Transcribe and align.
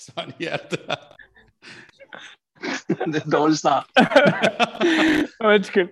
Sådan 0.06 0.32
hjertet. 0.38 0.80
det 2.88 3.00
er 3.00 3.24
en 3.24 3.30
dårlig 3.32 3.58
start. 3.58 3.86
Undskyld. 5.54 5.88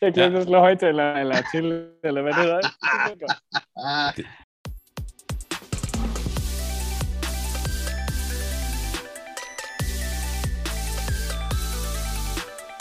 Jeg 0.00 0.12
glemte 0.12 0.36
ja. 0.36 0.40
at 0.40 0.46
slå 0.46 0.58
højtaler 0.58 1.12
eller 1.12 1.36
til, 1.54 1.88
eller 2.04 2.22
hvad 2.22 2.32
det 2.32 2.42
hedder. 2.42 2.60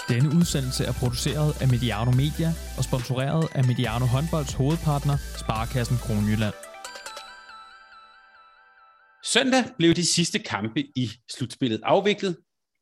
Denne 0.10 0.30
udsendelse 0.36 0.86
er 0.86 0.94
produceret 0.94 1.62
af 1.62 1.68
Mediano 1.68 2.12
Media 2.12 2.54
og 2.78 2.84
sponsoreret 2.84 3.48
af 3.56 3.64
Mediano 3.64 4.06
Håndbolds 4.06 4.54
hovedpartner, 4.54 5.18
Sparkassen 5.38 5.98
Kronjylland. 5.98 6.67
Søndag 9.38 9.64
blev 9.78 9.94
de 9.94 10.06
sidste 10.06 10.40
kampe 10.40 10.84
i 10.96 11.10
slutspillet 11.38 11.82
afviklet, 11.84 12.38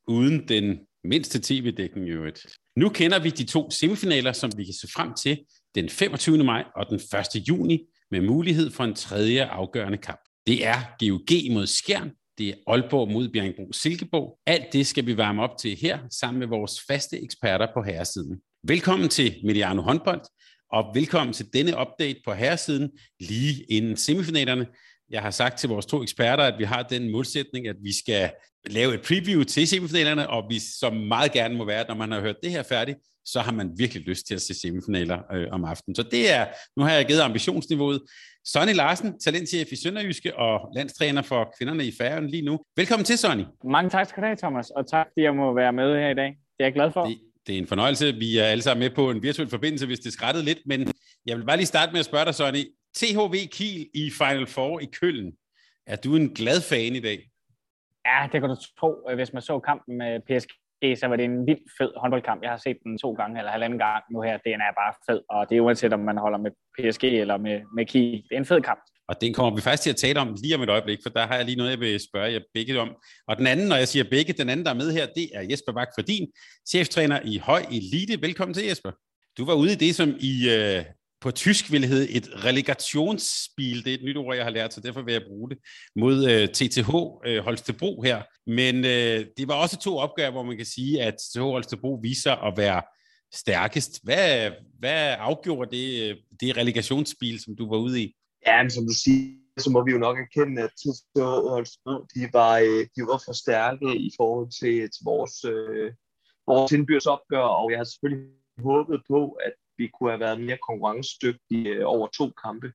uden 0.08 0.48
den 0.48 0.78
mindste 1.04 1.40
tv-dækning 1.44 2.08
i 2.08 2.12
øvrigt. 2.12 2.46
Nu 2.76 2.90
kender 2.90 3.20
vi 3.20 3.30
de 3.30 3.44
to 3.44 3.72
semifinaler, 3.72 4.32
som 4.32 4.52
vi 4.58 4.66
kan 4.66 4.74
se 4.74 4.88
frem 4.96 5.14
til 5.14 5.40
den 5.76 5.90
25. 5.90 6.44
maj 6.44 6.64
og 6.76 6.86
den 6.90 6.96
1. 6.96 7.48
juni, 7.48 7.80
med 8.12 8.22
mulighed 8.22 8.72
for 8.72 8.84
en 8.84 8.96
tredje 8.96 9.46
afgørende 9.46 9.98
kamp. 9.98 10.20
Det 10.48 10.66
er 10.66 10.76
GOG 11.00 11.54
mod 11.54 11.68
Skjern, 11.68 12.12
det 12.38 12.50
er 12.50 12.54
Aalborg 12.68 13.12
mod 13.12 13.30
Bjergbro 13.30 13.74
Silkeborg. 13.74 14.40
Alt 14.46 14.74
det 14.74 14.88
skal 14.88 15.06
vi 15.06 15.18
varme 15.18 15.42
op 15.44 15.58
til 15.60 15.78
her, 15.78 16.00
sammen 16.20 16.40
med 16.40 16.48
vores 16.48 16.82
faste 16.88 17.24
eksperter 17.24 17.68
på 17.74 17.82
herresiden. 17.82 18.42
Velkommen 18.64 19.10
til 19.10 19.36
Mediano 19.44 19.82
Håndbold, 19.82 20.22
og 20.72 20.96
velkommen 20.96 21.34
til 21.34 21.46
denne 21.54 21.72
update 21.80 22.20
på 22.26 22.34
herresiden 22.34 22.92
lige 23.20 23.64
inden 23.70 23.98
semifinalerne. 23.98 24.66
Jeg 25.10 25.22
har 25.22 25.32
sagt 25.32 25.58
til 25.58 25.70
vores 25.70 25.86
to 25.86 26.04
eksperter, 26.04 26.44
at 26.44 26.54
vi 26.58 26.64
har 26.64 26.84
den 26.84 27.12
målsætning, 27.12 27.68
at 27.68 27.76
vi 27.84 27.98
skal 27.98 28.32
lave 28.66 28.94
et 28.94 29.02
preview 29.02 29.44
til 29.44 29.68
semifinalerne, 29.68 30.30
og 30.30 30.46
vi 30.50 30.60
som 30.80 30.94
meget 30.94 31.32
gerne 31.32 31.56
må 31.58 31.66
være, 31.66 31.80
at 31.80 31.88
når 31.88 31.96
man 31.96 32.12
har 32.12 32.22
hørt 32.22 32.36
det 32.44 32.52
her 32.52 32.64
færdigt, 32.64 32.98
så 33.26 33.40
har 33.40 33.52
man 33.52 33.72
virkelig 33.78 34.04
lyst 34.04 34.28
til 34.28 34.36
at 34.36 34.42
se 34.42 34.54
semifinaler 34.54 35.20
øh, 35.34 35.48
om 35.52 35.66
aftenen. 35.66 35.96
Så 35.96 36.04
det 36.04 36.34
er, 36.34 36.46
nu 36.78 36.84
har 36.84 36.92
jeg 36.92 37.06
givet 37.06 37.22
ambitionsniveauet. 37.22 38.02
Sonny 38.46 38.76
Larsen, 38.76 39.20
talentchef 39.20 39.72
i 39.72 39.76
Sønderjyske 39.76 40.38
og 40.38 40.72
landstræner 40.76 41.22
for 41.22 41.54
kvinderne 41.58 41.86
i 41.86 41.92
Færøen 41.98 42.28
lige 42.28 42.46
nu. 42.46 42.60
Velkommen 42.76 43.06
til, 43.06 43.18
Sonny. 43.18 43.44
Mange 43.64 43.90
tak 43.90 44.10
skal 44.10 44.22
du 44.22 44.26
have, 44.26 44.38
Thomas, 44.38 44.70
og 44.70 44.88
tak, 44.88 45.08
fordi 45.14 45.24
jeg 45.24 45.36
må 45.36 45.54
være 45.54 45.74
med 45.74 45.96
her 45.96 46.10
i 46.10 46.14
dag. 46.14 46.28
Det 46.28 46.60
er 46.60 46.66
jeg 46.66 46.74
glad 46.74 46.92
for. 46.92 47.06
Det, 47.06 47.18
det 47.48 47.56
er 47.56 47.60
en 47.60 47.68
fornøjelse. 47.68 48.14
Vi 48.14 48.38
er 48.38 48.44
alle 48.44 48.62
sammen 48.62 48.80
med 48.80 48.96
på 48.96 49.12
en 49.12 49.24
virtuel 49.24 49.50
forbindelse, 49.50 49.86
hvis 49.86 50.00
det 50.00 50.14
skrættede 50.14 50.46
lidt, 50.46 50.60
men 50.66 50.88
jeg 51.26 51.38
vil 51.38 51.46
bare 51.46 51.58
lige 51.58 51.68
starte 51.68 51.92
med 51.92 52.00
at 52.00 52.06
spørge 52.06 52.26
dig, 52.26 52.36
Sonny. 52.36 52.64
THV 52.96 53.36
Kiel 53.52 53.90
i 53.94 54.10
Final 54.10 54.48
Four 54.48 54.80
i 54.80 54.86
Køln. 54.86 55.32
Er 55.88 55.96
du 55.96 56.16
en 56.16 56.30
glad 56.34 56.62
fan 56.62 56.96
i 56.96 57.00
dag? 57.00 57.20
Ja, 58.06 58.28
det 58.32 58.42
kan 58.42 58.50
du 58.50 58.56
tro. 58.80 59.10
Hvis 59.16 59.34
man 59.34 59.42
så 59.42 59.60
kampen 59.60 59.98
med 59.98 60.20
PSG, 60.28 61.00
så 61.00 61.08
var 61.08 61.16
det 61.16 61.26
en 61.26 61.48
vild 61.48 61.66
fed 61.78 61.92
håndboldkamp. 61.98 62.44
Jeg 62.44 62.50
har 62.50 62.58
set 62.58 62.78
den 62.84 62.98
to 62.98 63.14
gange 63.14 63.40
eller 63.40 63.52
halvanden 63.52 63.80
gang 63.80 64.04
nu 64.12 64.22
her. 64.22 64.38
Den 64.38 64.62
er 64.62 64.72
bare 64.82 64.94
fed, 65.10 65.22
og 65.30 65.50
det 65.50 65.58
er 65.58 65.62
uanset 65.62 65.94
om 65.94 66.00
man 66.00 66.18
holder 66.18 66.38
med 66.38 66.52
PSG 66.76 67.04
eller 67.04 67.38
med, 67.38 67.62
med 67.76 67.86
Kiel. 67.86 68.24
Det 68.30 68.32
er 68.32 68.38
en 68.38 68.46
fed 68.46 68.62
kamp. 68.62 68.80
Og 69.08 69.22
den 69.22 69.34
kommer 69.34 69.56
vi 69.56 69.62
faktisk 69.62 69.84
til 69.84 69.90
at 69.90 69.96
tale 69.96 70.20
om 70.20 70.36
lige 70.44 70.56
om 70.56 70.62
et 70.62 70.70
øjeblik, 70.70 71.00
for 71.04 71.10
der 71.10 71.28
har 71.28 71.36
jeg 71.36 71.46
lige 71.46 71.58
noget, 71.58 71.72
jeg 71.72 71.80
vil 71.80 72.00
spørge 72.00 72.32
jer 72.32 72.40
begge 72.54 72.80
om. 72.80 72.96
Og 73.28 73.38
den 73.38 73.48
anden, 73.48 73.68
når 73.68 73.76
jeg 73.76 73.88
siger 73.88 74.06
begge, 74.10 74.34
den 74.34 74.50
anden, 74.50 74.66
der 74.66 74.72
er 74.72 74.82
med 74.84 74.94
her, 74.94 75.06
det 75.06 75.30
er 75.34 75.42
Jesper 75.50 75.72
Bak 75.72 75.88
for 75.96 76.02
din 76.02 76.28
cheftræner 76.70 77.20
i 77.26 77.38
Høj 77.38 77.62
Elite. 77.72 78.22
Velkommen 78.22 78.54
til, 78.54 78.66
Jesper. 78.66 78.92
Du 79.38 79.46
var 79.46 79.54
ude 79.54 79.72
i 79.72 79.76
det, 79.76 79.96
som 79.96 80.10
I 80.20 80.34
øh, 80.50 80.86
på 81.26 81.32
tysk 81.32 81.72
ville 81.72 81.88
hedde 81.88 82.10
et 82.10 82.28
relegationsspil. 82.46 83.86
Det 83.86 83.94
er 83.94 83.98
et 83.98 84.04
nyt 84.04 84.18
ord, 84.18 84.36
jeg 84.36 84.44
har 84.44 84.52
lært, 84.52 84.74
så 84.74 84.82
derfor 84.82 85.02
vil 85.02 85.12
jeg 85.12 85.24
bruge 85.28 85.50
det 85.50 85.58
mod 85.96 86.18
øh, 86.32 86.48
TTH 86.48 86.90
øh, 87.26 87.44
Holstebro 87.44 88.02
her. 88.02 88.22
Men 88.60 88.76
øh, 88.76 89.26
det 89.38 89.48
var 89.48 89.54
også 89.54 89.78
to 89.78 89.98
opgør, 89.98 90.32
hvor 90.32 90.44
man 90.44 90.58
kan 90.58 90.66
sige, 90.66 91.02
at 91.02 91.14
TTH 91.14 91.42
Holstebro 91.42 92.00
viser 92.02 92.32
at 92.32 92.58
være 92.58 92.82
stærkest. 93.34 93.92
Hvad, 94.04 94.52
hvad 94.80 95.16
afgjorde 95.20 95.78
det, 95.78 95.88
øh, 96.04 96.16
det 96.40 96.58
relegationsspil, 96.58 97.40
som 97.40 97.56
du 97.56 97.70
var 97.70 97.78
ude 97.78 98.02
i? 98.04 98.14
Ja, 98.48 98.64
men 98.64 98.72
som 98.72 98.88
du 98.88 98.94
siger, 99.04 99.34
så 99.58 99.70
må 99.70 99.86
vi 99.86 99.92
jo 99.92 99.98
nok 99.98 100.18
erkende, 100.20 100.62
at 100.62 100.70
TTH 100.80 101.22
Holstebro, 101.56 101.94
de 102.16 102.30
var, 102.34 102.54
øh, 102.60 102.82
de 102.96 103.02
var 103.12 103.22
for 103.26 103.34
stærke 103.34 103.98
i 104.08 104.12
forhold 104.18 104.50
til, 104.60 104.76
til 104.94 105.04
vores, 105.04 105.36
øh, 105.54 105.92
vores 106.48 106.72
indbyrdes 106.72 107.06
opgør, 107.06 107.48
og 107.62 107.72
jeg 107.72 107.80
har 107.80 107.84
selvfølgelig 107.84 108.30
håbet 108.58 109.02
på, 109.10 109.22
at 109.48 109.54
vi 109.78 109.88
kunne 109.88 110.10
have 110.10 110.20
været 110.20 110.42
mere 110.42 110.58
konkurrencedygtige 110.68 111.70
øh, 111.70 111.82
over 111.86 112.08
to 112.08 112.32
kampe. 112.44 112.74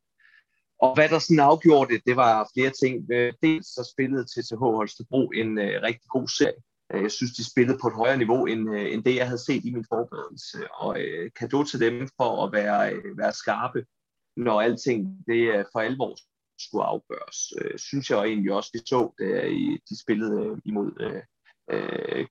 Og 0.81 0.95
hvad 0.95 1.09
der 1.09 1.19
sådan 1.19 1.41
afgjorde 1.41 1.95
det, 1.95 2.03
det 2.07 2.17
var 2.17 2.51
flere 2.55 2.73
ting. 2.83 2.95
Øh, 3.13 3.33
dels 3.43 3.67
så 3.67 3.93
spillede 3.93 4.25
TTH 4.25 4.61
Holstebro 4.61 5.31
en 5.31 5.59
øh, 5.59 5.83
rigtig 5.83 6.09
god 6.09 6.29
serie. 6.29 6.63
Øh, 6.93 7.03
jeg 7.03 7.11
synes, 7.11 7.33
de 7.33 7.51
spillede 7.51 7.79
på 7.83 7.89
et 7.89 7.95
højere 7.95 8.19
niveau, 8.19 8.47
end, 8.47 8.75
øh, 8.75 8.93
end 8.93 9.05
det, 9.05 9.17
jeg 9.17 9.27
havde 9.27 9.45
set 9.47 9.65
i 9.65 9.73
min 9.75 9.87
forberedelse. 9.89 10.59
Og 10.75 10.89
uh, 10.89 11.27
kado 11.37 11.65
til 11.65 11.81
dem 11.81 12.09
for 12.17 12.45
at 12.45 12.53
være, 12.53 12.93
øh, 12.95 13.19
være 13.19 13.33
skarpe, 13.33 13.85
når 14.37 14.61
alting 14.61 15.25
det 15.27 15.67
for 15.73 15.81
alvor 15.81 16.17
skulle 16.67 16.85
afgøres. 16.85 17.39
Øh, 17.61 17.79
synes 17.79 18.11
jeg 18.11 18.19
egentlig 18.19 18.53
også, 18.53 18.71
vi 18.73 18.79
så, 18.87 19.15
da 19.19 19.49
de 19.89 20.01
spillede 20.03 20.61
imod 20.65 20.93
øh, 21.01 21.23
øh, 21.71 22.27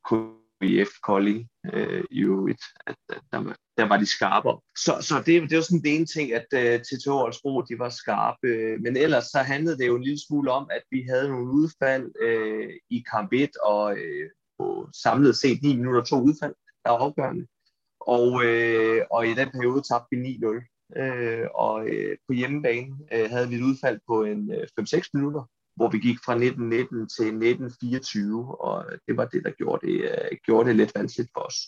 IF 0.61 0.89
Kolding 1.03 1.49
øh, 1.73 2.03
i 2.11 2.19
øvrigt, 2.19 2.63
at, 2.87 2.95
at 3.09 3.21
der, 3.31 3.53
der 3.77 3.87
var 3.87 3.97
de 3.97 4.05
skarpere. 4.05 4.59
Så, 4.77 4.97
så 5.01 5.15
det, 5.25 5.49
det 5.49 5.55
var 5.55 5.61
sådan 5.61 5.83
den 5.83 5.95
ene 5.95 6.05
ting, 6.05 6.33
at 6.33 6.45
øh, 6.53 6.81
til 6.81 6.97
to 7.05 7.11
Olsbro, 7.11 7.61
de 7.61 7.79
var 7.79 7.89
skarpe. 7.89 8.77
Men 8.83 8.97
ellers 8.97 9.25
så 9.25 9.39
handlede 9.39 9.77
det 9.77 9.87
jo 9.87 9.95
en 9.95 10.03
lille 10.03 10.19
smule 10.27 10.51
om, 10.51 10.69
at 10.71 10.81
vi 10.91 11.01
havde 11.09 11.29
nogle 11.29 11.51
udfald 11.51 12.11
øh, 12.21 12.69
i 12.89 13.03
kamp 13.11 13.33
1, 13.33 13.49
og 13.63 13.97
øh, 13.97 14.29
på 14.59 14.89
samlet 15.03 15.35
set 15.35 15.61
9 15.61 15.75
minutter 15.75 16.03
to 16.03 16.21
udfald, 16.21 16.55
der 16.85 16.91
var 16.91 16.97
afgørende. 16.97 17.47
Og, 17.99 18.45
øh, 18.45 19.01
og 19.11 19.27
i 19.27 19.33
den 19.33 19.49
periode 19.51 19.81
tabte 19.81 20.07
vi 20.11 20.17
9-0. 20.17 20.79
Øh, 20.97 21.47
og 21.55 21.87
øh, 21.89 22.17
på 22.27 22.33
hjemmebane 22.33 22.95
øh, 23.13 23.29
havde 23.29 23.49
vi 23.49 23.55
et 23.55 23.61
udfald 23.61 23.99
på 24.07 24.23
en 24.23 24.51
øh, 24.51 24.67
5-6 24.79 25.09
minutter, 25.13 25.43
hvor 25.79 25.90
vi 25.90 26.00
gik 26.07 26.19
fra 26.25 26.34
1919 26.34 27.09
til 27.16 27.25
1924, 27.25 28.62
og 28.66 28.85
det 29.07 29.17
var 29.17 29.25
det, 29.25 29.41
der 29.45 29.51
gjorde 29.59 29.88
det, 29.88 29.97
uh, 30.12 30.38
gjorde 30.45 30.69
det 30.69 30.75
lidt 30.75 30.91
vanskeligt 30.95 31.31
for 31.35 31.41
os. 31.50 31.59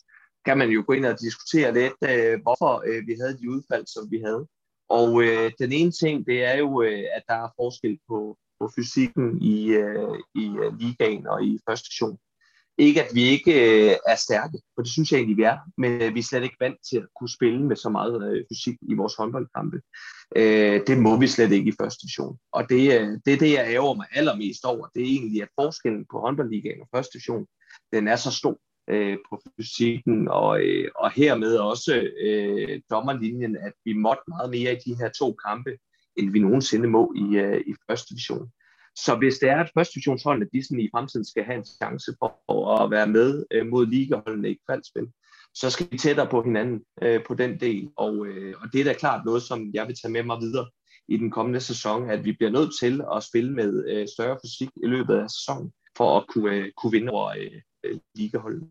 Kan 0.45 0.57
man 0.57 0.69
jo 0.69 0.83
gå 0.87 0.93
ind 0.93 1.05
og 1.05 1.19
diskutere 1.25 1.73
lidt, 1.79 1.99
uh, 2.11 2.35
hvorfor 2.43 2.73
uh, 2.89 3.07
vi 3.07 3.13
havde 3.21 3.37
de 3.41 3.51
udfald, 3.55 3.85
som 3.87 4.03
vi 4.13 4.19
havde. 4.27 4.43
Og 4.89 5.09
uh, 5.13 5.47
den 5.61 5.71
ene 5.79 5.91
ting, 5.91 6.25
det 6.29 6.37
er 6.43 6.55
jo, 6.63 6.67
uh, 6.87 7.05
at 7.17 7.23
der 7.29 7.37
er 7.45 7.55
forskel 7.59 7.99
på, 8.09 8.37
på 8.59 8.65
fysikken 8.75 9.41
i, 9.53 9.55
uh, 9.83 10.17
i 10.43 10.45
uh, 10.63 10.71
ligaen 10.79 11.27
og 11.27 11.39
i 11.49 11.59
første 11.67 11.87
division. 11.89 12.17
Ikke 12.77 13.03
at 13.03 13.15
vi 13.15 13.23
ikke 13.23 13.53
øh, 13.53 13.95
er 14.07 14.15
stærke, 14.15 14.57
for 14.75 14.81
det 14.81 14.91
synes 14.91 15.11
jeg 15.11 15.17
egentlig, 15.17 15.37
vi 15.37 15.43
er, 15.43 15.57
men 15.77 16.01
øh, 16.01 16.15
vi 16.15 16.19
er 16.19 16.23
slet 16.23 16.43
ikke 16.43 16.55
vant 16.59 16.79
til 16.89 16.97
at 16.97 17.07
kunne 17.19 17.29
spille 17.37 17.63
med 17.63 17.75
så 17.75 17.89
meget 17.89 18.15
øh, 18.31 18.45
fysik 18.49 18.77
i 18.81 18.93
vores 18.93 19.15
håndboldkampe. 19.15 19.81
Øh, 20.35 20.81
det 20.87 20.97
må 20.97 21.19
vi 21.19 21.27
slet 21.27 21.51
ikke 21.51 21.69
i 21.69 21.79
første 21.81 22.01
division. 22.01 22.37
Og 22.51 22.69
det, 22.69 23.01
øh, 23.01 23.07
er 23.07 23.17
det 23.25 23.39
det, 23.39 23.51
jeg 23.51 23.65
ærger 23.67 23.93
mig 23.93 24.07
allermest 24.11 24.65
over. 24.65 24.87
Det 24.95 25.01
er 25.01 25.07
egentlig, 25.07 25.41
at 25.41 25.49
forskellen 25.61 26.05
på 26.11 26.19
håndboldligaen 26.19 26.81
og 26.81 26.87
første 26.95 27.13
division, 27.13 27.45
den 27.93 28.07
er 28.07 28.15
så 28.15 28.31
stor 28.31 28.59
øh, 28.89 29.17
på 29.29 29.41
fysikken, 29.57 30.27
og, 30.27 30.61
øh, 30.63 30.91
og 30.95 31.11
hermed 31.11 31.55
også 31.57 32.09
øh, 32.21 32.81
dommerlinjen, 32.89 33.57
at 33.57 33.73
vi 33.85 33.93
måtte 33.93 34.23
meget 34.27 34.49
mere 34.49 34.73
i 34.73 34.79
de 34.85 34.95
her 34.95 35.09
to 35.09 35.33
kampe, 35.45 35.77
end 36.15 36.31
vi 36.31 36.39
nogensinde 36.39 36.87
må 36.87 37.13
i, 37.15 37.35
øh, 37.35 37.61
i 37.67 37.73
første 37.89 38.09
division. 38.09 38.51
Så 38.95 39.15
hvis 39.15 39.37
det 39.37 39.49
er, 39.49 39.59
at 39.59 39.71
første 39.77 39.93
divisionsholdene 39.93 40.49
de 40.53 40.63
sådan 40.63 40.79
i 40.79 40.89
fremtiden 40.93 41.25
skal 41.25 41.43
have 41.43 41.57
en 41.57 41.65
chance 41.65 42.11
for 42.19 42.83
at 42.83 42.91
være 42.91 43.07
med 43.07 43.45
øh, 43.51 43.67
mod 43.67 43.85
ligaholdene 43.85 44.51
i 44.51 44.57
kvalspil, 44.67 45.07
så 45.55 45.69
skal 45.69 45.87
vi 45.91 45.97
tættere 45.97 46.27
på 46.31 46.43
hinanden 46.43 46.83
øh, 47.01 47.25
på 47.27 47.33
den 47.33 47.59
del. 47.59 47.89
Og, 47.95 48.27
øh, 48.27 48.55
og 48.61 48.73
det 48.73 48.81
er 48.81 48.85
da 48.85 48.93
klart 48.93 49.25
noget, 49.25 49.43
som 49.43 49.71
jeg 49.73 49.87
vil 49.87 49.95
tage 50.01 50.11
med 50.11 50.23
mig 50.23 50.39
videre 50.39 50.69
i 51.07 51.17
den 51.17 51.31
kommende 51.31 51.59
sæson, 51.59 52.09
at 52.09 52.25
vi 52.25 52.31
bliver 52.31 52.51
nødt 52.51 52.79
til 52.79 53.01
at 53.15 53.23
spille 53.23 53.53
med 53.53 53.89
øh, 53.89 54.07
større 54.07 54.39
fysik 54.45 54.69
i 54.83 54.87
løbet 54.87 55.15
af 55.15 55.29
sæsonen, 55.29 55.71
for 55.97 56.17
at 56.17 56.27
kunne, 56.27 56.55
øh, 56.55 56.71
kunne 56.77 56.91
vinde 56.91 57.11
over 57.11 57.29
øh, 57.29 57.61
øh 57.83 57.99
ligaholdet. 58.15 58.69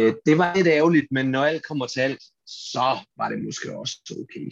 Øh, 0.00 0.14
det 0.26 0.38
var 0.38 0.54
lidt 0.54 0.66
ærgerligt, 0.66 1.06
men 1.10 1.26
når 1.30 1.44
alt 1.44 1.66
kommer 1.66 1.86
til 1.86 2.00
alt, 2.00 2.22
så 2.46 2.98
var 3.16 3.28
det 3.28 3.44
måske 3.44 3.78
også 3.78 3.96
okay. 4.22 4.46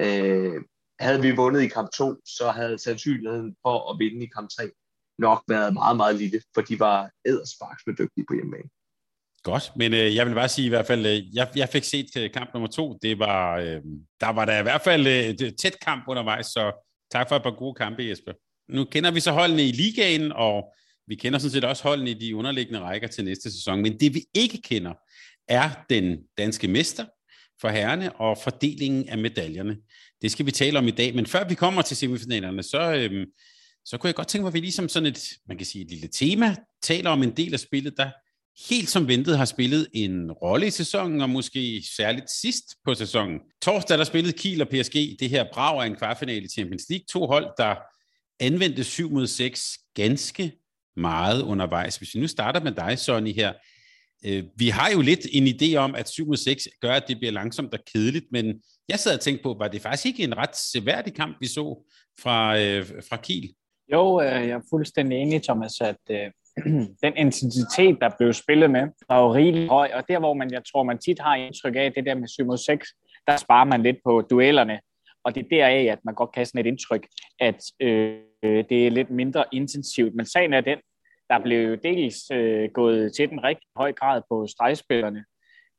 Øh, 0.00 0.62
havde 1.00 1.22
vi 1.22 1.36
vundet 1.36 1.62
i 1.62 1.68
kamp 1.68 1.90
2, 1.90 2.14
så 2.24 2.50
havde 2.50 2.78
sandsynligheden 2.78 3.56
for 3.62 3.92
at 3.92 3.98
vinde 3.98 4.24
i 4.24 4.28
kamp 4.28 4.50
3 4.50 4.70
nok 5.18 5.44
været 5.48 5.72
meget, 5.74 5.96
meget 5.96 6.16
lille, 6.16 6.42
for 6.54 6.60
de 6.60 6.80
var 6.80 7.10
ædersparks 7.26 7.82
med 7.86 7.94
dygtige 7.94 8.26
på 8.28 8.34
hjemmebane. 8.34 8.70
Godt, 9.42 9.72
men 9.76 9.94
øh, 9.94 10.14
jeg 10.14 10.26
vil 10.26 10.34
bare 10.34 10.48
sige 10.48 10.66
i 10.66 10.68
hvert 10.68 10.86
fald, 10.86 11.06
øh, 11.06 11.36
jeg, 11.36 11.48
jeg 11.56 11.68
fik 11.68 11.84
set 11.84 12.16
øh, 12.16 12.30
kamp 12.30 12.50
nummer 12.54 12.68
to, 12.68 12.98
det 13.02 13.18
var, 13.18 13.58
øh, 13.58 13.80
der 14.20 14.28
var 14.28 14.44
der 14.44 14.58
i 14.58 14.62
hvert 14.62 14.80
fald 14.82 15.06
øh, 15.06 15.24
et 15.24 15.54
tæt 15.58 15.76
kamp 15.82 16.04
undervejs, 16.08 16.46
så 16.46 16.86
tak 17.12 17.28
for 17.28 17.36
et 17.36 17.42
par 17.42 17.56
gode 17.58 17.74
kampe, 17.74 18.02
Jesper. 18.02 18.32
Nu 18.68 18.84
kender 18.84 19.10
vi 19.10 19.20
så 19.20 19.32
holdene 19.32 19.64
i 19.64 19.72
ligaen, 19.72 20.32
og 20.32 20.74
vi 21.06 21.14
kender 21.14 21.38
sådan 21.38 21.52
set 21.52 21.64
også 21.64 21.82
holdene 21.82 22.10
i 22.10 22.14
de 22.14 22.36
underliggende 22.36 22.80
rækker 22.80 23.08
til 23.08 23.24
næste 23.24 23.52
sæson, 23.52 23.82
men 23.82 24.00
det 24.00 24.14
vi 24.14 24.24
ikke 24.34 24.62
kender, 24.62 24.92
er 25.48 25.70
den 25.90 26.18
danske 26.38 26.68
mester 26.68 27.04
for 27.60 27.68
herrene 27.68 28.12
og 28.12 28.38
fordelingen 28.38 29.08
af 29.08 29.18
medaljerne. 29.18 29.76
Det 30.22 30.32
skal 30.32 30.46
vi 30.46 30.50
tale 30.50 30.78
om 30.78 30.88
i 30.88 30.90
dag, 30.90 31.14
men 31.14 31.26
før 31.26 31.48
vi 31.48 31.54
kommer 31.54 31.82
til 31.82 31.96
semifinalerne, 31.96 32.62
så, 32.62 32.94
Øh, 32.94 33.26
så 33.84 33.98
kunne 33.98 34.08
jeg 34.08 34.14
godt 34.14 34.28
tænke 34.28 34.42
mig, 34.42 34.48
at 34.48 34.54
vi 34.54 34.60
ligesom 34.60 34.88
sådan 34.88 35.06
et, 35.06 35.28
man 35.48 35.56
kan 35.56 35.66
sige 35.66 35.84
et 35.84 35.90
lille 35.90 36.08
tema, 36.08 36.56
taler 36.82 37.10
om 37.10 37.22
en 37.22 37.36
del 37.36 37.52
af 37.54 37.60
spillet, 37.60 37.96
der 37.96 38.10
helt 38.68 38.90
som 38.90 39.08
ventet 39.08 39.38
har 39.38 39.44
spillet 39.44 39.86
en 39.92 40.32
rolle 40.32 40.66
i 40.66 40.70
sæsonen, 40.70 41.20
og 41.20 41.30
måske 41.30 41.82
særligt 41.96 42.30
sidst 42.30 42.64
på 42.84 42.94
sæsonen. 42.94 43.40
Torsdag 43.62 43.98
der 43.98 44.04
spillede 44.04 44.38
Kiel 44.38 44.62
og 44.62 44.68
PSG 44.68 44.94
det 45.20 45.30
her 45.30 45.44
brag 45.52 45.82
af 45.82 45.86
en 45.86 45.96
kvartfinale 45.96 46.44
i 46.44 46.48
Champions 46.48 46.84
League. 46.88 47.04
To 47.08 47.26
hold, 47.26 47.46
der 47.58 47.74
anvendte 48.40 48.84
7 48.84 49.10
mod 49.10 49.26
6 49.26 49.78
ganske 49.94 50.52
meget 50.96 51.42
undervejs. 51.42 51.96
Hvis 51.96 52.14
vi 52.14 52.20
nu 52.20 52.26
starter 52.26 52.60
med 52.60 52.72
dig, 52.72 52.98
Sonny, 52.98 53.34
her. 53.34 53.52
Øh, 54.26 54.44
vi 54.56 54.68
har 54.68 54.90
jo 54.90 55.00
lidt 55.00 55.26
en 55.32 55.46
idé 55.46 55.76
om, 55.76 55.94
at 55.94 56.08
7 56.08 56.26
mod 56.26 56.36
6 56.36 56.68
gør, 56.80 56.92
at 56.92 57.04
det 57.08 57.18
bliver 57.18 57.32
langsomt 57.32 57.74
og 57.74 57.80
kedeligt, 57.92 58.24
men 58.32 58.62
jeg 58.88 58.98
sad 58.98 59.14
og 59.14 59.20
tænkte 59.20 59.42
på, 59.42 59.56
var 59.58 59.68
det 59.68 59.82
faktisk 59.82 60.06
ikke 60.06 60.22
en 60.22 60.36
ret 60.36 60.56
seværdig 60.56 61.14
kamp, 61.14 61.36
vi 61.40 61.46
så 61.46 61.86
fra, 62.20 62.58
øh, 62.58 62.86
fra 63.08 63.16
Kiel? 63.16 63.54
Jo, 63.92 64.20
øh, 64.20 64.26
jeg 64.26 64.50
er 64.50 64.60
fuldstændig 64.70 65.18
enig, 65.18 65.42
Thomas, 65.42 65.80
at 65.80 66.32
den 67.04 67.16
intensitet, 67.16 67.98
der 68.00 68.10
blev 68.18 68.32
spillet 68.32 68.70
med, 68.70 68.88
var 69.08 69.20
jo 69.22 69.34
rigelig 69.34 69.68
høj, 69.68 69.90
og 69.94 70.04
der, 70.08 70.18
hvor 70.18 70.34
man, 70.34 70.52
jeg 70.52 70.62
tror, 70.72 70.82
man 70.82 70.98
tit 70.98 71.20
har 71.20 71.34
indtryk 71.34 71.76
af, 71.76 71.92
det 71.92 72.06
der 72.06 72.14
med 72.14 72.28
7 72.28 72.46
mod 72.46 72.58
6, 72.58 72.88
der 73.26 73.36
sparer 73.36 73.64
man 73.64 73.82
lidt 73.82 73.96
på 74.04 74.20
duellerne, 74.30 74.80
og 75.24 75.34
det 75.34 75.44
er 75.44 75.48
deraf, 75.50 75.92
at 75.92 75.98
man 76.04 76.14
godt 76.14 76.32
kan 76.32 76.40
have 76.40 76.46
sådan 76.46 76.60
et 76.60 76.66
indtryk, 76.66 77.06
at 77.40 77.62
øh, 77.80 78.18
det 78.42 78.86
er 78.86 78.90
lidt 78.90 79.10
mindre 79.10 79.44
intensivt. 79.52 80.14
Men 80.14 80.26
sagen 80.26 80.52
er 80.52 80.60
den, 80.60 80.78
der 81.30 81.38
blev 81.38 81.76
dels 81.76 82.30
øh, 82.32 82.70
gået 82.74 83.14
til 83.14 83.30
den 83.30 83.44
rigtig 83.44 83.66
høj 83.76 83.92
grad 83.92 84.22
på 84.30 84.46
stregspillerne, 84.46 85.24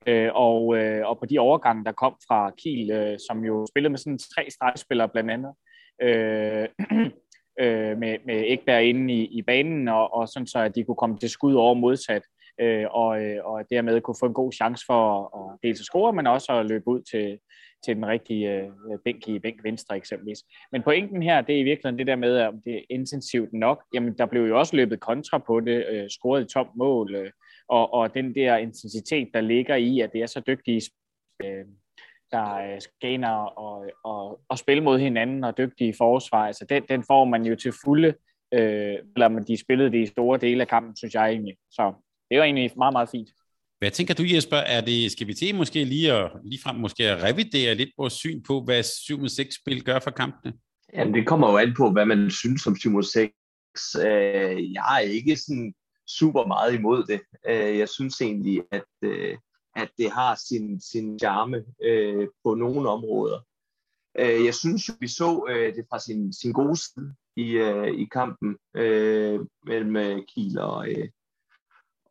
øh, 0.07 0.29
og, 0.33 0.77
øh, 0.77 1.07
og 1.07 1.19
på 1.19 1.25
de 1.25 1.39
overgange, 1.39 1.85
der 1.85 1.91
kom 1.91 2.15
fra 2.27 2.51
Kiel, 2.57 2.91
øh, 2.91 3.17
som 3.29 3.45
jo 3.45 3.67
spillede 3.69 3.89
med 3.89 4.00
sådan 4.00 4.19
tre 4.35 4.50
stregspillere 4.50 5.09
blandt 5.09 5.31
andet. 5.31 5.53
Øh, 6.01 6.67
øh, 7.61 7.97
med, 7.97 8.17
med 8.25 8.43
Ekberg 8.47 8.83
inde 8.83 9.13
i, 9.13 9.25
i 9.25 9.41
banen, 9.41 9.87
og, 9.87 10.13
og 10.13 10.27
sådan 10.27 10.47
så, 10.47 10.59
at 10.59 10.75
de 10.75 10.83
kunne 10.83 10.95
komme 10.95 11.17
til 11.17 11.29
skud 11.29 11.53
over 11.53 11.73
modsat, 11.73 12.23
øh, 12.61 12.85
og, 12.91 13.23
øh, 13.23 13.45
og 13.45 13.63
dermed 13.69 14.01
kunne 14.01 14.15
få 14.19 14.25
en 14.25 14.33
god 14.33 14.51
chance 14.51 14.85
for 14.85 15.01
at, 15.17 15.53
at 15.53 15.59
dels 15.63 15.79
at 15.79 15.85
score, 15.85 16.13
men 16.13 16.27
også 16.27 16.51
at 16.51 16.65
løbe 16.65 16.87
ud 16.87 17.01
til, 17.01 17.39
til 17.85 17.95
den 17.95 18.07
rigtige 18.07 18.51
øh, 18.51 18.69
bænk 19.05 19.27
i 19.27 19.39
bænk 19.39 19.63
venstre 19.63 19.97
eksempelvis. 19.97 20.39
Men 20.71 20.83
pointen 20.83 21.23
her, 21.23 21.41
det 21.41 21.55
er 21.55 21.59
i 21.59 21.63
virkeligheden 21.63 21.99
det 21.99 22.07
der 22.07 22.15
med, 22.15 22.41
om 22.41 22.61
det 22.65 22.75
er 22.75 22.81
intensivt 22.89 23.53
nok. 23.53 23.83
Jamen, 23.93 24.17
der 24.17 24.25
blev 24.25 24.47
jo 24.47 24.59
også 24.59 24.75
løbet 24.75 24.99
kontra 24.99 25.37
på 25.37 25.59
det, 25.59 25.85
øh, 25.89 26.09
scoret 26.09 26.41
et 26.41 26.49
tomt 26.49 26.75
mål, 26.75 27.15
øh, 27.15 27.31
og, 27.69 27.93
og 27.93 28.13
den 28.13 28.35
der 28.35 28.57
intensitet, 28.57 29.29
der 29.33 29.41
ligger 29.41 29.75
i, 29.75 29.99
at 29.99 30.13
det 30.13 30.21
er 30.21 30.25
så 30.25 30.41
dygtige 30.47 30.81
øh, 31.43 31.65
der 32.31 32.73
øh, 32.73 32.81
skal 32.81 33.23
og, 33.23 33.85
og, 34.03 34.39
og 34.49 34.57
spille 34.57 34.83
mod 34.83 34.99
hinanden 34.99 35.43
og 35.43 35.57
dygtige 35.57 35.93
forsvar. 35.97 36.47
Altså 36.47 36.65
den, 36.69 36.83
den 36.89 37.03
får 37.07 37.25
man 37.25 37.45
jo 37.45 37.55
til 37.55 37.73
fulde, 37.85 38.13
øh, 38.53 38.95
eller 39.15 39.27
man 39.27 39.43
de 39.43 39.57
spillede 39.57 39.91
det 39.91 39.97
i 39.97 40.05
store 40.05 40.37
dele 40.37 40.61
af 40.61 40.67
kampen, 40.67 40.95
synes 40.95 41.13
jeg 41.13 41.29
egentlig. 41.29 41.57
Så 41.71 41.93
det 42.29 42.37
var 42.37 42.43
egentlig 42.43 42.71
meget, 42.77 42.93
meget 42.93 43.09
fint. 43.09 43.29
Hvad 43.79 43.91
tænker 43.91 44.13
du, 44.13 44.23
Jesper? 44.33 44.57
Er 44.57 44.81
det, 44.81 45.11
skal 45.11 45.27
vi 45.27 45.33
til 45.33 45.55
måske 45.55 45.83
lige, 45.83 46.13
at, 46.13 46.31
lige 46.43 46.61
frem 46.63 46.75
måske 46.75 47.03
at 47.09 47.23
revidere 47.23 47.75
lidt 47.75 47.89
vores 47.97 48.13
syn 48.13 48.43
på, 48.43 48.63
hvad 48.63 48.79
7-6-spil 48.83 49.83
gør 49.83 49.99
for 49.99 50.11
kampene? 50.11 50.53
Jamen, 50.93 51.13
det 51.13 51.27
kommer 51.27 51.51
jo 51.51 51.57
an 51.57 51.73
på, 51.77 51.91
hvad 51.91 52.05
man 52.05 52.31
synes 52.31 52.67
om 52.67 52.73
7-6. 52.73 54.05
Øh, 54.07 54.73
jeg 54.73 54.95
er 54.95 55.09
ikke 55.09 55.35
sådan 55.35 55.73
super 56.07 56.45
meget 56.45 56.73
imod 56.73 57.03
det. 57.03 57.21
Øh, 57.49 57.77
jeg 57.77 57.89
synes 57.89 58.21
egentlig, 58.21 58.61
at, 58.71 58.91
øh, 59.03 59.37
at 59.75 59.91
det 59.97 60.12
har 60.12 60.35
sin, 60.35 60.81
sin 60.81 61.19
charme 61.19 61.65
øh, 61.83 62.27
på 62.44 62.56
nogle 62.56 62.89
områder. 62.89 63.39
Øh, 64.19 64.45
jeg 64.45 64.56
synes 64.56 64.89
jo, 64.89 64.94
vi 65.00 65.07
så 65.07 65.45
øh, 65.50 65.75
det 65.75 65.85
fra 65.89 66.00
sin, 66.00 66.33
sin 66.33 66.53
gode 66.53 66.75
side 66.75 67.15
i, 67.35 67.51
øh, 67.51 67.88
i 67.88 68.06
kampen 68.06 68.57
øh, 68.75 69.39
mellem 69.65 69.95
øh, 69.95 70.19
Kiel 70.27 70.59
og, 70.59 70.89
øh, 70.89 71.09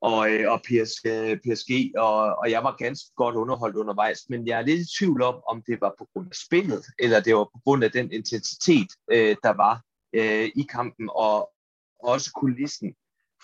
og, 0.01 0.33
øh, 0.33 0.53
og 0.53 0.61
PSG, 0.63 1.07
PSG 1.45 1.93
og, 1.97 2.39
og 2.39 2.51
jeg 2.51 2.65
var 2.65 2.77
ganske 2.77 3.11
godt 3.17 3.37
underholdt 3.37 3.77
undervejs, 3.77 4.29
men 4.29 4.47
jeg 4.47 4.59
er 4.59 4.67
lidt 4.67 4.81
i 4.81 4.99
tvivl 4.99 5.23
om, 5.23 5.43
om 5.49 5.63
det 5.63 5.81
var 5.81 5.95
på 5.99 6.09
grund 6.13 6.27
af 6.27 6.37
spillet, 6.47 6.85
eller 6.99 7.21
det 7.21 7.35
var 7.35 7.45
på 7.45 7.61
grund 7.65 7.85
af 7.85 7.93
den 7.93 8.13
intensitet, 8.13 8.89
øh, 9.13 9.37
der 9.43 9.53
var 9.53 9.83
øh, 10.13 10.51
i 10.57 10.67
kampen, 10.71 11.11
og 11.13 11.51
også 11.99 12.31
kulissen 12.41 12.95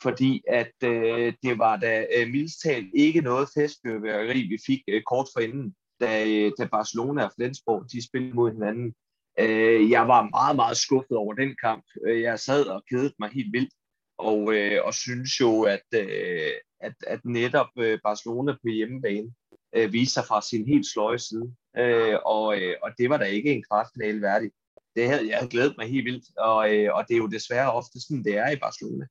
fordi 0.03 0.43
at 0.49 0.73
øh, 0.85 1.33
det 1.43 1.59
var 1.59 1.77
da 1.77 2.07
øh, 2.17 2.29
mildstalt 2.29 2.91
ikke 2.95 3.21
noget 3.21 3.49
festfyrværkeri, 3.55 4.43
vi 4.43 4.59
fik 4.67 4.81
øh, 4.89 5.03
kort 5.03 5.27
for 5.35 5.41
inden, 5.41 5.75
da, 6.01 6.27
øh, 6.27 6.53
da 6.59 6.65
Barcelona 6.65 7.25
og 7.25 7.33
Flensborg 7.37 7.93
de 7.93 8.07
spillede 8.09 8.35
mod 8.35 8.53
hinanden. 8.53 8.95
Øh, 9.39 9.91
jeg 9.91 10.09
var 10.09 10.29
meget, 10.31 10.57
meget 10.57 10.77
skuffet 10.77 11.17
over 11.17 11.35
den 11.35 11.57
kamp. 11.63 11.85
Øh, 12.07 12.23
jeg 12.23 12.39
sad 12.39 12.67
og 12.67 12.83
kedede 12.91 13.15
mig 13.19 13.31
helt 13.31 13.53
vildt, 13.53 13.75
og, 14.19 14.55
øh, 14.55 14.81
og 14.85 14.95
synes 14.95 15.41
jo, 15.41 15.63
at, 15.63 15.87
øh, 15.95 16.53
at, 16.81 16.95
at 17.07 17.21
netop 17.25 17.71
øh, 17.79 17.99
Barcelona 18.05 18.53
på 18.53 18.69
hjemmebane 18.69 19.29
øh, 19.77 19.93
viste 19.93 20.15
sig 20.15 20.25
fra 20.25 20.43
sin 20.43 20.67
helt 20.67 20.87
sløje 20.87 21.19
side. 21.19 21.55
Øh, 21.79 22.17
og, 22.27 22.63
øh, 22.63 22.75
og 22.83 22.91
det 22.99 23.11
var 23.11 23.17
da 23.17 23.25
ikke 23.25 23.53
en 23.53 23.65
kvartfinale 23.71 24.23
værdig. 24.23 24.51
Det 24.97 25.09
havde, 25.09 25.29
jeg 25.29 25.37
havde 25.39 25.51
glædet 25.51 25.75
mig 25.79 25.89
helt 25.89 26.05
vildt, 26.05 26.39
og, 26.39 26.75
øh, 26.75 26.95
og 26.95 27.05
det 27.09 27.15
er 27.15 27.19
jo 27.19 27.27
desværre 27.27 27.73
ofte 27.73 28.01
sådan, 28.01 28.25
det 28.25 28.37
er 28.37 28.51
i 28.51 28.57
Barcelona. 28.57 29.07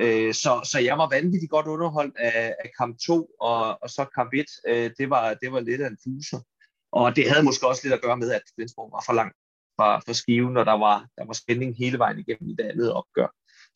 Øh, 0.00 0.34
så, 0.34 0.68
så 0.72 0.78
jeg 0.78 0.98
var 0.98 1.08
vanvittigt 1.08 1.50
godt 1.50 1.66
underholdt 1.66 2.16
af, 2.16 2.54
af 2.64 2.70
kamp 2.78 2.98
2, 3.06 3.30
og, 3.40 3.82
og 3.82 3.90
så 3.90 4.04
kamp 4.14 4.32
1, 4.34 4.46
øh, 4.68 4.90
det, 4.98 5.10
var, 5.10 5.34
det 5.34 5.52
var 5.52 5.60
lidt 5.60 5.80
af 5.80 5.88
en 5.88 5.98
fuser. 6.04 6.40
Og 6.92 7.16
det 7.16 7.30
havde 7.30 7.44
måske 7.44 7.68
også 7.68 7.80
lidt 7.84 7.94
at 7.94 8.02
gøre 8.02 8.16
med, 8.16 8.30
at 8.32 8.42
Flensborg 8.54 8.92
var 8.92 9.02
for 9.06 9.12
langt 9.12 9.36
fra, 9.76 9.98
fra 9.98 10.12
skiven, 10.12 10.56
og 10.56 10.66
der 10.66 10.78
var, 10.86 11.06
der 11.18 11.24
var 11.26 11.32
spænding 11.32 11.76
hele 11.76 11.98
vejen 11.98 12.18
igennem 12.18 12.50
i 12.50 12.54
det 12.54 12.64
andet 12.64 12.92
opgør. 12.92 13.28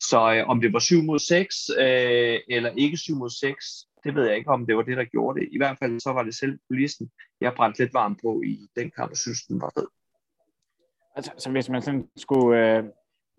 Så 0.09 0.33
øh, 0.33 0.49
om 0.49 0.61
det 0.61 0.73
var 0.73 0.79
7 0.79 1.03
mod 1.03 1.19
6, 1.19 1.69
øh, 1.69 2.39
eller 2.47 2.71
ikke 2.77 2.97
7 2.97 3.15
mod 3.15 3.29
6, 3.29 3.85
det 4.03 4.15
ved 4.15 4.25
jeg 4.27 4.37
ikke, 4.37 4.51
om 4.51 4.65
det 4.65 4.75
var 4.75 4.81
det, 4.81 4.97
der 4.97 5.03
gjorde 5.03 5.39
det. 5.39 5.49
I 5.51 5.57
hvert 5.57 5.77
fald 5.79 5.99
så 5.99 6.11
var 6.13 6.23
det 6.23 6.35
selv 6.35 6.59
kulissen, 6.67 7.11
jeg 7.41 7.53
brændte 7.55 7.79
lidt 7.79 7.93
varm 7.93 8.15
på 8.23 8.41
i 8.45 8.67
den 8.75 8.91
kamp, 8.91 9.11
og 9.11 9.17
synes, 9.17 9.41
den 9.41 9.61
var 9.61 9.71
fed. 9.77 9.87
Altså, 11.15 11.31
så 11.37 11.51
hvis 11.51 11.69
man 11.69 11.81
sådan 11.81 12.07
skulle 12.17 12.77
øh, 12.77 12.83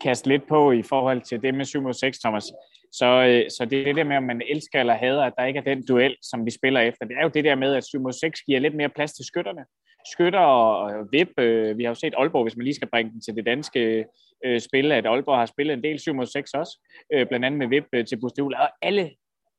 kaste 0.03 0.27
lidt 0.27 0.47
på 0.47 0.71
i 0.71 0.81
forhold 0.81 1.21
til 1.21 1.41
det 1.41 1.53
med 1.53 1.65
7 1.65 1.81
mod 1.81 1.93
6, 1.93 2.19
Thomas. 2.19 2.43
Så, 2.91 3.05
øh, 3.05 3.49
så 3.49 3.65
det 3.65 3.79
er 3.79 3.83
det 3.83 3.95
der 3.95 4.03
med, 4.03 4.17
om 4.17 4.23
man 4.23 4.41
elsker 4.49 4.79
eller 4.79 4.93
hader, 4.93 5.23
at 5.23 5.33
der 5.37 5.45
ikke 5.45 5.57
er 5.57 5.63
den 5.63 5.85
duel, 5.85 6.15
som 6.21 6.45
vi 6.45 6.51
spiller 6.51 6.79
efter. 6.79 7.05
Det 7.05 7.17
er 7.17 7.23
jo 7.23 7.29
det 7.33 7.43
der 7.43 7.55
med, 7.55 7.75
at 7.75 7.85
7 7.85 8.01
mod 8.01 8.13
6 8.13 8.41
giver 8.41 8.59
lidt 8.59 8.75
mere 8.75 8.89
plads 8.89 9.13
til 9.13 9.25
skytterne. 9.25 9.65
Skytter 10.13 10.39
og 10.39 11.07
vip, 11.11 11.39
øh, 11.39 11.77
vi 11.77 11.83
har 11.83 11.89
jo 11.89 11.95
set 11.95 12.13
Aalborg, 12.17 12.43
hvis 12.43 12.57
man 12.57 12.63
lige 12.63 12.75
skal 12.75 12.89
bringe 12.89 13.11
den 13.11 13.21
til 13.21 13.35
det 13.35 13.45
danske 13.45 14.05
øh, 14.45 14.59
spil, 14.59 14.91
at 14.91 15.05
Aalborg 15.05 15.37
har 15.37 15.45
spillet 15.45 15.73
en 15.73 15.83
del 15.83 15.99
7 15.99 16.13
mod 16.13 16.25
6 16.25 16.53
også, 16.53 16.87
øh, 17.13 17.27
blandt 17.27 17.45
andet 17.45 17.57
med 17.57 17.67
vip 17.67 17.87
øh, 17.93 18.05
til 18.05 18.19
Bustehul, 18.19 18.53
og 18.53 18.69
alle 18.81 19.11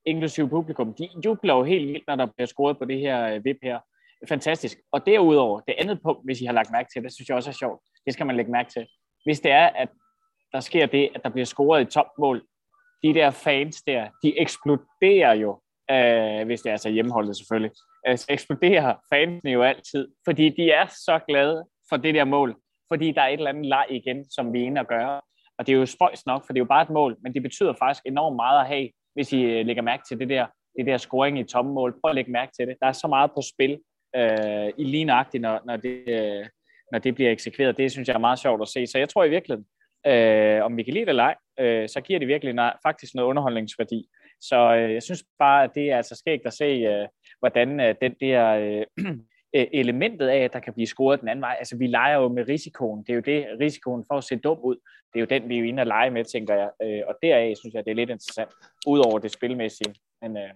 inklusive 0.05 0.49
publikum, 0.49 0.93
de 0.93 1.09
jubler 1.25 1.53
jo 1.53 1.63
helt 1.63 1.87
vildt, 1.87 2.03
når 2.07 2.15
der 2.15 2.25
bliver 2.25 2.47
scoret 2.47 2.77
på 2.77 2.85
det 2.85 2.99
her 2.99 3.35
øh, 3.35 3.45
vip 3.45 3.57
her. 3.63 3.79
Fantastisk. 4.29 4.77
Og 4.91 5.05
derudover, 5.05 5.59
det 5.59 5.75
andet 5.77 5.99
punkt, 6.03 6.25
hvis 6.25 6.41
I 6.41 6.45
har 6.45 6.53
lagt 6.53 6.71
mærke 6.71 6.89
til, 6.93 7.03
det 7.03 7.13
synes 7.13 7.29
jeg 7.29 7.37
også 7.37 7.49
er 7.49 7.53
sjovt, 7.53 7.81
det 8.05 8.13
skal 8.13 8.25
man 8.25 8.35
lægge 8.35 8.51
mærke 8.51 8.71
til. 8.71 8.87
Hvis 9.25 9.39
det 9.39 9.51
er, 9.51 9.67
at 9.67 9.89
der 10.53 10.59
sker 10.59 10.85
det, 10.85 11.09
at 11.15 11.23
der 11.23 11.29
bliver 11.29 11.45
scoret 11.45 11.81
et 11.81 11.89
topmål. 11.89 12.43
De 13.03 13.13
der 13.13 13.31
fans 13.31 13.81
der, 13.81 14.07
de 14.23 14.39
eksploderer 14.39 15.33
jo, 15.33 15.61
øh, 15.91 16.45
hvis 16.45 16.61
det 16.61 16.69
er 16.69 16.73
altså 16.73 16.89
hjemmeholdet 16.89 17.37
selvfølgelig. 17.37 17.71
Altså 18.05 18.25
eksploderer 18.29 18.95
fansene 19.13 19.51
jo 19.51 19.63
altid, 19.63 20.07
fordi 20.25 20.49
de 20.49 20.71
er 20.71 20.85
så 20.87 21.19
glade 21.27 21.65
for 21.89 21.97
det 21.97 22.15
der 22.15 22.25
mål, 22.25 22.55
fordi 22.91 23.11
der 23.11 23.21
er 23.21 23.27
et 23.27 23.33
eller 23.33 23.49
andet 23.49 23.65
leg 23.65 23.85
igen, 23.89 24.31
som 24.31 24.53
vi 24.53 24.61
er 24.61 24.65
inde 24.65 24.81
at 24.81 24.87
gøre. 24.87 25.21
Og 25.57 25.67
det 25.67 25.73
er 25.73 25.77
jo 25.77 25.85
spøjs 25.85 26.25
nok, 26.25 26.45
for 26.45 26.53
det 26.53 26.59
er 26.59 26.63
jo 26.63 26.65
bare 26.65 26.81
et 26.81 26.89
mål, 26.89 27.17
men 27.23 27.33
det 27.33 27.41
betyder 27.41 27.73
faktisk 27.79 28.03
enormt 28.05 28.35
meget 28.35 28.59
at 28.59 28.67
have, 28.67 28.89
hvis 29.13 29.33
I 29.33 29.41
øh, 29.41 29.65
lægger 29.65 29.83
mærke 29.83 30.03
til 30.07 30.19
det 30.19 30.29
der, 30.29 30.47
det 30.77 30.85
der 30.85 30.97
scoring 30.97 31.39
i 31.39 31.43
tomme 31.43 31.73
mål. 31.73 31.91
Prøv 32.01 32.09
at 32.09 32.15
lægge 32.15 32.31
mærke 32.31 32.51
til 32.59 32.67
det. 32.67 32.75
Der 32.81 32.87
er 32.87 32.91
så 32.91 33.07
meget 33.07 33.31
på 33.31 33.41
spil 33.41 33.79
øh, 34.15 34.69
i 34.77 34.83
lige 34.83 35.05
nøjagtigt, 35.05 35.41
når, 35.41 35.61
når, 35.65 35.77
det, 35.77 36.03
øh, 36.07 36.45
når 36.91 36.99
det 36.99 37.15
bliver 37.15 37.31
eksekveret. 37.31 37.77
Det 37.77 37.91
synes 37.91 38.07
jeg 38.07 38.15
er 38.15 38.19
meget 38.19 38.39
sjovt 38.39 38.61
at 38.61 38.67
se. 38.67 38.87
Så 38.87 38.97
jeg 38.97 39.09
tror 39.09 39.23
i 39.23 39.29
virkeligheden, 39.29 39.65
øh, 40.07 40.63
om 40.63 40.77
vi 40.77 40.83
kan 40.83 40.93
lide 40.93 41.05
det 41.05 41.09
eller 41.09 41.23
ej, 41.23 41.35
øh, 41.59 41.89
så 41.89 42.01
giver 42.01 42.19
det 42.19 42.27
virkelig 42.27 42.53
nej, 42.53 42.73
faktisk 42.83 43.15
noget 43.15 43.29
underholdningsværdi. 43.29 44.09
Så 44.41 44.75
øh, 44.75 44.93
jeg 44.93 45.03
synes 45.03 45.23
bare, 45.39 45.63
at 45.63 45.71
det 45.75 45.91
er 45.91 45.97
altså 45.97 46.15
skægt 46.15 46.45
at 46.45 46.53
se, 46.53 46.63
øh, 46.65 47.07
hvordan 47.39 47.79
øh, 47.79 47.95
den 48.01 48.13
der 48.21 48.49
øh, 48.49 49.05
e-, 49.57 49.69
elementet 49.79 50.27
af, 50.27 50.37
at 50.37 50.53
der 50.53 50.59
kan 50.59 50.73
blive 50.73 50.87
scoret 50.87 51.21
den 51.21 51.29
anden 51.29 51.41
vej. 51.41 51.55
Altså, 51.59 51.77
vi 51.77 51.87
leger 51.87 52.17
jo 52.17 52.27
med 52.27 52.47
risikoen. 52.47 53.03
Det 53.03 53.09
er 53.09 53.15
jo 53.15 53.21
det, 53.21 53.45
risikoen 53.59 54.05
for 54.07 54.17
at 54.17 54.23
se 54.23 54.35
dum 54.35 54.59
ud. 54.63 54.75
Det 55.13 55.19
er 55.19 55.19
jo 55.19 55.25
den, 55.29 55.49
vi 55.49 55.55
er 55.55 55.59
jo 55.59 55.65
inde 55.65 55.81
og 55.81 55.87
lege 55.87 56.11
med, 56.11 56.23
tænker 56.25 56.55
jeg. 56.55 56.69
Øh, 56.83 57.01
og 57.07 57.15
deraf 57.21 57.53
synes 57.59 57.73
jeg, 57.73 57.85
det 57.85 57.91
er 57.91 57.95
lidt 57.95 58.09
interessant, 58.09 58.49
udover 58.87 59.19
det 59.19 59.31
spilmæssige. 59.31 59.95
Men, 60.21 60.37
øh, 60.37 60.49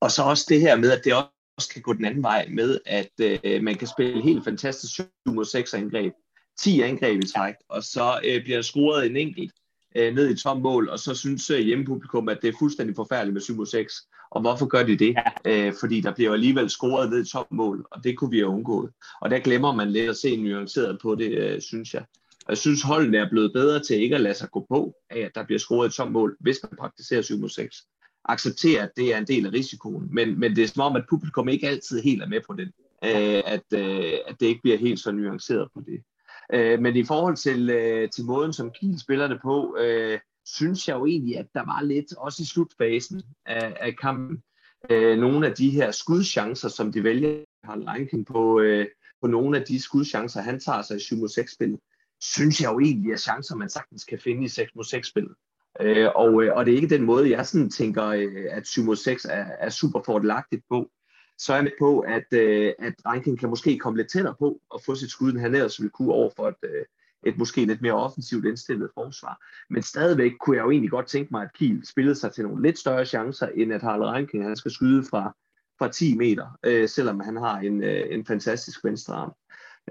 og 0.00 0.10
så 0.10 0.22
også 0.22 0.46
det 0.48 0.60
her 0.60 0.76
med, 0.76 0.90
at 0.92 1.04
det 1.04 1.12
også 1.56 1.70
kan 1.72 1.82
gå 1.82 1.92
den 1.92 2.04
anden 2.04 2.22
vej 2.22 2.46
med, 2.50 2.80
at 2.86 3.10
øh, 3.44 3.62
man 3.62 3.74
kan 3.74 3.88
spille 3.88 4.22
helt 4.22 4.44
fantastisk 4.44 4.92
7 4.92 5.02
mod 5.26 5.44
6 5.44 5.74
angreb 5.74 6.12
10 6.58 6.80
angreb 6.80 7.24
i 7.24 7.26
træk, 7.26 7.54
og 7.68 7.82
så 7.82 8.20
øh, 8.24 8.42
bliver 8.42 8.56
der 8.56 8.62
scoret 8.62 9.06
en 9.06 9.16
enkelt 9.16 9.52
øh, 9.96 10.14
ned 10.14 10.30
i 10.30 10.36
tom 10.36 10.60
mål, 10.60 10.88
og 10.88 10.98
så 10.98 11.14
synes 11.14 11.50
øh, 11.50 11.60
hjemmepublikum, 11.60 12.28
at 12.28 12.38
det 12.42 12.48
er 12.48 12.58
fuldstændig 12.58 12.96
forfærdeligt 12.96 13.32
med 13.32 13.40
7 13.40 13.56
mod 13.56 13.66
6. 13.66 13.94
Og 14.30 14.40
hvorfor 14.40 14.66
gør 14.66 14.82
de 14.82 14.96
det? 14.96 15.14
Ja. 15.46 15.66
Øh, 15.66 15.72
fordi 15.80 16.00
der 16.00 16.14
bliver 16.14 16.32
alligevel 16.32 16.70
scoret 16.70 17.10
ned 17.10 17.26
i 17.26 17.30
tom 17.30 17.46
mål, 17.50 17.86
og 17.90 18.04
det 18.04 18.18
kunne 18.18 18.30
vi 18.30 18.38
have 18.38 18.48
undgået. 18.48 18.90
Og 19.20 19.30
der 19.30 19.38
glemmer 19.38 19.74
man 19.74 19.90
lidt 19.90 20.10
at 20.10 20.16
se 20.16 20.36
nuanceret 20.36 20.98
på 21.02 21.14
det, 21.14 21.30
øh, 21.30 21.60
synes 21.60 21.94
jeg. 21.94 22.04
Og 22.46 22.52
jeg 22.52 22.58
synes, 22.58 22.82
holdene 22.82 23.18
er 23.18 23.30
blevet 23.30 23.52
bedre 23.52 23.82
til 23.82 24.00
ikke 24.02 24.14
at 24.14 24.20
lade 24.20 24.34
sig 24.34 24.50
gå 24.50 24.66
på, 24.68 24.94
af 25.10 25.20
at 25.20 25.30
der 25.34 25.44
bliver 25.44 25.58
scoret 25.58 25.86
et 25.86 25.94
tomt 25.94 26.12
mål, 26.12 26.36
hvis 26.40 26.58
man 26.62 26.76
praktiserer 26.78 27.22
7 27.22 27.38
mod 27.38 27.48
6. 27.48 27.76
Acceptere, 28.24 28.82
at 28.82 28.90
det 28.96 29.14
er 29.14 29.18
en 29.18 29.26
del 29.26 29.46
af 29.46 29.52
risikoen, 29.52 30.08
men, 30.14 30.40
men 30.40 30.56
det 30.56 30.64
er 30.64 30.68
som 30.68 30.82
om, 30.82 30.96
at 30.96 31.04
publikum 31.10 31.48
ikke 31.48 31.68
altid 31.68 32.02
helt 32.02 32.22
er 32.22 32.26
med 32.26 32.40
på 32.46 32.52
den. 32.52 32.72
Øh, 33.04 33.42
at, 33.46 33.64
øh, 33.74 34.12
at 34.26 34.36
det 34.40 34.46
ikke 34.46 34.62
bliver 34.62 34.78
helt 34.78 35.00
så 35.00 35.12
nuanceret 35.12 35.68
på 35.74 35.80
det. 35.86 36.02
Øh, 36.52 36.80
men 36.80 36.96
i 36.96 37.04
forhold 37.04 37.36
til, 37.36 37.70
øh, 37.70 38.10
til 38.10 38.24
måden, 38.24 38.52
som 38.52 38.70
Kiel 38.70 39.00
spiller 39.00 39.28
det 39.28 39.38
på, 39.42 39.76
øh, 39.80 40.18
synes 40.44 40.88
jeg 40.88 40.94
jo 40.94 41.06
egentlig, 41.06 41.38
at 41.38 41.46
der 41.54 41.64
var 41.64 41.82
lidt, 41.82 42.16
også 42.16 42.42
i 42.42 42.46
slutfasen 42.46 43.22
af, 43.46 43.76
af 43.80 43.96
kampen, 43.96 44.42
øh, 44.90 45.18
nogle 45.18 45.46
af 45.46 45.54
de 45.54 45.70
her 45.70 45.90
skudchancer, 45.90 46.68
som 46.68 46.92
de 46.92 47.04
vælger, 47.04 47.44
har 47.64 47.76
ranking 47.86 48.26
på, 48.26 48.60
øh, 48.60 48.86
på 49.20 49.26
nogle 49.26 49.58
af 49.58 49.64
de 49.64 49.82
skudchancer, 49.82 50.40
han 50.40 50.60
tager 50.60 50.82
sig 50.82 50.96
i 50.96 51.00
7 51.00 51.16
mod 51.16 51.28
6 51.28 51.52
spillet, 51.52 51.80
synes 52.20 52.60
jeg 52.60 52.72
jo 52.72 52.78
egentlig 52.78 53.12
er 53.12 53.16
chancer, 53.16 53.56
man 53.56 53.68
sagtens 53.68 54.04
kan 54.04 54.18
finde 54.18 54.44
i 54.44 54.48
6 54.48 54.74
mod 54.74 54.84
6 54.84 55.08
spillet. 55.08 55.34
Øh, 55.80 56.08
og, 56.14 56.42
øh, 56.42 56.56
og 56.56 56.66
det 56.66 56.72
er 56.72 56.76
ikke 56.76 56.94
den 56.94 57.02
måde, 57.02 57.30
jeg 57.30 57.46
sådan 57.46 57.70
tænker, 57.70 58.06
øh, 58.06 58.46
at 58.50 58.66
7 58.66 58.84
mod 58.84 58.96
6 58.96 59.24
er, 59.24 59.44
er 59.58 59.70
super 59.70 60.00
fordelagtigt 60.06 60.62
på. 60.68 60.90
Så 61.38 61.52
er 61.52 61.56
jeg 61.56 61.64
med 61.64 61.72
på, 61.78 62.00
at, 62.00 62.26
øh, 62.32 62.72
at 62.78 62.94
Rankin 63.06 63.36
kan 63.36 63.48
måske 63.48 63.78
komme 63.78 63.96
lidt 63.96 64.10
tættere 64.10 64.34
på 64.38 64.60
og 64.70 64.80
få 64.86 64.94
sit 64.94 65.10
skud, 65.10 65.38
han 65.38 65.54
ellers 65.54 65.80
ville 65.80 65.90
kunne 65.90 66.12
over 66.12 66.30
for 66.36 66.48
et, 66.48 66.56
øh, 66.64 66.84
et 67.26 67.38
måske 67.38 67.64
lidt 67.64 67.82
mere 67.82 67.92
offensivt 67.92 68.44
indstillet 68.44 68.90
forsvar. 68.94 69.46
Men 69.70 69.82
stadigvæk 69.82 70.32
kunne 70.40 70.56
jeg 70.56 70.64
jo 70.64 70.70
egentlig 70.70 70.90
godt 70.90 71.06
tænke 71.06 71.28
mig, 71.30 71.42
at 71.42 71.52
Kiel 71.54 71.86
spillede 71.86 72.14
sig 72.14 72.32
til 72.32 72.44
nogle 72.44 72.62
lidt 72.62 72.78
større 72.78 73.06
chancer, 73.06 73.46
end 73.46 73.72
at 73.72 73.82
Harald 73.82 74.02
Rankin 74.02 74.42
han 74.42 74.56
skal 74.56 74.70
skyde 74.70 75.04
fra, 75.04 75.34
fra 75.78 75.88
10 75.92 76.16
meter, 76.16 76.58
øh, 76.64 76.88
selvom 76.88 77.20
han 77.20 77.36
har 77.36 77.58
en, 77.58 77.82
øh, 77.82 78.06
en 78.10 78.26
fantastisk 78.26 78.84
venstre 78.84 79.14
arm. 79.14 79.32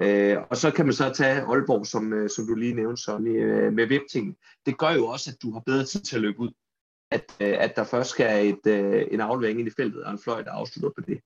Øh, 0.01 0.37
og 0.49 0.57
så 0.57 0.71
kan 0.71 0.85
man 0.85 0.93
så 0.93 1.13
tage 1.13 1.41
Aalborg, 1.41 1.85
som, 1.85 2.13
øh, 2.13 2.29
som 2.29 2.47
du 2.47 2.55
lige 2.55 2.73
nævnte, 2.73 3.01
Sonny, 3.01 3.43
øh, 3.43 3.73
med 3.73 3.87
Vipting. 3.87 4.37
Det 4.65 4.77
gør 4.77 4.91
jo 4.91 5.07
også, 5.07 5.31
at 5.31 5.41
du 5.41 5.51
har 5.53 5.59
bedre 5.59 5.85
tid 5.85 5.99
til 5.99 6.15
at 6.15 6.21
løbe 6.21 6.39
ud. 6.39 6.51
At, 7.11 7.35
øh, 7.39 7.55
at 7.59 7.75
der 7.75 7.83
først 7.83 8.09
skal 8.09 8.47
et, 8.47 8.67
øh, 8.67 9.05
en 9.11 9.21
aflevering 9.21 9.59
ind 9.59 9.67
i 9.67 9.71
feltet, 9.77 10.03
og 10.03 10.11
en 10.11 10.19
fløj, 10.19 10.41
der 10.41 10.51
afslutter 10.51 10.89
på 11.01 11.01
det. 11.07 11.19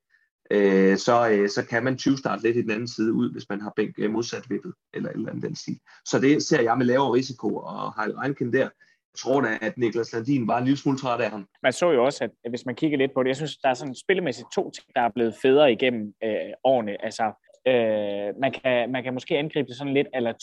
Øh, 0.52 0.98
så, 0.98 1.30
øh, 1.30 1.50
så 1.50 1.66
kan 1.70 1.84
man 1.84 1.98
20 1.98 2.18
starte 2.18 2.44
lidt 2.44 2.58
i 2.58 2.62
den 2.62 2.72
anden 2.72 2.88
side 2.88 3.14
ud, 3.14 3.32
hvis 3.32 3.50
man 3.50 3.62
har 3.62 3.74
bænk 3.76 3.96
øh, 4.00 4.12
modsat 4.12 4.50
vippet, 4.50 4.74
eller 4.94 5.10
eller 5.10 5.30
andet 5.30 5.44
den 5.44 5.56
stil. 5.56 5.80
Så 6.06 6.20
det 6.20 6.44
ser 6.44 6.62
jeg 6.62 6.78
med 6.78 6.86
lavere 6.86 7.14
risiko, 7.14 7.56
og 7.56 8.02
Heil 8.02 8.16
Reinken 8.16 8.54
der, 8.54 8.60
jeg 8.60 9.18
tror 9.18 9.42
da, 9.42 9.58
at 9.62 9.78
Niklas 9.78 10.14
Landin 10.14 10.48
var 10.48 10.58
en 10.58 10.64
lille 10.64 10.78
smule 10.78 10.98
træt 10.98 11.22
af 11.22 11.30
ham. 11.30 11.48
Man 11.64 11.74
så 11.74 11.92
jo 11.92 12.06
også, 12.06 12.24
at 12.24 12.50
hvis 12.50 12.66
man 12.66 12.76
kigger 12.76 12.98
lidt 12.98 13.14
på 13.14 13.24
det, 13.24 13.28
jeg 13.28 13.36
synes, 13.36 13.58
der 13.58 13.70
er 13.70 13.74
sådan 13.74 13.96
spillemæssigt 13.96 14.48
to 14.56 14.72
ting, 14.72 14.88
der 14.96 15.02
er 15.02 15.10
blevet 15.16 15.36
federe 15.42 15.72
igennem 15.72 16.14
øh, 16.24 16.52
årene. 16.64 17.06
Altså, 17.06 17.24
øh, 17.68 18.40
man, 18.42 18.52
kan, 18.52 18.92
man 18.92 19.04
kan 19.04 19.14
måske 19.14 19.38
angribe 19.38 19.68
det 19.68 19.78
sådan 19.78 19.94
lidt 19.94 20.08
eller 20.14 20.34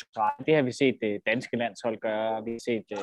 Det 0.47 0.55
har 0.55 0.63
vi 0.63 0.73
set 0.73 0.97
det 1.03 1.13
øh, 1.13 1.21
danske 1.27 1.57
landshold 1.57 2.01
gøre, 2.01 2.45
vi 2.45 2.51
har 2.51 2.61
set 2.65 2.85
øh, 2.93 2.99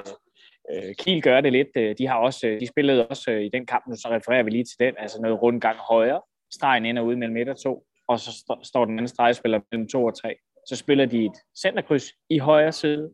øh 0.71 0.95
Kiel 0.99 1.21
gøre 1.21 1.41
det 1.41 1.51
lidt. 1.51 1.73
Øh, 1.77 1.95
de 1.97 2.07
har 2.07 2.17
også, 2.17 2.47
øh, 2.47 2.59
de 2.59 2.67
spillede 2.67 3.07
også 3.07 3.31
i 3.31 3.49
den 3.49 3.65
kamp, 3.65 3.87
nu 3.87 3.95
så 3.95 4.07
refererer 4.11 4.43
vi 4.43 4.49
lige 4.49 4.63
til 4.63 4.79
den, 4.79 4.93
altså 4.97 5.21
noget 5.21 5.41
rundgang 5.41 5.77
højere. 5.77 6.21
Stregen 6.55 6.85
ind 6.85 6.99
og 6.99 7.05
ud 7.05 7.15
mellem 7.15 7.37
1 7.37 7.49
og 7.49 7.63
2, 7.63 7.85
og 8.07 8.19
så 8.19 8.57
står 8.63 8.85
den 8.85 8.93
anden 8.93 9.07
stregspiller 9.07 9.59
mellem 9.71 9.87
2 9.87 10.05
og 10.05 10.21
3. 10.21 10.35
Så 10.67 10.75
spiller 10.75 11.05
de 11.05 11.25
et 11.25 11.37
centerkryds 11.61 12.05
i 12.29 12.37
højre 12.37 12.71
side, 12.71 13.13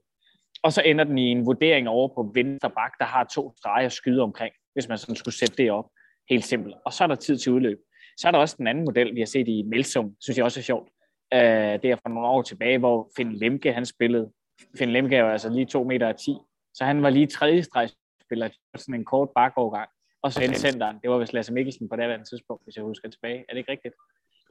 og 0.64 0.74
så 0.74 0.82
ender 0.82 1.04
den 1.04 1.18
i 1.18 1.32
en 1.32 1.46
vurdering 1.46 1.90
over 1.90 2.08
på 2.08 2.32
venstre 2.34 2.70
bak, 2.70 2.92
der 3.00 3.06
har 3.06 3.24
to 3.24 3.54
streger 3.58 3.86
at 3.86 3.92
skyde 3.92 4.22
omkring, 4.22 4.54
hvis 4.74 4.88
man 4.88 4.98
sådan 4.98 5.16
skulle 5.16 5.36
sætte 5.36 5.56
det 5.58 5.72
op. 5.72 5.86
Helt 6.30 6.46
simpelt. 6.46 6.76
Og 6.86 6.94
så 6.94 7.04
er 7.04 7.08
der 7.08 7.16
tid 7.16 7.38
til 7.38 7.52
udløb. 7.52 7.78
Så 8.18 8.28
er 8.28 8.32
der 8.32 8.40
også 8.40 8.56
den 8.58 8.68
anden 8.68 8.86
model, 8.86 9.16
vi 9.16 9.20
har 9.20 9.26
set 9.26 9.48
i 9.48 9.64
Melsum, 9.64 10.16
synes 10.20 10.38
jeg 10.38 10.46
også 10.46 10.60
er 10.60 10.64
sjovt. 10.64 10.90
Uh, 11.36 11.82
det 11.82 11.86
er 11.86 11.96
fra 11.96 12.10
nogle 12.10 12.28
år 12.28 12.42
tilbage, 12.42 12.78
hvor 12.78 13.10
Finn 13.18 13.34
Lemke 13.34 13.74
han 13.74 13.86
spillede. 13.86 14.32
Finn 14.78 14.92
Lemke 14.92 15.16
er 15.16 15.20
jo 15.20 15.30
altså 15.30 15.50
lige 15.50 15.66
2 15.66 15.84
meter 15.84 16.08
og 16.08 16.18
10, 16.20 16.36
så 16.74 16.86
han 16.86 17.04
var 17.04 17.10
lige 17.10 17.28
tredje 17.28 17.64
stregspiller, 17.64 18.50
sådan 18.78 18.96
en 18.96 19.06
kort 19.06 19.30
bakovergang. 19.36 19.90
Og 20.24 20.34
så 20.34 20.54
centeren, 20.56 21.00
det 21.02 21.10
var 21.10 21.18
vist 21.18 21.34
Lasse 21.34 21.54
Mikkelsen 21.54 21.90
på 21.90 21.96
det 21.96 22.04
andet 22.04 22.28
tidspunkt, 22.30 22.64
hvis 22.64 22.76
jeg 22.76 22.84
husker 22.84 23.10
tilbage. 23.10 23.46
Er 23.50 23.54
det 23.54 23.58
ikke 23.58 23.72
rigtigt? 23.72 23.96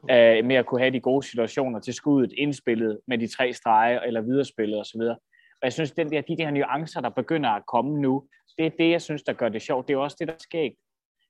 Uh, 0.03 0.47
med 0.47 0.57
at 0.57 0.67
kunne 0.67 0.81
have 0.81 0.93
de 0.93 1.01
gode 1.01 1.27
situationer 1.27 1.81
til 1.81 1.95
skuddet 1.95 2.33
indspillet 2.33 3.01
med 3.07 3.19
de 3.19 3.27
tre 3.27 3.53
streger 3.53 4.01
eller 4.01 4.21
viderespillet 4.21 4.81
osv. 4.81 5.01
Og 5.01 5.65
jeg 5.65 5.73
synes, 5.73 5.93
den 5.93 6.11
der, 6.11 6.21
de 6.21 6.37
der 6.37 6.51
nuancer, 6.51 7.01
der 7.01 7.09
begynder 7.09 7.51
at 7.51 7.67
komme 7.67 8.01
nu, 8.01 8.29
det 8.59 8.67
er 8.67 8.71
det, 8.71 8.91
jeg 8.91 9.03
synes, 9.03 9.23
der 9.23 9.33
gør 9.33 9.49
det 9.49 9.63
sjovt. 9.63 9.89
Det 9.89 9.95
er 9.95 9.99
også 9.99 10.17
det, 10.21 10.29
der 10.29 10.35
sker 10.39 10.71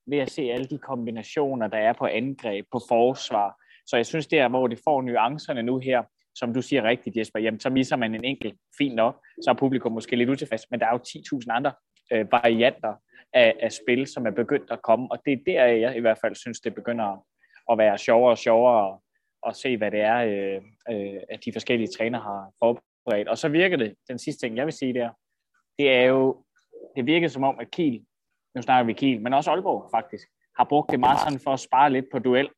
ved 0.06 0.18
at 0.18 0.30
se 0.30 0.42
alle 0.42 0.66
de 0.66 0.78
kombinationer, 0.78 1.66
der 1.68 1.78
er 1.78 1.92
på 1.92 2.06
angreb, 2.06 2.66
på 2.72 2.80
forsvar. 2.88 3.56
Så 3.86 3.96
jeg 3.96 4.06
synes, 4.06 4.26
det 4.26 4.38
er, 4.38 4.48
hvor 4.48 4.66
det 4.66 4.80
får 4.84 5.02
nuancerne 5.02 5.62
nu 5.62 5.78
her, 5.78 6.02
som 6.34 6.54
du 6.54 6.62
siger 6.62 6.82
rigtigt, 6.82 7.16
Jesper, 7.16 7.40
jamen, 7.40 7.60
så 7.60 7.70
misser 7.70 7.96
man 7.96 8.14
en 8.14 8.24
enkelt, 8.24 8.54
fint 8.78 8.94
nok, 8.94 9.24
så 9.44 9.50
er 9.50 9.54
publikum 9.54 9.92
måske 9.92 10.16
lidt 10.16 10.30
utilfreds, 10.30 10.70
men 10.70 10.80
der 10.80 10.86
er 10.86 10.92
jo 10.92 10.98
10.000 11.38 11.46
andre 11.50 11.72
øh, 12.12 12.32
varianter 12.32 12.94
af, 13.32 13.56
af 13.60 13.72
spil, 13.72 14.06
som 14.06 14.26
er 14.26 14.30
begyndt 14.30 14.70
at 14.70 14.82
komme, 14.82 15.08
og 15.10 15.18
det 15.24 15.32
er 15.32 15.44
der, 15.46 15.64
jeg 15.64 15.96
i 15.96 16.00
hvert 16.00 16.18
fald 16.18 16.34
synes, 16.34 16.60
det 16.60 16.74
begynder 16.74 17.26
at 17.72 17.78
være 17.78 17.98
sjovere 17.98 18.32
og 18.32 18.38
sjovere 18.38 18.98
at 19.46 19.56
se, 19.56 19.76
hvad 19.76 19.90
det 19.90 20.00
er, 20.00 20.16
øh, 20.16 20.62
øh, 20.90 21.20
at 21.30 21.44
de 21.44 21.52
forskellige 21.52 21.88
træner 21.98 22.20
har 22.20 22.52
forberedt. 22.58 23.28
Og 23.28 23.38
så 23.38 23.48
virker 23.48 23.76
det, 23.76 23.94
den 24.08 24.18
sidste 24.18 24.46
ting, 24.46 24.56
jeg 24.56 24.66
vil 24.66 24.72
sige 24.72 24.94
der, 24.94 25.10
det 25.78 25.92
er 25.92 26.02
jo, 26.02 26.44
det 26.96 27.06
virker 27.06 27.28
som 27.28 27.44
om, 27.44 27.58
at 27.60 27.70
Kiel, 27.70 28.04
nu 28.54 28.62
snakker 28.62 28.86
vi 28.86 28.92
Kiel, 28.92 29.20
men 29.20 29.34
også 29.34 29.50
Aalborg 29.50 29.90
faktisk, 29.94 30.28
har 30.56 30.64
brugt 30.64 30.90
det 30.90 31.00
meget 31.00 31.20
sådan 31.20 31.40
for 31.44 31.52
at 31.52 31.60
spare 31.60 31.92
lidt 31.92 32.06
på 32.12 32.18
duel, 32.18 32.48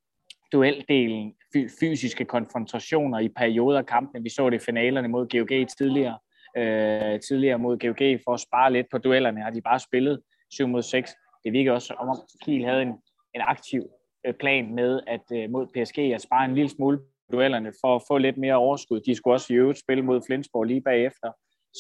dueldelen, 0.52 1.35
fysiske 1.81 2.25
konfrontationer 2.25 3.19
i 3.19 3.29
perioder 3.29 3.79
af 3.79 3.87
kampene. 3.87 4.23
Vi 4.23 4.29
så 4.29 4.50
det 4.50 4.62
i 4.62 4.64
finalerne 4.64 5.09
mod 5.09 5.26
GOG 5.29 5.69
tidligere, 5.79 6.19
øh, 6.57 7.21
tidligere 7.21 7.59
mod 7.59 7.79
GOG 7.79 8.21
for 8.25 8.35
at 8.35 8.41
spare 8.41 8.73
lidt 8.73 8.87
på 8.91 8.99
duellerne, 8.99 9.43
har 9.43 9.50
de 9.50 9.62
bare 9.62 9.81
spillet 9.81 10.21
7 10.52 10.68
mod 10.68 10.82
6. 10.82 11.11
Det 11.44 11.52
virker 11.52 11.73
også 11.73 11.87
som 11.87 12.09
om 12.09 12.16
Kiel 12.44 12.64
havde 12.64 12.82
en, 12.82 12.94
en 13.35 13.40
aktiv 13.40 13.82
øh, 14.26 14.35
plan 14.35 14.75
med 14.75 15.00
at 15.06 15.25
øh, 15.32 15.50
mod 15.50 15.66
PSG 15.66 15.99
at 15.99 16.23
spare 16.23 16.44
en 16.44 16.54
lille 16.54 16.71
smule 16.71 16.99
duellerne 17.32 17.73
for 17.80 17.97
at 17.97 18.02
få 18.09 18.18
lidt 18.18 18.37
mere 18.37 18.54
overskud. 18.54 19.00
De 19.00 19.14
skulle 19.14 19.35
også 19.35 19.52
i 19.52 19.56
øvrigt 19.56 19.78
spille 19.78 20.02
mod 20.04 20.21
Flensborg 20.26 20.64
lige 20.64 20.80
bagefter, 20.80 21.32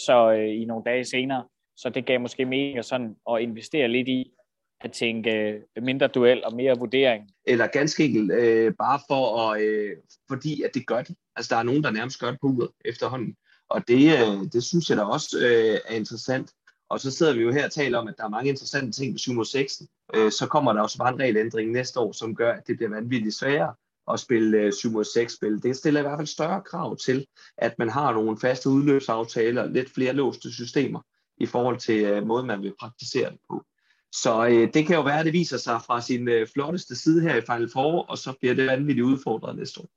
så 0.06 0.32
øh, 0.32 0.62
i 0.62 0.64
nogle 0.64 0.84
dage 0.84 1.04
senere. 1.04 1.44
Så 1.76 1.90
det 1.90 2.06
gav 2.06 2.20
måske 2.20 2.44
mening 2.44 2.84
sådan 2.84 3.16
at 3.30 3.40
investere 3.40 3.88
lidt 3.88 4.08
i 4.08 4.32
at 4.80 4.92
tænke 4.92 5.30
øh, 5.30 5.82
mindre 5.82 6.06
duel 6.06 6.44
og 6.44 6.54
mere 6.54 6.78
vurdering. 6.78 7.30
Eller 7.46 7.66
ganske 7.66 8.04
enkelt 8.04 8.32
øh, 8.32 8.72
bare 8.78 9.00
for 9.08 9.38
at, 9.40 9.62
øh, 9.62 9.96
fordi 10.28 10.62
at 10.62 10.70
det 10.74 10.86
gør 10.86 11.02
det. 11.02 11.16
Altså 11.36 11.54
der 11.54 11.60
er 11.60 11.62
nogen, 11.62 11.84
der 11.84 11.90
nærmest 11.90 12.20
gør 12.20 12.30
det 12.30 12.40
på 12.40 12.46
uret 12.46 12.70
efterhånden. 12.84 13.36
Og 13.68 13.88
det, 13.88 14.04
øh, 14.12 14.52
det 14.52 14.64
synes 14.64 14.90
jeg 14.90 14.96
da 14.96 15.02
også 15.02 15.36
øh, 15.40 15.78
er 15.88 15.96
interessant. 15.96 16.50
Og 16.92 17.00
så 17.00 17.10
sidder 17.10 17.34
vi 17.34 17.42
jo 17.42 17.52
her 17.52 17.64
og 17.64 17.72
taler 17.72 17.98
om, 17.98 18.08
at 18.08 18.14
der 18.18 18.24
er 18.24 18.28
mange 18.28 18.48
interessante 18.48 18.92
ting 18.92 19.14
på 19.14 19.18
7 19.18 19.32
mod 19.32 19.44
6. 19.44 19.82
Øh, 20.14 20.32
så 20.32 20.46
kommer 20.46 20.72
der 20.72 20.80
også 20.80 20.98
bare 20.98 21.12
en 21.12 21.20
regelændring 21.20 21.70
næste 21.70 22.00
år, 22.00 22.12
som 22.12 22.34
gør, 22.34 22.52
at 22.52 22.66
det 22.66 22.76
bliver 22.76 22.90
vanvittigt 22.90 23.34
sværere 23.34 23.74
at 24.12 24.20
spille 24.20 24.58
øh, 24.58 24.72
7 24.72 24.90
mod 24.90 25.04
6 25.04 25.32
spil. 25.32 25.62
Det 25.62 25.76
stiller 25.76 26.00
i 26.00 26.02
hvert 26.02 26.18
fald 26.18 26.26
større 26.26 26.60
krav 26.60 26.96
til, 26.96 27.26
at 27.58 27.78
man 27.78 27.88
har 27.90 28.12
nogle 28.12 28.38
faste 28.40 28.68
udløbsaftaler, 28.68 29.66
lidt 29.66 29.94
flere 29.94 30.12
låste 30.12 30.52
systemer 30.52 31.00
i 31.38 31.46
forhold 31.46 31.78
til 31.78 32.04
øh, 32.04 32.26
måden, 32.26 32.46
man 32.46 32.62
vil 32.62 32.74
praktisere 32.80 33.30
det 33.30 33.38
på. 33.50 33.64
Så 34.12 34.46
øh, 34.46 34.74
det 34.74 34.86
kan 34.86 34.96
jo 34.96 35.02
være, 35.02 35.18
at 35.18 35.24
det 35.24 35.32
viser 35.32 35.58
sig 35.58 35.80
fra 35.86 36.00
sin 36.00 36.28
øh, 36.28 36.46
flotteste 36.52 36.96
side 36.96 37.22
her 37.22 37.36
i 37.36 37.40
Final 37.40 37.70
Four, 37.72 38.02
og 38.02 38.18
så 38.18 38.32
bliver 38.40 38.54
det 38.54 38.66
vanvittigt 38.66 39.04
udfordret 39.04 39.56
næste 39.56 39.80
år. 39.80 39.88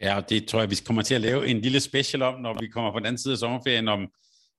Ja, 0.00 0.16
og 0.16 0.30
det 0.30 0.48
tror 0.48 0.60
jeg, 0.60 0.70
vi 0.70 0.76
kommer 0.86 1.02
til 1.02 1.14
at 1.14 1.20
lave 1.20 1.46
en 1.46 1.60
lille 1.60 1.80
special 1.80 2.22
om, 2.22 2.40
når 2.40 2.56
vi 2.60 2.68
kommer 2.68 2.92
på 2.92 2.98
den 2.98 3.06
anden 3.06 3.18
side 3.18 3.32
af 3.32 3.38
sommerferien, 3.38 3.88
om 3.88 4.08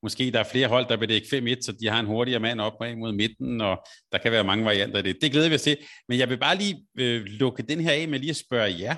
måske 0.05 0.31
der 0.31 0.39
er 0.39 0.51
flere 0.51 0.67
hold, 0.67 0.85
der 0.89 0.97
vil 0.97 1.09
det 1.09 1.21
5-1, 1.21 1.61
så 1.61 1.71
de 1.79 1.87
har 1.89 1.99
en 1.99 2.05
hurtigere 2.05 2.39
mand 2.39 2.61
op 2.61 2.73
mod 2.97 3.11
midten, 3.11 3.61
og 3.61 3.85
der 4.11 4.17
kan 4.17 4.31
være 4.31 4.43
mange 4.43 4.65
varianter 4.65 4.97
af 4.97 5.03
det. 5.03 5.17
Det 5.21 5.31
glæder 5.31 5.49
vi 5.49 5.55
os 5.55 5.61
til. 5.61 5.77
Men 6.09 6.19
jeg 6.19 6.29
vil 6.29 6.37
bare 6.37 6.57
lige 6.57 6.75
øh, 6.99 7.21
lukke 7.25 7.63
den 7.63 7.79
her 7.79 7.91
af 7.91 8.07
med 8.07 8.19
lige 8.19 8.29
at 8.29 8.35
spørge 8.35 8.79
jer. 8.79 8.95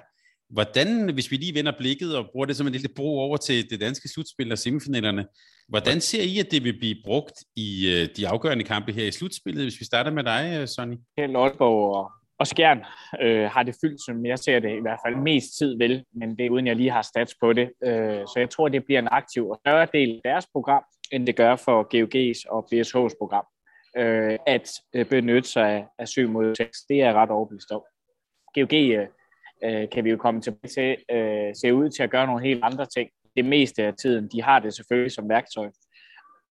Hvordan, 0.50 1.14
hvis 1.14 1.32
vi 1.32 1.36
lige 1.38 1.56
vender 1.56 1.74
blikket 1.78 2.18
og 2.18 2.26
bruger 2.32 2.46
det 2.46 2.56
som 2.56 2.68
en 2.68 2.74
lille 2.74 2.90
bro 2.96 3.20
over 3.20 3.38
til 3.38 3.70
det 3.70 3.80
danske 3.82 4.08
slutspil 4.10 4.52
og 4.52 4.58
semifinalerne, 4.58 5.26
hvordan 5.68 6.02
ser 6.02 6.24
I, 6.24 6.40
at 6.40 6.52
det 6.52 6.64
vil 6.64 6.80
blive 6.80 6.96
brugt 7.06 7.34
i 7.56 7.70
øh, 7.94 8.08
de 8.18 8.28
afgørende 8.28 8.64
kampe 8.64 8.92
her 8.92 9.06
i 9.06 9.12
slutspillet, 9.12 9.64
hvis 9.64 9.80
vi 9.80 9.86
starter 9.86 10.12
med 10.12 10.24
dig, 10.24 10.58
øh, 10.60 10.68
Sonny? 10.68 10.96
Helt 11.18 11.38
Aalborg 11.38 11.96
og, 11.96 12.12
og 12.40 12.48
Skjern 12.48 12.82
øh, 13.22 13.46
har 13.46 13.64
det 13.64 13.76
fyldt, 13.82 14.02
som 14.06 14.26
jeg 14.26 14.40
ser 14.40 14.60
det 14.60 14.78
i 14.78 14.82
hvert 14.82 15.00
fald 15.06 15.16
mest 15.16 15.58
tid 15.58 15.78
vel, 15.78 16.04
men 16.14 16.38
det 16.38 16.46
er 16.46 16.50
uden 16.50 16.68
jeg 16.68 16.76
lige 16.76 16.92
har 16.92 17.02
stats 17.02 17.34
på 17.42 17.54
det. 17.54 17.70
Øh, 17.84 18.22
så 18.28 18.34
jeg 18.38 18.50
tror, 18.50 18.68
det 18.70 18.86
bliver 18.86 19.00
en 19.00 19.08
aktiv 19.12 19.50
og 19.50 19.60
større 19.64 19.88
del 19.94 20.10
af 20.16 20.22
deres 20.24 20.48
program, 20.54 20.84
end 21.12 21.28
det 21.28 21.36
gør 21.36 21.56
for 21.56 21.84
GOG's 21.94 22.44
og 22.50 22.68
BSH's 22.72 23.18
program. 23.20 23.46
Øh, 23.98 24.40
at 24.48 24.72
øh, 24.94 25.06
benytte 25.06 25.50
sig 25.50 25.70
af, 25.70 25.86
af 26.00 26.08
7 26.08 26.30
mod 26.30 26.56
tekst. 26.56 26.90
det 26.90 27.02
er 27.02 27.14
ret 27.14 27.30
overbevist 27.30 27.72
om. 27.72 27.82
GOG 28.56 28.74
øh, 28.74 29.08
øh, 29.64 29.90
kan 29.90 30.04
vi 30.04 30.10
jo 30.10 30.18
komme 30.18 30.42
tilbage 30.42 30.70
til, 30.74 31.16
øh, 31.16 31.56
ser 31.62 31.72
ud 31.72 31.90
til 31.90 32.04
at 32.04 32.10
gøre 32.10 32.26
nogle 32.26 32.44
helt 32.44 32.64
andre 32.64 32.86
ting. 32.86 33.10
Det 33.36 33.46
meste 33.46 33.84
af 33.84 33.94
tiden, 33.94 34.30
de 34.32 34.44
har 34.44 34.60
det 34.60 34.74
selvfølgelig 34.74 35.12
som 35.12 35.30
værktøj. 35.30 35.70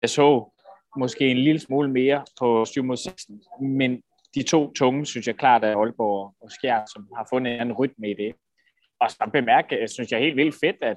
Jeg 0.02 0.10
så 0.10 0.50
måske 0.96 1.28
en 1.28 1.38
lille 1.38 1.60
smule 1.60 1.90
mere 1.90 2.24
på 2.38 2.64
7 2.64 2.84
mod 2.84 2.96
16, 2.96 3.42
men 3.60 4.02
de 4.34 4.42
to 4.42 4.72
tunge, 4.72 5.06
synes 5.06 5.26
jeg 5.26 5.36
klart 5.36 5.64
er 5.64 5.76
Aalborg 5.76 6.34
og 6.40 6.50
Skjær, 6.50 6.82
som 6.94 7.08
har 7.16 7.26
fundet 7.30 7.60
en 7.60 7.72
rytme 7.72 8.10
i 8.10 8.14
det. 8.14 8.34
Og 9.00 9.10
så 9.10 9.30
bemærke, 9.32 9.76
øh, 9.76 9.88
synes 9.88 10.12
jeg 10.12 10.20
helt 10.20 10.36
vildt 10.36 10.56
fedt, 10.60 10.76
at 10.82 10.96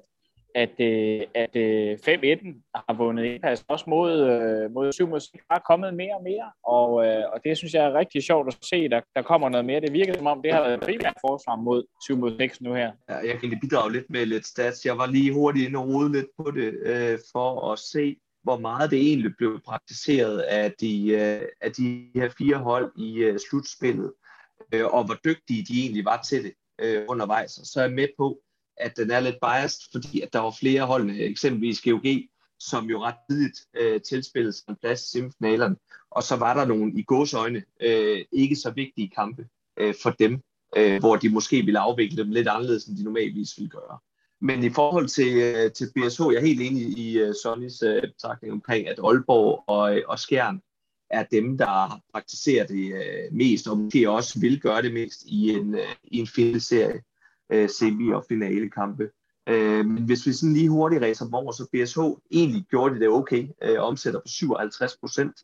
at, 0.56 0.80
øh, 0.80 1.22
at 1.34 1.56
øh, 1.56 1.98
5-1 2.08 2.72
har 2.76 2.94
vundet 2.98 3.24
indpas 3.26 3.50
altså, 3.50 3.66
også 3.68 3.86
mod, 3.88 4.12
øh, 4.20 4.72
mod 4.72 4.92
7 4.92 5.08
mod 5.08 5.20
6, 5.20 5.44
har 5.52 5.64
kommet 5.68 5.94
mere 5.94 6.16
og 6.16 6.24
mere, 6.24 6.52
og, 6.64 7.06
øh, 7.06 7.24
og 7.34 7.40
det 7.44 7.58
synes 7.58 7.74
jeg 7.74 7.86
er 7.86 7.94
rigtig 7.94 8.24
sjovt 8.24 8.48
at 8.48 8.58
se, 8.62 8.90
der, 8.90 9.02
der 9.16 9.22
kommer 9.22 9.50
noget 9.50 9.66
mere. 9.66 9.82
Det 9.82 9.94
virker 9.94 10.14
som 10.18 10.28
om, 10.28 10.42
det 10.42 10.54
har 10.54 10.62
været 10.62 10.80
primært 10.80 11.18
forsvar 11.22 11.56
mod 11.56 11.84
7 12.06 12.18
mod 12.18 12.38
6 12.38 12.62
nu 12.62 12.74
her. 12.74 12.92
Ja, 13.10 13.16
jeg 13.16 13.40
kan 13.40 13.50
lige 13.50 13.60
bidrage 13.60 13.92
lidt 13.92 14.10
med 14.10 14.26
lidt 14.26 14.46
stats. 14.48 14.86
Jeg 14.86 14.98
var 14.98 15.08
lige 15.08 15.34
hurtigt 15.34 15.68
inde 15.68 15.80
og 15.80 15.88
rode 15.88 16.12
lidt 16.12 16.28
på 16.38 16.52
det, 16.52 16.74
øh, 16.84 17.20
for 17.32 17.72
at 17.72 17.80
se, 17.80 18.16
hvor 18.44 18.58
meget 18.58 18.92
det 18.92 19.00
egentlig 19.00 19.32
blev 19.38 19.62
praktiseret 19.66 20.40
af 20.40 20.72
de, 20.80 21.10
øh, 21.10 21.42
af 21.62 21.72
de 21.72 22.12
her 22.16 22.30
fire 22.38 22.58
hold 22.58 22.92
i 22.98 23.18
øh, 23.18 23.40
slutspillet, 23.50 24.14
øh, 24.74 24.86
og 24.86 25.06
hvor 25.06 25.18
dygtige 25.26 25.66
de 25.70 25.82
egentlig 25.82 26.06
var 26.06 26.22
til 26.30 26.44
det 26.44 26.54
øh, 26.82 27.04
undervejs. 27.08 27.58
Og 27.58 27.66
så 27.66 27.80
er 27.80 27.84
jeg 27.84 27.94
med 27.94 28.08
på, 28.18 28.40
at 28.80 28.98
den 28.98 29.12
er 29.12 29.20
lidt 29.20 29.36
biased, 29.42 29.82
fordi 29.92 30.22
at 30.22 30.34
der 30.34 30.40
var 30.40 30.56
flere 30.60 30.86
holdene, 30.86 31.20
eksempelvis 31.20 31.82
GOG, 31.82 32.06
som 32.60 32.86
jo 32.86 33.04
ret 33.04 33.16
tidligt 33.30 33.60
øh, 33.78 34.02
tilspillede 34.02 34.54
sig 34.54 34.64
en 34.70 34.76
plads 34.76 35.04
i 35.04 35.10
semifinalerne, 35.10 35.76
og 36.12 36.24
så 36.24 36.36
var 36.36 36.54
der 36.54 36.66
nogle 36.66 36.94
i 36.94 37.04
gåsøjne 37.04 37.64
øh, 37.82 38.26
ikke 38.32 38.56
så 38.56 38.72
vigtige 38.72 39.10
kampe 39.10 39.48
øh, 39.80 39.94
for 40.04 40.10
dem, 40.10 40.42
øh, 40.78 41.00
hvor 41.00 41.16
de 41.16 41.30
måske 41.30 41.62
ville 41.62 41.80
afvikle 41.80 42.24
dem 42.24 42.32
lidt 42.32 42.48
anderledes, 42.48 42.86
end 42.86 42.98
de 42.98 43.04
normalvis 43.04 43.58
ville 43.58 43.70
gøre. 43.70 43.98
Men 44.42 44.64
i 44.64 44.70
forhold 44.70 45.08
til, 45.08 45.38
øh, 45.38 45.72
til 45.72 45.86
BSH, 45.96 46.22
jeg 46.22 46.36
er 46.36 46.46
helt 46.46 46.62
enig 46.62 46.98
i 46.98 47.20
øh, 47.20 47.34
Sonnys 47.44 47.82
øh, 47.82 48.02
betragtning 48.02 48.54
omkring, 48.54 48.88
at 48.88 49.00
Aalborg 49.04 49.64
og, 49.68 49.98
øh, 49.98 50.04
og 50.08 50.20
Skjern 50.20 50.62
er 51.10 51.24
dem, 51.24 51.58
der 51.58 52.02
praktiserer 52.14 52.68
det 52.68 52.94
øh, 52.94 53.34
mest, 53.34 53.68
og 53.68 53.78
måske 53.78 54.10
også 54.10 54.40
vil 54.40 54.62
gøre 54.62 54.82
det 54.82 54.94
mest 54.94 55.24
i 55.26 55.50
en, 55.50 55.76
øh, 55.76 55.96
i 56.04 56.20
en 56.20 56.28
finalserie 56.28 57.02
øh, 57.52 57.70
semi- 57.70 58.14
og 58.14 58.26
finalekampe. 58.30 59.10
Øh, 59.50 59.86
men 59.86 60.04
hvis 60.04 60.28
vi 60.28 60.34
sådan 60.34 60.54
lige 60.54 60.70
hurtigt 60.70 61.02
ræser 61.02 61.26
dem 61.26 61.34
over, 61.34 61.52
så 61.52 61.68
BSH 61.74 62.00
egentlig 62.32 62.66
gjorde 62.70 62.94
det 62.94 63.02
det 63.02 63.10
okay, 63.10 63.48
øh, 63.64 63.80
omsætter 63.80 64.20
på 64.20 64.28
57 64.28 64.98
procent 64.98 65.36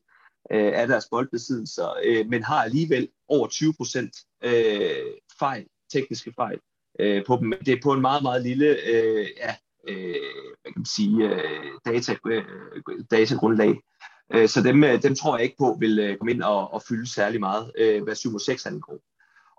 øh, 0.52 0.72
af 0.74 0.88
deres 0.88 1.06
boldbesiddelser, 1.12 1.88
øh, 2.06 2.26
men 2.30 2.44
har 2.44 2.64
alligevel 2.64 3.08
over 3.28 3.48
20 3.48 3.74
procent 3.74 4.18
øh, 4.44 5.06
fejl, 5.40 5.66
tekniske 5.94 6.34
fejl 6.36 6.60
øh, 7.00 7.26
på 7.26 7.38
dem. 7.42 7.54
Det 7.66 7.74
er 7.74 7.82
på 7.84 7.94
en 7.94 8.02
meget, 8.02 8.24
meget 8.24 8.44
lille 8.44 8.68
øh, 8.68 9.28
ja, 9.38 9.56
øh, 9.88 10.16
hvad 10.62 10.72
kan 10.72 10.80
man 10.80 10.86
sige, 10.86 11.30
øh, 11.30 11.64
data, 11.86 12.16
øh, 12.28 12.44
datagrundlag. 13.12 13.76
Øh, 14.34 14.48
så 14.48 14.62
dem, 14.62 14.84
øh, 14.84 15.04
dem 15.04 15.16
tror 15.16 15.38
jeg 15.38 15.44
ikke 15.44 15.58
på 15.60 15.78
vil 15.80 16.00
øh, 16.00 16.18
komme 16.18 16.32
ind 16.32 16.42
og, 16.42 16.74
og 16.74 16.82
fylde 16.90 17.14
særlig 17.14 17.40
meget, 17.40 17.72
øh, 17.78 18.04
hvad 18.04 18.16
7 18.16 18.40
6 18.40 18.66
angår. 18.66 19.00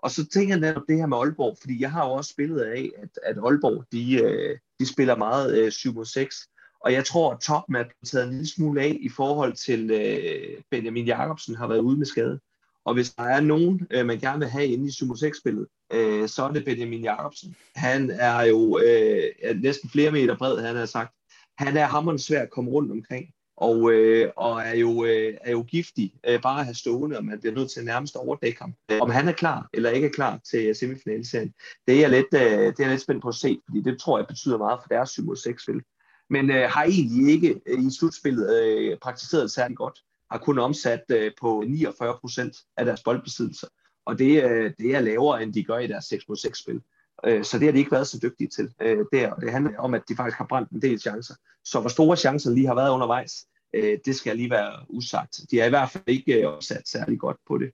Og 0.05 0.11
så 0.11 0.25
tænker 0.25 0.53
jeg 0.53 0.59
netop 0.59 0.83
det 0.89 0.97
her 0.97 1.05
med 1.05 1.17
Aalborg, 1.17 1.57
fordi 1.61 1.81
jeg 1.81 1.91
har 1.91 2.05
jo 2.05 2.11
også 2.11 2.31
spillet 2.31 2.61
af, 2.61 2.89
at, 2.97 3.09
at 3.23 3.37
Aalborg, 3.37 3.85
de, 3.91 4.21
øh, 4.23 4.57
de 4.79 4.85
spiller 4.93 5.15
meget 5.15 5.57
øh, 5.57 5.71
7 5.71 5.93
mod 5.93 6.05
6, 6.05 6.47
og 6.79 6.93
jeg 6.93 7.05
tror, 7.05 7.33
at 7.33 7.39
toppen 7.39 7.75
er 7.75 7.83
taget 8.05 8.27
en 8.27 8.31
lille 8.31 8.47
smule 8.47 8.81
af 8.81 8.97
i 9.01 9.09
forhold 9.09 9.53
til 9.53 9.91
øh, 9.91 10.61
Benjamin 10.71 11.05
Jacobsen 11.05 11.55
har 11.55 11.67
været 11.67 11.79
ude 11.79 11.97
med 11.97 12.05
skade. 12.05 12.39
Og 12.85 12.93
hvis 12.93 13.13
der 13.13 13.23
er 13.23 13.39
nogen, 13.39 13.87
øh, 13.91 14.05
man 14.05 14.19
gerne 14.19 14.39
vil 14.39 14.47
have 14.47 14.67
inde 14.67 14.87
i 14.87 14.91
7 14.91 15.05
mod 15.05 15.15
6-spillet, 15.15 15.67
øh, 15.93 16.29
så 16.29 16.43
er 16.43 16.51
det 16.51 16.65
Benjamin 16.65 17.03
Jacobsen. 17.03 17.55
Han 17.75 18.11
er 18.11 18.41
jo 18.41 18.79
øh, 18.79 19.61
næsten 19.61 19.89
flere 19.89 20.11
meter 20.11 20.37
bred, 20.37 20.61
han 20.61 20.75
har 20.75 20.85
sagt. 20.85 21.15
Han 21.57 21.77
er 21.77 21.85
hammerende 21.85 22.23
svær 22.23 22.41
at 22.41 22.51
komme 22.51 22.71
rundt 22.71 22.91
omkring 22.91 23.25
og, 23.57 23.91
øh, 23.93 24.31
og 24.35 24.61
er, 24.61 24.75
jo, 24.75 25.05
øh, 25.05 25.33
er 25.41 25.51
jo 25.51 25.65
giftig 25.67 26.13
øh, 26.27 26.41
bare 26.41 26.59
at 26.59 26.65
have 26.65 26.75
stående, 26.75 27.17
og 27.17 27.25
man 27.25 27.39
bliver 27.39 27.55
nødt 27.55 27.71
til 27.71 27.85
nærmest 27.85 28.15
overdække 28.15 28.61
ham. 28.61 28.73
Om 29.01 29.09
han 29.09 29.27
er 29.27 29.31
klar 29.31 29.69
eller 29.73 29.89
ikke 29.89 30.07
er 30.07 30.11
klar 30.11 30.39
til 30.51 30.75
semifinalserien, 30.75 31.53
det 31.87 31.95
er 31.95 31.99
jeg 31.99 32.09
lidt, 32.09 32.33
øh, 32.33 32.41
det 32.41 32.79
er 32.79 32.83
jeg 32.83 32.89
lidt 32.89 33.01
spændt 33.01 33.21
på 33.21 33.27
at 33.27 33.35
se, 33.35 33.59
fordi 33.65 33.81
det 33.81 33.99
tror 33.99 34.17
jeg 34.17 34.27
betyder 34.27 34.57
meget 34.57 34.79
for 34.83 34.87
deres 34.87 35.09
7 35.09 35.35
6 35.35 35.63
spil. 35.63 35.81
Men 36.29 36.51
øh, 36.51 36.69
har 36.69 36.83
egentlig 36.83 37.33
ikke 37.33 37.61
øh, 37.67 37.79
i 37.79 37.91
slutspillet 37.99 38.63
øh, 38.63 38.97
praktiseret 38.97 39.51
særlig 39.51 39.77
godt. 39.77 39.99
Har 40.31 40.37
kun 40.37 40.59
omsat 40.59 41.03
øh, 41.09 41.31
på 41.41 41.63
49 41.67 42.17
procent 42.21 42.57
af 42.77 42.85
deres 42.85 43.03
boldbesiddelser. 43.03 43.67
Og 44.05 44.19
det, 44.19 44.43
øh, 44.43 44.73
det 44.77 44.95
er 44.95 44.99
lavere, 44.99 45.43
end 45.43 45.53
de 45.53 45.63
gør 45.63 45.77
i 45.77 45.87
deres 45.87 46.05
6 46.05 46.25
6 46.41 46.59
spil. 46.59 46.81
Øh, 47.25 47.43
så 47.43 47.59
det 47.59 47.65
har 47.65 47.71
de 47.71 47.77
ikke 47.77 47.91
været 47.91 48.07
så 48.07 48.19
dygtige 48.23 48.47
til 48.47 48.73
øh, 48.81 49.05
der. 49.13 49.31
Og 49.31 49.41
det 49.41 49.51
handler 49.51 49.79
om, 49.79 49.93
at 49.93 50.01
de 50.09 50.15
faktisk 50.15 50.37
har 50.37 50.45
brændt 50.45 50.69
en 50.69 50.81
del 50.81 50.99
chancer. 50.99 51.35
Så 51.65 51.79
hvor 51.79 51.89
store 51.89 52.17
chancer 52.17 52.51
lige 52.51 52.67
har 52.67 52.75
været 52.75 52.91
undervejs, 52.91 53.45
øh, 53.75 53.99
det 54.05 54.15
skal 54.15 54.37
lige 54.37 54.49
være 54.49 54.85
usagt. 54.89 55.39
De 55.51 55.59
er 55.59 55.65
i 55.65 55.69
hvert 55.69 55.91
fald 55.91 56.03
ikke 56.07 56.41
øh, 56.41 56.47
opsat 56.47 56.87
særlig 56.87 57.19
godt 57.19 57.37
på 57.47 57.57
det. 57.57 57.71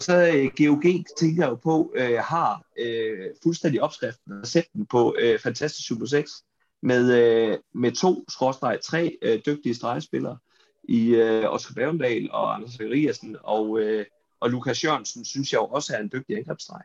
Så 0.00 0.16
øh, 0.16 0.50
GOG, 0.58 0.82
tænker 1.18 1.42
jeg 1.42 1.50
jo 1.50 1.54
på, 1.54 1.92
øh, 1.96 2.18
har 2.18 2.62
fuldstændig 3.42 3.82
opskriften 3.82 4.32
og 4.32 4.46
sætte 4.46 4.70
på 4.74 4.84
på 4.90 5.16
Fantastisk 5.42 5.88
Super 5.88 6.06
6 6.06 6.30
med, 6.82 7.58
med 7.74 7.92
to, 7.92 8.24
skråstreg, 8.28 8.78
tre 8.82 9.18
dygtige 9.46 9.74
stregspillere 9.74 10.38
i 10.88 11.16
Oscar 11.46 11.74
Bavendal 11.74 12.30
og 12.32 12.54
Anders 12.54 12.70
Zachariasen 12.70 13.36
og, 13.42 13.80
og 14.40 14.50
Lukas 14.50 14.84
Jørgensen, 14.84 15.24
synes 15.24 15.52
jeg 15.52 15.58
jo 15.58 15.64
også 15.66 15.96
er 15.96 16.00
en 16.00 16.10
dygtig 16.12 16.36
angrebsstreg 16.36 16.82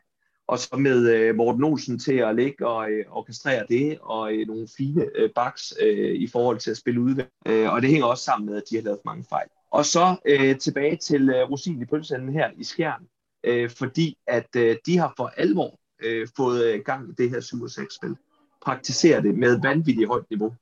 og 0.52 0.58
så 0.58 0.76
med 0.76 1.10
øh, 1.10 1.34
Morten 1.34 1.64
Olsen 1.64 1.98
til 1.98 2.14
at 2.14 2.36
ligge 2.36 2.66
og 2.66 2.90
øh, 2.90 3.04
orkestrere 3.10 3.66
det, 3.68 3.98
og 4.00 4.34
øh, 4.34 4.46
nogle 4.46 4.68
fine 4.76 5.06
øh, 5.14 5.30
baks 5.34 5.74
øh, 5.80 6.14
i 6.14 6.26
forhold 6.26 6.58
til 6.58 6.70
at 6.70 6.76
spille 6.76 7.00
ud. 7.00 7.24
Øh, 7.46 7.72
og 7.72 7.82
det 7.82 7.90
hænger 7.90 8.06
også 8.06 8.24
sammen 8.24 8.46
med, 8.46 8.56
at 8.56 8.62
de 8.70 8.76
har 8.76 8.82
lavet 8.82 8.98
mange 9.04 9.24
fejl. 9.28 9.48
Og 9.70 9.84
så 9.84 10.16
øh, 10.26 10.58
tilbage 10.58 10.96
til 10.96 11.30
øh, 11.30 11.50
Rosin 11.50 11.82
i 11.82 11.84
pølsanden 11.84 12.32
her 12.32 12.50
i 12.56 12.64
Skjern, 12.64 13.02
øh, 13.44 13.70
fordi 13.70 14.18
at 14.26 14.56
øh, 14.56 14.76
de 14.86 14.98
har 14.98 15.14
for 15.16 15.32
alvor 15.36 15.80
øh, 16.02 16.28
fået 16.36 16.64
øh, 16.64 16.80
gang 16.84 17.08
i 17.08 17.12
det 17.18 17.30
her 17.30 17.40
7-6-spil. 17.40 18.16
Praktiserer 18.64 19.20
det 19.20 19.34
med 19.34 19.60
vanvittigt 19.62 20.08
højt 20.08 20.30
niveau. 20.30 20.54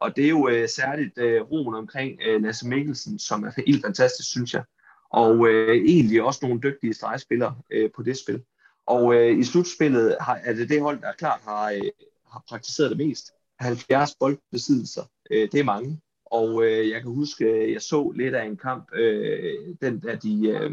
Og 0.00 0.16
det 0.16 0.24
er 0.24 0.28
jo 0.28 0.48
øh, 0.48 0.68
særligt 0.68 1.18
øh, 1.18 1.42
roen 1.42 1.74
omkring 1.74 2.20
øh, 2.26 2.42
Lasse 2.42 2.68
Mikkelsen, 2.68 3.18
som 3.18 3.44
er 3.44 3.50
helt 3.66 3.84
fantastisk, 3.84 4.30
synes 4.30 4.54
jeg. 4.54 4.64
Og 5.10 5.48
øh, 5.48 5.76
egentlig 5.76 6.22
også 6.22 6.40
nogle 6.42 6.60
dygtige 6.62 6.94
stregspillere 6.94 7.56
øh, 7.70 7.90
på 7.96 8.02
det 8.02 8.18
spil. 8.18 8.42
Og 8.88 9.14
øh, 9.14 9.38
i 9.38 9.44
slutspillet 9.44 10.16
har, 10.20 10.40
er 10.44 10.52
det 10.52 10.68
det 10.68 10.80
hold, 10.80 11.00
der 11.00 11.12
klart 11.12 11.40
har, 11.44 11.70
øh, 11.70 11.90
har 12.32 12.42
praktiseret 12.48 12.90
det 12.90 12.98
mest. 12.98 13.32
70 13.60 14.14
boldbesiddelser, 14.20 15.02
øh, 15.30 15.48
det 15.52 15.60
er 15.60 15.64
mange. 15.64 16.00
Og 16.26 16.64
øh, 16.64 16.88
jeg 16.88 17.02
kan 17.02 17.10
huske, 17.10 17.44
øh, 17.44 17.72
jeg 17.72 17.82
så 17.82 18.12
lidt 18.16 18.34
af 18.34 18.44
en 18.44 18.56
kamp, 18.56 18.94
øh, 18.94 19.54
den 19.82 20.02
der 20.02 20.16
de 20.16 20.48
øh, 20.48 20.72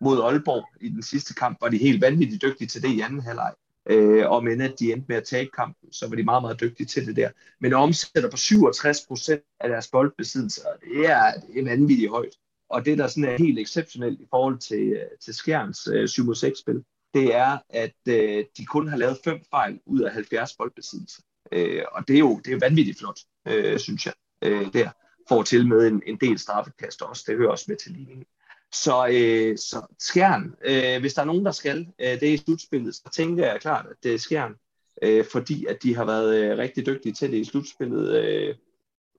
mod 0.00 0.22
Aalborg 0.22 0.64
i 0.80 0.88
den 0.88 1.02
sidste 1.02 1.34
kamp, 1.34 1.58
var 1.60 1.68
de 1.68 1.78
helt 1.78 2.00
vanvittigt 2.00 2.42
dygtige 2.42 2.68
til 2.68 2.82
det 2.82 2.88
i 2.88 3.00
anden 3.00 3.20
halvleg. 3.20 3.52
Øh, 3.90 4.30
og 4.30 4.44
men 4.44 4.60
at 4.60 4.74
de 4.80 4.92
endte 4.92 5.06
med 5.08 5.16
at 5.16 5.24
tabe 5.24 5.50
kampen, 5.56 5.92
så 5.92 6.08
var 6.08 6.16
de 6.16 6.22
meget, 6.22 6.42
meget 6.42 6.60
dygtige 6.60 6.86
til 6.86 7.06
det 7.06 7.16
der. 7.16 7.30
Men 7.60 7.72
omsætter 7.72 8.30
på 8.30 8.36
67 8.36 9.06
procent 9.08 9.42
af 9.60 9.68
deres 9.68 9.88
boldbesiddelser, 9.88 10.62
det 10.84 11.06
er, 11.10 11.32
det 11.52 11.60
er 11.60 11.64
vanvittigt 11.64 12.10
højt. 12.10 12.36
Og 12.70 12.84
det, 12.84 12.98
der 12.98 13.06
sådan 13.06 13.24
er 13.24 13.38
helt 13.38 13.58
exceptionelt 13.58 14.20
i 14.20 14.26
forhold 14.30 14.58
til, 14.58 14.92
øh, 14.92 15.18
til 15.20 15.34
Skjerns 15.34 15.88
øh, 15.92 16.04
7-6-spil, 16.04 16.84
det 17.16 17.34
er, 17.34 17.58
at 17.70 17.96
øh, 18.08 18.44
de 18.58 18.66
kun 18.66 18.88
har 18.88 18.96
lavet 18.96 19.18
fem 19.24 19.40
fejl 19.50 19.80
ud 19.86 20.00
af 20.00 20.12
70 20.12 20.56
boldbesiddelser. 20.56 21.22
Øh, 21.52 21.82
og 21.92 22.08
det 22.08 22.14
er 22.14 22.20
jo 22.20 22.40
det 22.44 22.52
er 22.52 22.58
vanvittigt 22.58 22.98
flot, 22.98 23.20
øh, 23.48 23.78
synes 23.78 24.06
jeg, 24.06 24.14
øh, 24.42 24.72
der. 24.72 24.90
Får 25.28 25.42
til 25.42 25.68
med 25.68 25.86
en, 25.86 26.02
en 26.06 26.16
del 26.16 26.38
straffekast 26.38 27.02
også. 27.02 27.24
Det 27.26 27.36
hører 27.36 27.50
også 27.50 27.64
med 27.68 27.76
til 27.76 27.92
ligningen. 27.92 28.26
Så, 28.72 29.08
øh, 29.10 29.58
så 29.58 29.86
Skjern, 29.98 30.54
øh, 30.64 31.00
hvis 31.00 31.14
der 31.14 31.22
er 31.22 31.26
nogen, 31.26 31.44
der 31.44 31.52
skal 31.52 31.86
øh, 31.98 32.20
det 32.20 32.22
i 32.22 32.36
slutspillet, 32.36 32.94
så 32.94 33.10
tænker 33.12 33.46
jeg 33.46 33.60
klart, 33.60 33.86
at 33.86 33.96
det 34.02 34.14
er 34.14 34.18
Skjern, 34.18 34.54
øh, 35.02 35.24
fordi 35.32 35.66
at 35.66 35.82
de 35.82 35.94
har 35.94 36.04
været 36.04 36.36
øh, 36.36 36.58
rigtig 36.58 36.86
dygtige 36.86 37.12
til 37.12 37.32
det 37.32 37.38
i 37.38 37.44
slutspillet 37.44 38.24
øh, 38.24 38.54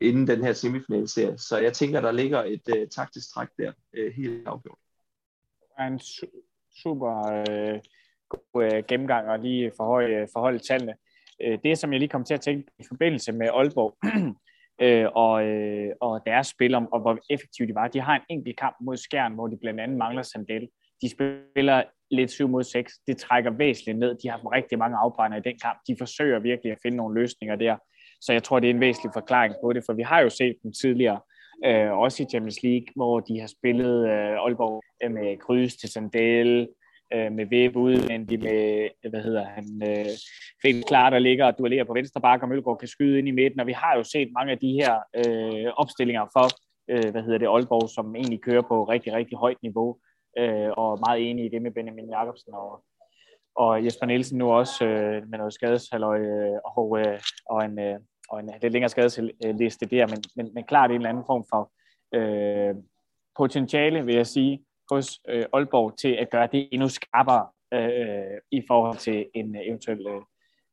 inden 0.01 0.27
den 0.27 0.43
her 0.43 0.53
semifinalserie. 0.53 1.37
Så 1.37 1.57
jeg 1.57 1.73
tænker, 1.73 2.01
der 2.01 2.11
ligger 2.11 2.43
et 2.43 2.75
øh, 2.75 2.87
taktisk 2.87 3.33
træk 3.33 3.47
der, 3.57 3.71
øh, 3.93 4.13
helt 4.13 4.47
afgjort. 4.47 4.77
En 5.79 5.99
super 6.83 7.11
øh, 7.49 7.79
god 8.29 8.63
øh, 8.63 8.83
gennemgang 8.87 9.27
og 9.29 9.39
lige 9.39 9.71
forhøje, 9.77 10.07
øh, 10.07 10.27
forholde 10.33 10.59
tallene. 10.59 10.95
Øh, 11.43 11.59
det, 11.63 11.77
som 11.77 11.91
jeg 11.91 11.99
lige 11.99 12.09
kom 12.09 12.23
til 12.23 12.33
at 12.33 12.41
tænke 12.41 12.71
i 12.79 12.83
forbindelse 12.87 13.31
med 13.31 13.47
Aalborg 13.47 13.97
øh, 14.85 15.07
og, 15.15 15.45
øh, 15.45 15.91
og 16.01 16.21
deres 16.25 16.47
spil 16.47 16.75
om, 16.75 16.91
og 16.93 16.99
hvor 16.99 17.17
effektive 17.29 17.67
de 17.67 17.75
var, 17.75 17.87
de 17.87 18.01
har 18.01 18.15
en 18.15 18.25
enkelt 18.29 18.59
kamp 18.59 18.75
mod 18.81 18.97
Skjern, 18.97 19.33
hvor 19.33 19.47
de 19.47 19.57
blandt 19.61 19.79
andet 19.79 19.97
mangler 19.97 20.21
Sandel. 20.21 20.69
De 21.01 21.09
spiller 21.09 21.83
lidt 22.11 22.31
7 22.31 22.47
mod 22.47 22.63
6. 22.63 22.93
Det 23.07 23.17
trækker 23.17 23.51
væsentligt 23.51 23.99
ned. 23.99 24.15
De 24.23 24.29
har 24.29 24.51
rigtig 24.51 24.77
mange 24.77 24.97
afbrænder 24.97 25.37
i 25.37 25.41
den 25.41 25.59
kamp. 25.63 25.79
De 25.87 25.95
forsøger 25.99 26.39
virkelig 26.39 26.71
at 26.71 26.77
finde 26.83 26.97
nogle 26.97 27.21
løsninger 27.21 27.55
der. 27.55 27.77
Så 28.21 28.33
jeg 28.33 28.43
tror, 28.43 28.59
det 28.59 28.69
er 28.69 28.73
en 28.73 28.79
væsentlig 28.79 29.11
forklaring 29.13 29.55
på 29.63 29.73
det, 29.73 29.83
for 29.85 29.93
vi 29.93 30.01
har 30.01 30.19
jo 30.19 30.29
set 30.29 30.55
dem 30.63 30.73
tidligere, 30.81 31.19
øh, 31.65 31.91
også 31.91 32.23
i 32.23 32.25
Champions 32.29 32.63
League, 32.63 32.87
hvor 32.95 33.19
de 33.19 33.39
har 33.39 33.47
spillet 33.47 34.07
øh, 34.09 34.43
Aalborg 34.43 34.83
øh, 35.03 35.11
med 35.11 35.37
kryds 35.37 35.75
til 35.75 35.89
Sandel, 35.89 36.67
øh, 37.13 37.31
med 37.31 37.45
Væb 37.49 37.75
udvendigt, 37.75 38.43
med, 38.43 38.89
øh, 39.03 39.09
hvad 39.09 39.21
hedder 39.21 39.45
han, 39.45 39.65
øh, 39.89 40.05
Felix 40.61 40.83
Klar, 40.87 41.09
der 41.09 41.19
ligger 41.19 41.45
og 41.45 41.57
duellerer 41.57 41.83
på 41.83 41.93
venstre 41.93 42.21
bakke, 42.21 42.43
og 42.43 42.49
Mølgaard 42.49 42.79
kan 42.79 42.87
skyde 42.87 43.19
ind 43.19 43.27
i 43.27 43.31
midten, 43.31 43.59
og 43.59 43.67
vi 43.67 43.71
har 43.71 43.95
jo 43.97 44.03
set 44.03 44.29
mange 44.37 44.51
af 44.51 44.59
de 44.59 44.71
her 44.71 44.93
øh, 45.19 45.73
opstillinger 45.75 46.25
for, 46.33 46.47
øh, 46.91 47.11
hvad 47.11 47.21
hedder 47.21 47.37
det, 47.37 47.47
Aalborg, 47.47 47.89
som 47.89 48.15
egentlig 48.15 48.41
kører 48.41 48.61
på 48.61 48.83
rigtig, 48.83 49.13
rigtig 49.13 49.37
højt 49.37 49.61
niveau, 49.61 49.97
øh, 50.37 50.69
og 50.77 50.99
meget 51.07 51.29
enig 51.29 51.45
i 51.45 51.49
det 51.49 51.61
med 51.61 51.71
Benjamin 51.71 52.09
Jacobsen 52.09 52.53
og, 52.53 52.83
og 53.55 53.85
Jesper 53.85 54.05
Nielsen 54.05 54.37
nu 54.37 54.51
også 54.51 54.85
øh, 54.85 55.29
med 55.29 55.37
noget 55.37 55.53
skadeshalløj 55.53 56.19
øh, 56.19 56.59
og, 56.77 56.99
øh, 56.99 57.19
og 57.49 57.65
en, 57.65 57.79
øh, 57.79 57.99
og 58.29 58.39
en 58.39 58.49
lidt 58.61 58.73
længere 58.73 58.89
skadesliste 58.89 59.85
der, 59.85 60.07
men, 60.07 60.23
men, 60.35 60.53
men 60.53 60.63
klart 60.63 60.91
en 60.91 60.95
eller 60.95 61.09
anden 61.09 61.23
form 61.25 61.45
for 61.49 61.71
øh, 62.15 62.75
potentiale, 63.37 64.05
vil 64.05 64.15
jeg 64.15 64.27
sige, 64.27 64.65
hos 64.91 65.19
øh, 65.29 65.45
Aalborg 65.53 65.97
til 65.97 66.11
at 66.11 66.29
gøre 66.29 66.49
det 66.51 66.69
endnu 66.71 66.89
skarpere 66.89 67.47
øh, 67.73 68.41
i 68.51 68.61
forhold 68.67 68.97
til 68.97 69.25
en 69.35 69.55
eventuel 69.55 70.07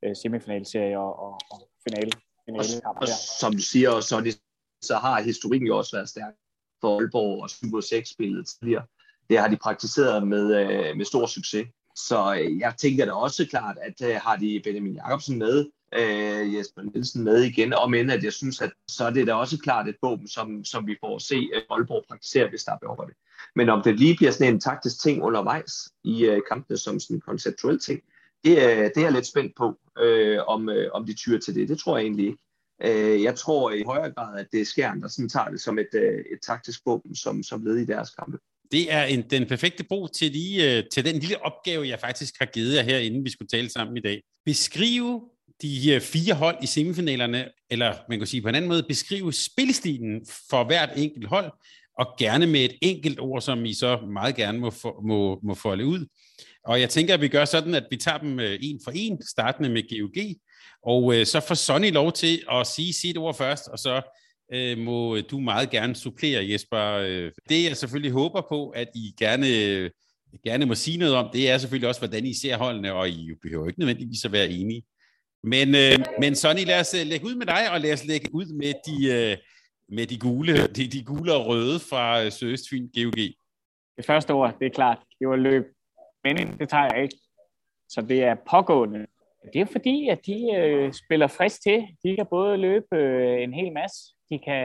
øh, 0.04 0.16
semifinalserie 0.16 0.98
og, 0.98 1.18
og, 1.18 1.38
og 1.50 1.68
finale. 1.88 2.12
finale 2.44 2.86
og, 2.86 2.94
og, 3.00 3.08
som 3.40 3.52
du 3.52 3.62
siger, 3.62 4.00
så, 4.00 4.20
det, 4.20 4.40
så 4.82 4.96
har 4.96 5.22
historikken 5.22 5.66
jo 5.66 5.76
også 5.78 5.96
været 5.96 6.08
stærk 6.08 6.34
for 6.80 6.98
Aalborg 6.98 7.42
og 7.42 7.50
Super 7.50 7.80
6-spillet 7.80 8.46
tidligere. 8.46 8.86
Det 9.30 9.38
har 9.38 9.48
de 9.48 9.56
praktiseret 9.56 10.28
med, 10.28 10.44
øh, 10.60 10.96
med 10.96 11.04
stor 11.04 11.26
succes. 11.26 11.66
Så 11.96 12.36
øh, 12.40 12.58
jeg 12.58 12.74
tænker 12.78 13.04
da 13.04 13.12
også 13.12 13.46
klart, 13.50 13.76
at 13.80 14.08
øh, 14.08 14.16
har 14.16 14.36
de 14.36 14.60
Benjamin 14.64 14.94
Jacobsen 14.94 15.38
med, 15.38 15.70
øh, 15.94 16.54
Jesper 16.54 16.82
Nielsen 16.82 17.24
med 17.24 17.42
igen, 17.42 17.72
og 17.72 17.90
men 17.90 18.10
at 18.10 18.24
jeg 18.24 18.32
synes, 18.32 18.60
at 18.60 18.72
så 18.88 19.04
er 19.04 19.10
det 19.10 19.26
da 19.26 19.34
også 19.34 19.58
klart 19.58 19.88
et 19.88 19.96
våben, 20.02 20.28
som, 20.28 20.64
som 20.64 20.86
vi 20.86 20.96
får 21.00 21.16
at 21.16 21.22
se 21.22 21.34
øh, 21.54 21.62
Aalborg 21.70 22.04
praktisere, 22.08 22.48
hvis 22.48 22.64
der 22.64 22.72
er 22.72 22.78
behov 22.78 22.96
for 22.96 23.04
det. 23.04 23.14
Men 23.56 23.68
om 23.68 23.82
det 23.82 23.98
lige 23.98 24.16
bliver 24.16 24.32
sådan 24.32 24.54
en 24.54 24.60
taktisk 24.60 25.02
ting 25.02 25.22
undervejs 25.22 25.72
i 26.04 26.24
øh, 26.24 26.40
kampene 26.48 26.78
som 26.78 27.00
sådan 27.00 27.16
en 27.16 27.20
konceptuel 27.20 27.78
ting, 27.78 28.00
det, 28.44 28.50
øh, 28.50 28.84
det 28.84 28.96
er 28.96 29.00
jeg 29.00 29.12
lidt 29.12 29.26
spændt 29.26 29.52
på, 29.56 29.78
øh, 29.98 30.38
om, 30.46 30.68
øh, 30.68 30.90
om 30.94 31.06
de 31.06 31.14
tyrer 31.14 31.40
til 31.40 31.54
det. 31.54 31.68
Det 31.68 31.78
tror 31.78 31.96
jeg 31.96 32.04
egentlig 32.04 32.26
ikke. 32.26 32.38
Øh, 32.82 33.22
jeg 33.22 33.34
tror 33.34 33.70
i 33.70 33.82
højere 33.82 34.12
grad, 34.12 34.38
at 34.40 34.46
det 34.52 34.60
er 34.60 34.64
skærm, 34.64 35.00
der 35.00 35.08
sådan 35.08 35.28
tager 35.28 35.48
det 35.48 35.60
som 35.60 35.78
et, 35.78 35.88
øh, 35.94 36.18
et 36.32 36.38
taktisk 36.42 36.80
våben, 36.86 37.14
som, 37.14 37.42
som 37.42 37.64
led 37.64 37.76
i 37.76 37.84
deres 37.84 38.10
kampe. 38.10 38.38
Det 38.72 38.92
er 38.92 39.04
en, 39.04 39.22
den 39.30 39.46
perfekte 39.46 39.84
bro 39.84 40.06
til, 40.06 40.32
lige, 40.32 40.78
øh, 40.78 40.84
til 40.92 41.04
den 41.04 41.14
lille 41.14 41.44
opgave, 41.44 41.88
jeg 41.88 42.00
faktisk 42.00 42.34
har 42.38 42.46
givet 42.46 42.74
jer 42.76 42.82
her, 42.82 42.98
inden 42.98 43.24
vi 43.24 43.30
skulle 43.30 43.48
tale 43.48 43.68
sammen 43.68 43.96
i 43.96 44.00
dag. 44.00 44.22
Beskrive 44.44 45.20
de 45.62 46.00
fire 46.00 46.34
hold 46.34 46.56
i 46.62 46.66
semifinalerne, 46.66 47.48
eller 47.70 47.94
man 48.08 48.18
kan 48.18 48.26
sige 48.26 48.42
på 48.42 48.48
en 48.48 48.54
anden 48.54 48.68
måde, 48.68 48.82
beskrive 48.88 49.32
spilstilen 49.32 50.26
for 50.50 50.64
hvert 50.64 50.90
enkelt 50.96 51.26
hold, 51.26 51.52
og 51.98 52.06
gerne 52.18 52.46
med 52.46 52.60
et 52.60 52.72
enkelt 52.82 53.20
ord, 53.20 53.42
som 53.42 53.64
I 53.64 53.74
så 53.74 53.98
meget 54.12 54.36
gerne 54.36 54.58
må, 54.58 54.72
må, 55.02 55.40
må 55.42 55.54
folde 55.54 55.86
ud. 55.86 56.06
Og 56.64 56.80
jeg 56.80 56.90
tænker, 56.90 57.14
at 57.14 57.20
vi 57.20 57.28
gør 57.28 57.44
sådan, 57.44 57.74
at 57.74 57.86
vi 57.90 57.96
tager 57.96 58.18
dem 58.18 58.40
øh, 58.40 58.58
en 58.62 58.80
for 58.84 58.90
en, 58.94 59.22
startende 59.26 59.68
med 59.68 59.82
GOG, 59.88 60.36
og 60.82 61.14
øh, 61.14 61.26
så 61.26 61.40
får 61.40 61.54
Sonny 61.54 61.92
lov 61.92 62.12
til 62.12 62.42
at 62.52 62.66
sige 62.66 62.92
sit 62.92 63.18
ord 63.18 63.36
først, 63.36 63.68
og 63.68 63.78
så 63.78 64.02
øh, 64.52 64.78
må 64.78 65.20
du 65.20 65.40
meget 65.40 65.70
gerne 65.70 65.94
supplere, 65.94 66.50
Jesper. 66.50 66.92
Øh, 66.92 67.32
det 67.48 67.64
jeg 67.64 67.76
selvfølgelig 67.76 68.12
håber 68.12 68.42
på, 68.48 68.68
at 68.70 68.88
I 68.94 69.14
gerne, 69.18 69.48
øh, 69.48 69.90
gerne 70.44 70.66
må 70.66 70.74
sige 70.74 70.96
noget 70.96 71.14
om, 71.14 71.30
det 71.32 71.50
er 71.50 71.58
selvfølgelig 71.58 71.88
også, 71.88 72.00
hvordan 72.00 72.26
I 72.26 72.34
ser 72.34 72.56
holdene, 72.56 72.94
og 72.94 73.08
I 73.08 73.30
behøver 73.42 73.68
ikke 73.68 73.80
nødvendigvis 73.80 74.24
at 74.24 74.32
være 74.32 74.48
enige. 74.48 74.82
Men, 75.52 75.68
øh, 75.82 75.98
men 76.20 76.34
Sonny, 76.34 76.64
lad 76.66 76.80
os 76.80 76.94
øh, 76.94 77.06
lægge 77.06 77.26
ud 77.26 77.34
med 77.34 77.46
dig, 77.46 77.62
og 77.72 77.80
lad 77.80 77.92
os 77.92 78.04
lægge 78.04 78.28
ud 78.34 78.46
med 78.62 78.72
de, 78.86 78.96
øh, 79.16 79.36
med 79.88 80.06
de 80.06 80.18
gule, 80.18 80.52
de, 80.76 80.82
de 80.94 81.04
gule 81.04 81.34
og 81.34 81.46
røde 81.46 81.78
fra 81.90 82.22
øh, 82.22 82.32
Søstfyn 82.32 82.88
GOG. 82.94 83.18
Det 83.96 84.06
første 84.06 84.30
ord, 84.30 84.56
det 84.58 84.66
er 84.66 84.70
klart, 84.70 84.98
det 85.18 85.28
var 85.28 85.36
løb. 85.36 85.64
Men 86.24 86.36
det 86.58 86.68
tager 86.68 86.88
jeg 86.94 87.02
ikke. 87.02 87.16
Så 87.88 88.00
det 88.02 88.24
er 88.24 88.34
pågående. 88.50 89.06
Det 89.52 89.60
er 89.60 89.66
fordi, 89.66 90.08
at 90.08 90.26
de 90.26 90.54
øh, 90.56 90.92
spiller 90.92 91.26
frisk 91.26 91.62
til. 91.62 91.86
De 92.02 92.16
kan 92.16 92.26
både 92.30 92.56
løbe 92.56 92.96
øh, 92.96 93.42
en 93.42 93.54
hel 93.54 93.72
masse. 93.72 93.98
De 94.30 94.38
kan 94.38 94.62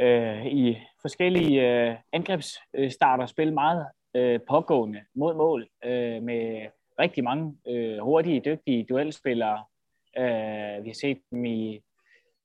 øh, 0.00 0.46
i 0.46 0.78
forskellige 1.02 1.88
øh, 1.88 1.96
angrebsstarter 2.12 3.26
spille 3.26 3.54
meget 3.54 3.86
øh, 4.16 4.40
pågående 4.48 5.00
mod 5.14 5.34
mål 5.34 5.68
øh, 5.84 6.22
med 6.22 6.66
rigtig 6.98 7.24
mange 7.24 7.56
øh, 7.68 7.98
hurtige, 7.98 8.42
dygtige 8.44 8.86
duelspillere. 8.88 9.64
Øh, 10.18 10.84
vi 10.84 10.88
har 10.88 10.98
set 11.00 11.18
dem 11.30 11.44
i 11.44 11.80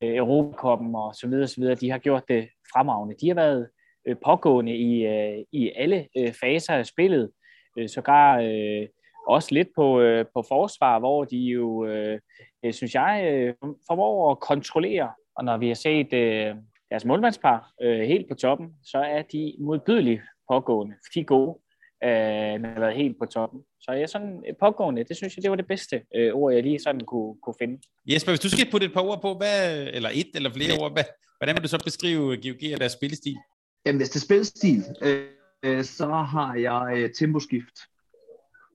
øh, 0.03 0.15
Europakoppen 0.15 0.95
og 0.95 1.15
så 1.15 1.27
videre, 1.27 1.47
så 1.47 1.61
videre. 1.61 1.75
De 1.75 1.91
har 1.91 1.97
gjort 1.97 2.23
det 2.27 2.49
fremragende. 2.73 3.15
De 3.21 3.27
har 3.27 3.35
været 3.35 3.69
øh, 4.07 4.15
pågående 4.25 4.75
i, 4.75 5.05
øh, 5.05 5.45
i 5.51 5.71
alle 5.75 6.07
øh, 6.17 6.33
faser 6.33 6.73
af 6.73 6.85
spillet. 6.85 7.31
Øh, 7.77 7.89
sågar 7.89 8.39
øh, 8.39 8.87
også 9.27 9.53
lidt 9.53 9.67
på, 9.75 10.01
øh, 10.01 10.25
på 10.33 10.43
forsvar, 10.47 10.99
hvor 10.99 11.23
de 11.23 11.37
jo, 11.37 11.85
øh, 11.85 12.19
øh 12.63 12.73
synes 12.73 12.95
jeg, 12.95 13.29
øh, 13.31 13.53
formår 13.87 14.31
at 14.31 14.39
kontrollere. 14.39 15.11
Og 15.35 15.45
når 15.45 15.57
vi 15.57 15.67
har 15.67 15.75
set 15.75 16.13
øh, 16.13 16.55
deres 16.89 17.05
målmandspar 17.05 17.71
øh, 17.81 17.99
helt 17.99 18.29
på 18.29 18.35
toppen, 18.35 18.73
så 18.83 18.97
er 18.97 19.21
de 19.21 19.55
modbydeligt 19.59 20.21
pågående. 20.51 20.95
De 21.13 21.19
er 21.19 21.23
gode 21.23 21.59
øh, 22.03 22.63
har 22.73 22.79
været 22.79 22.95
helt 22.95 23.17
på 23.19 23.25
toppen. 23.25 23.61
Så 23.81 23.91
jeg 23.91 24.09
sådan 24.09 24.43
pågående, 24.59 25.03
det 25.03 25.17
synes 25.17 25.35
jeg, 25.35 25.43
det 25.43 25.49
var 25.49 25.55
det 25.55 25.67
bedste 25.67 26.01
øh, 26.15 26.33
ord, 26.33 26.53
jeg 26.53 26.63
lige 26.63 26.79
sådan 26.79 27.01
kunne, 27.01 27.35
kunne 27.43 27.55
finde. 27.59 27.81
Jesper, 28.05 28.31
hvis 28.31 28.39
du 28.39 28.49
skal 28.49 28.71
putte 28.71 28.85
et 28.85 28.93
par 28.93 29.01
ord 29.01 29.21
på, 29.21 29.33
hvad, 29.33 29.87
eller 29.93 30.09
et 30.13 30.29
eller 30.35 30.53
flere 30.53 30.79
ord, 30.79 30.91
hvad, 30.91 31.03
hvordan 31.37 31.55
vil 31.55 31.63
du 31.63 31.67
så 31.67 31.81
beskrive 31.83 32.21
GOG 32.21 32.73
og 32.73 32.79
deres 32.79 32.91
spillestil? 32.91 33.37
Jamen, 33.85 33.99
hvis 33.99 34.09
det 34.09 34.15
er 34.15 34.25
spillestil, 34.25 34.83
øh, 35.01 35.27
øh, 35.63 35.83
så 35.83 36.07
har 36.07 36.55
jeg 36.55 36.97
øh, 36.97 37.09
temposkift. 37.13 37.75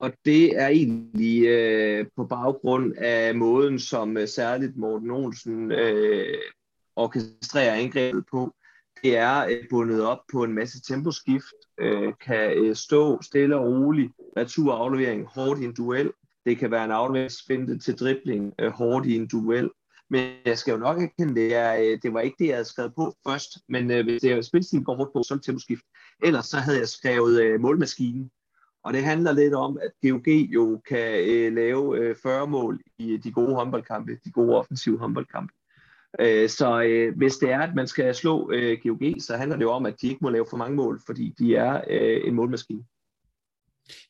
Og 0.01 0.13
det 0.25 0.61
er 0.61 0.69
egentlig 0.69 1.45
øh, 1.47 2.07
på 2.17 2.25
baggrund 2.25 2.95
af 2.99 3.35
måden, 3.35 3.79
som 3.79 4.17
øh, 4.17 4.29
særligt 4.29 4.77
Morten 4.77 5.11
Olsen 5.11 5.73
øh, 5.73 6.39
orkestrerer 6.97 7.75
angrebet 7.75 8.25
på 8.31 8.55
det 9.05 9.17
er 9.17 9.47
øh, 9.47 9.65
bundet 9.71 10.03
op 10.03 10.19
på 10.33 10.45
en 10.45 10.53
masse 10.53 10.83
temposkift, 10.83 11.55
øh, 11.81 12.13
kan 12.21 12.53
øh, 12.57 12.77
stå 12.77 13.23
stille 13.23 13.57
og 13.57 13.67
roligt, 13.67 14.13
returaflevering, 14.37 15.27
hårdt 15.27 15.61
i 15.61 15.65
en 15.65 15.75
duel. 15.75 16.13
Det 16.47 16.59
kan 16.59 16.71
være 16.71 16.85
en 16.85 16.91
afleveringsfinte 16.91 17.79
til 17.79 17.99
dribling, 17.99 18.53
øh, 18.61 18.71
hårdt 18.71 19.07
i 19.07 19.17
en 19.17 19.29
duel. 19.29 19.71
Men 20.11 20.33
jeg 20.47 20.59
skal 20.59 20.73
jo 20.73 20.79
nok 20.79 21.03
erkende, 21.03 21.35
det, 21.35 21.55
er, 21.55 21.75
øh, 21.75 21.99
det 22.03 22.15
var 22.15 22.21
ikke 22.21 22.37
det, 22.39 22.47
jeg 22.47 22.55
havde 22.55 22.69
skrevet 22.69 22.95
på 22.95 23.15
først. 23.29 23.51
Men 23.69 23.91
øh, 23.91 24.05
hvis 24.05 24.23
det 24.23 24.33
er 24.33 24.43
spilstil 24.43 24.85
går 24.85 24.97
hårdt 24.97 25.13
på, 25.13 25.23
så 25.23 25.35
er 25.35 25.39
det 25.39 25.45
temposkift. 25.45 25.83
Ellers 26.25 26.47
så 26.47 26.57
havde 26.57 26.79
jeg 26.79 26.89
skrevet 26.89 27.43
øh, 27.43 27.61
målmaskinen. 27.61 28.31
Og 28.85 28.93
det 28.93 29.05
handler 29.05 29.33
lidt 29.33 29.55
om, 29.55 29.79
at 29.83 29.91
GOG 30.03 30.29
jo 30.29 30.83
kan 30.89 31.29
øh, 31.29 31.53
lave 31.53 31.99
øh, 31.99 32.17
40 32.23 32.47
mål 32.47 32.81
i 32.99 33.17
de 33.17 33.33
gode 33.33 33.55
håndboldkampe, 33.55 34.19
de 34.25 34.31
gode 34.31 34.57
offensive 34.57 34.99
håndboldkampe. 34.99 35.54
Øh, 36.21 36.49
så 36.49 36.83
øh, 36.83 37.17
hvis 37.17 37.37
det 37.37 37.51
er, 37.51 37.61
at 37.61 37.75
man 37.75 37.87
skal 37.87 38.15
slå 38.15 38.51
øh, 38.53 38.79
GOG, 38.83 39.15
så 39.21 39.37
handler 39.37 39.57
det 39.57 39.63
jo 39.63 39.71
om, 39.71 39.87
at 39.87 39.95
de 40.03 40.09
ikke 40.09 40.19
må 40.23 40.31
lave 40.31 40.47
for 40.51 40.57
mange 40.57 40.77
mål, 40.77 41.01
fordi 41.07 41.35
de 41.39 41.57
er 41.57 41.81
øh, 41.91 42.29
en 42.29 42.35
målmaskine. 42.35 42.85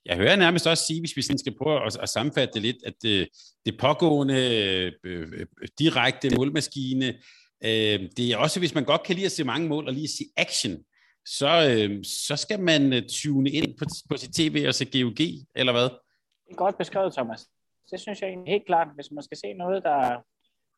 Jeg 0.06 0.16
hører 0.16 0.36
nærmest 0.36 0.66
også 0.66 0.84
sige, 0.86 1.00
hvis 1.00 1.16
vi 1.16 1.22
sådan 1.22 1.38
skal 1.38 1.56
prøve 1.58 1.86
at, 1.86 1.96
at 2.02 2.08
sammenfatte 2.08 2.54
det 2.54 2.62
lidt, 2.62 2.76
at 2.86 2.94
det, 3.02 3.28
det 3.66 3.78
pågående 3.78 4.34
øh, 4.34 4.92
øh, 5.04 5.46
direkte 5.78 6.36
målmaskine, 6.36 7.06
øh, 7.64 8.00
det 8.16 8.32
er 8.32 8.36
også, 8.36 8.60
hvis 8.60 8.74
man 8.74 8.84
godt 8.84 9.02
kan 9.02 9.14
lide 9.14 9.26
at 9.26 9.32
se 9.32 9.44
mange 9.44 9.68
mål 9.68 9.86
og 9.86 9.92
lige 9.92 10.04
at 10.04 10.10
se 10.10 10.24
action, 10.36 10.84
så, 11.26 11.52
øh, 11.70 12.04
så 12.04 12.36
skal 12.36 12.60
man 12.60 12.92
øh, 12.92 13.02
tune 13.08 13.50
ind 13.50 13.78
på, 13.78 13.84
på 14.10 14.16
sit 14.16 14.34
tv 14.34 14.64
og 14.68 14.74
se 14.74 14.84
GOG, 14.84 15.20
eller 15.54 15.72
hvad? 15.72 15.88
Det 16.44 16.50
er 16.50 16.54
godt 16.54 16.78
beskrevet, 16.78 17.14
Thomas. 17.14 17.48
Det 17.90 18.00
synes 18.00 18.20
jeg 18.20 18.38
helt 18.46 18.66
klart, 18.66 18.88
hvis 18.94 19.10
man 19.10 19.24
skal 19.24 19.36
se 19.36 19.52
noget, 19.52 19.82
der, 19.82 20.24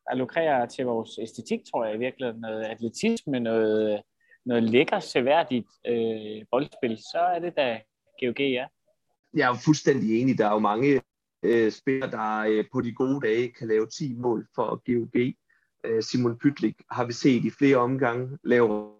der 0.09 0.15
lukrerer 0.15 0.65
til 0.65 0.85
vores 0.85 1.19
æstetik, 1.21 1.59
tror 1.71 1.85
jeg 1.85 1.95
i 1.95 1.97
virkeligheden, 1.97 2.41
noget 2.41 2.63
atletisme, 2.63 3.39
noget, 3.39 4.01
noget 4.45 4.63
lækker, 4.63 4.99
seværdigt 4.99 5.67
øh, 5.87 6.45
boldspil, 6.51 6.97
så 6.97 7.19
er 7.19 7.39
det 7.39 7.53
da 7.57 7.81
GOG, 8.21 8.39
ja. 8.39 8.65
Jeg 9.33 9.51
er 9.51 9.57
fuldstændig 9.65 10.21
enig. 10.21 10.37
Der 10.37 10.47
er 10.47 10.53
jo 10.53 10.59
mange 10.59 11.01
øh, 11.43 11.71
spillere, 11.71 12.11
der 12.11 12.39
øh, 12.39 12.65
på 12.73 12.81
de 12.81 12.93
gode 12.93 13.27
dage 13.27 13.51
kan 13.51 13.67
lave 13.67 13.87
10 13.87 14.13
mål 14.13 14.47
for 14.55 14.81
GOG. 14.85 15.33
Øh, 15.85 16.03
Simon 16.03 16.37
Pytlik 16.37 16.75
har 16.91 17.05
vi 17.05 17.13
set 17.13 17.45
i 17.45 17.49
flere 17.49 17.77
omgange 17.77 18.37
lave 18.43 18.91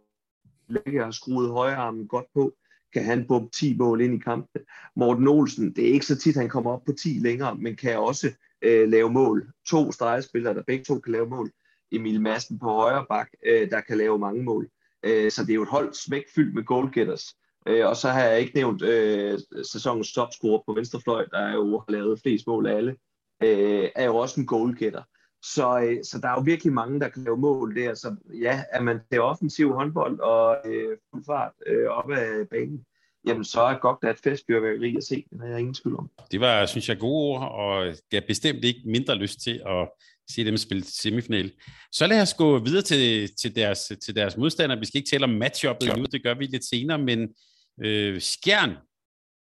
lækker 0.68 1.06
og 1.06 1.14
skruet 1.14 1.52
højrearmen 1.52 2.08
godt 2.08 2.26
på 2.34 2.54
kan 2.94 3.06
han 3.06 3.28
bumpe 3.28 3.50
10 3.52 3.78
mål 3.78 4.02
ind 4.02 4.16
i 4.16 4.18
kampen. 4.18 4.62
Morten 4.96 5.28
Olsen, 5.28 5.76
det 5.76 5.90
er 5.90 5.94
ikke 5.94 6.06
så 6.06 6.18
tit, 6.18 6.36
han 6.36 6.50
kommer 6.50 6.72
op 6.72 6.84
på 6.86 6.94
10 6.94 7.10
længere, 7.10 7.56
men 7.56 7.76
kan 7.76 8.00
også 8.00 8.28
øh, 8.68 8.90
lave 8.90 9.12
mål. 9.12 9.48
To 9.68 9.92
stregspillere, 9.92 10.54
der 10.54 10.64
begge 10.68 10.84
to 10.84 11.00
kan 11.00 11.12
lave 11.12 11.28
mål. 11.28 11.52
Emil 11.92 12.22
Madsen 12.22 12.60
på 12.60 12.66
højre 12.66 13.06
bak, 13.10 13.30
øh, 13.46 13.72
der 13.72 13.82
kan 13.82 13.98
lave 13.98 14.20
mange 14.20 14.44
mål. 14.44 14.70
Øh, 15.04 15.32
så 15.32 15.42
det 15.42 15.50
er 15.50 15.56
jo 15.56 15.64
et 15.64 15.70
hold 15.70 15.94
smækfyldt 15.94 16.56
med 16.56 16.64
goalgetters. 16.64 17.36
Øh, 17.68 17.88
og 17.88 17.96
så 17.96 18.10
har 18.10 18.24
jeg 18.24 18.40
ikke 18.40 18.56
nævnt 18.56 18.82
øh, 18.82 19.40
sæsonens 19.72 20.14
topscorer 20.14 20.62
på 20.68 20.74
venstrefløj, 20.74 21.26
der 21.26 21.38
er 21.38 21.54
jo 21.54 21.80
har 21.80 21.92
lavet 21.92 22.20
flest 22.22 22.48
mål 22.48 22.68
af 22.68 22.76
alle, 22.76 22.96
øh, 23.44 23.90
er 23.96 24.06
jo 24.06 24.16
også 24.16 24.40
en 24.40 24.48
goalgetter. 24.48 25.04
Så, 25.44 25.80
øh, 25.80 26.04
så 26.04 26.20
der 26.22 26.28
er 26.28 26.34
jo 26.34 26.42
virkelig 26.42 26.74
mange, 26.74 27.00
der 27.00 27.10
kan 27.10 27.24
lave 27.24 27.38
mål 27.38 27.76
der. 27.76 27.94
Så 27.94 28.16
ja, 28.42 28.64
er 28.72 28.82
man 28.82 29.00
til 29.12 29.22
offensiv 29.22 29.74
håndbold 29.74 30.20
og 30.20 30.58
øh, 30.66 30.98
fuld 31.12 31.24
fart 31.26 31.52
øh, 31.68 31.88
op 31.90 32.12
ad 32.12 32.46
banen, 32.46 32.86
jamen 33.28 33.44
så 33.44 33.62
er 33.62 33.80
godt 33.80 33.98
at 34.04 34.16
et 34.16 34.20
festfyrværkeri 34.24 34.96
at 34.96 35.04
se. 35.04 35.26
Det 35.30 35.40
har 35.42 35.48
jeg 35.48 35.60
ingen 35.60 35.74
tvivl 35.74 35.98
om. 35.98 36.10
Det 36.32 36.40
var, 36.40 36.66
synes 36.66 36.90
jeg, 36.90 37.00
gode 37.00 37.28
ord, 37.28 37.52
og 37.52 37.96
jeg 38.12 38.24
bestemt 38.28 38.64
ikke 38.64 38.82
mindre 38.86 39.16
lyst 39.16 39.40
til 39.42 39.62
at 39.66 39.90
se 40.30 40.46
dem 40.46 40.58
spille 40.58 40.84
semifinal. 40.84 41.52
Så 41.92 42.08
lad 42.08 42.22
os 42.22 42.34
gå 42.34 42.60
videre 42.60 42.82
til, 42.82 43.36
til, 43.36 43.56
deres, 43.56 43.92
til 44.06 44.16
deres 44.16 44.38
modstandere. 44.38 44.80
Vi 44.80 44.86
skal 44.86 44.98
ikke 44.98 45.10
tale 45.10 45.24
om 45.24 45.30
matchuppet 45.30 45.98
nu, 45.98 46.04
det 46.04 46.24
gør 46.24 46.34
vi 46.34 46.46
lidt 46.46 46.66
senere, 46.66 46.98
men 46.98 47.36
øh, 47.82 48.22
Skjern, 48.22 48.78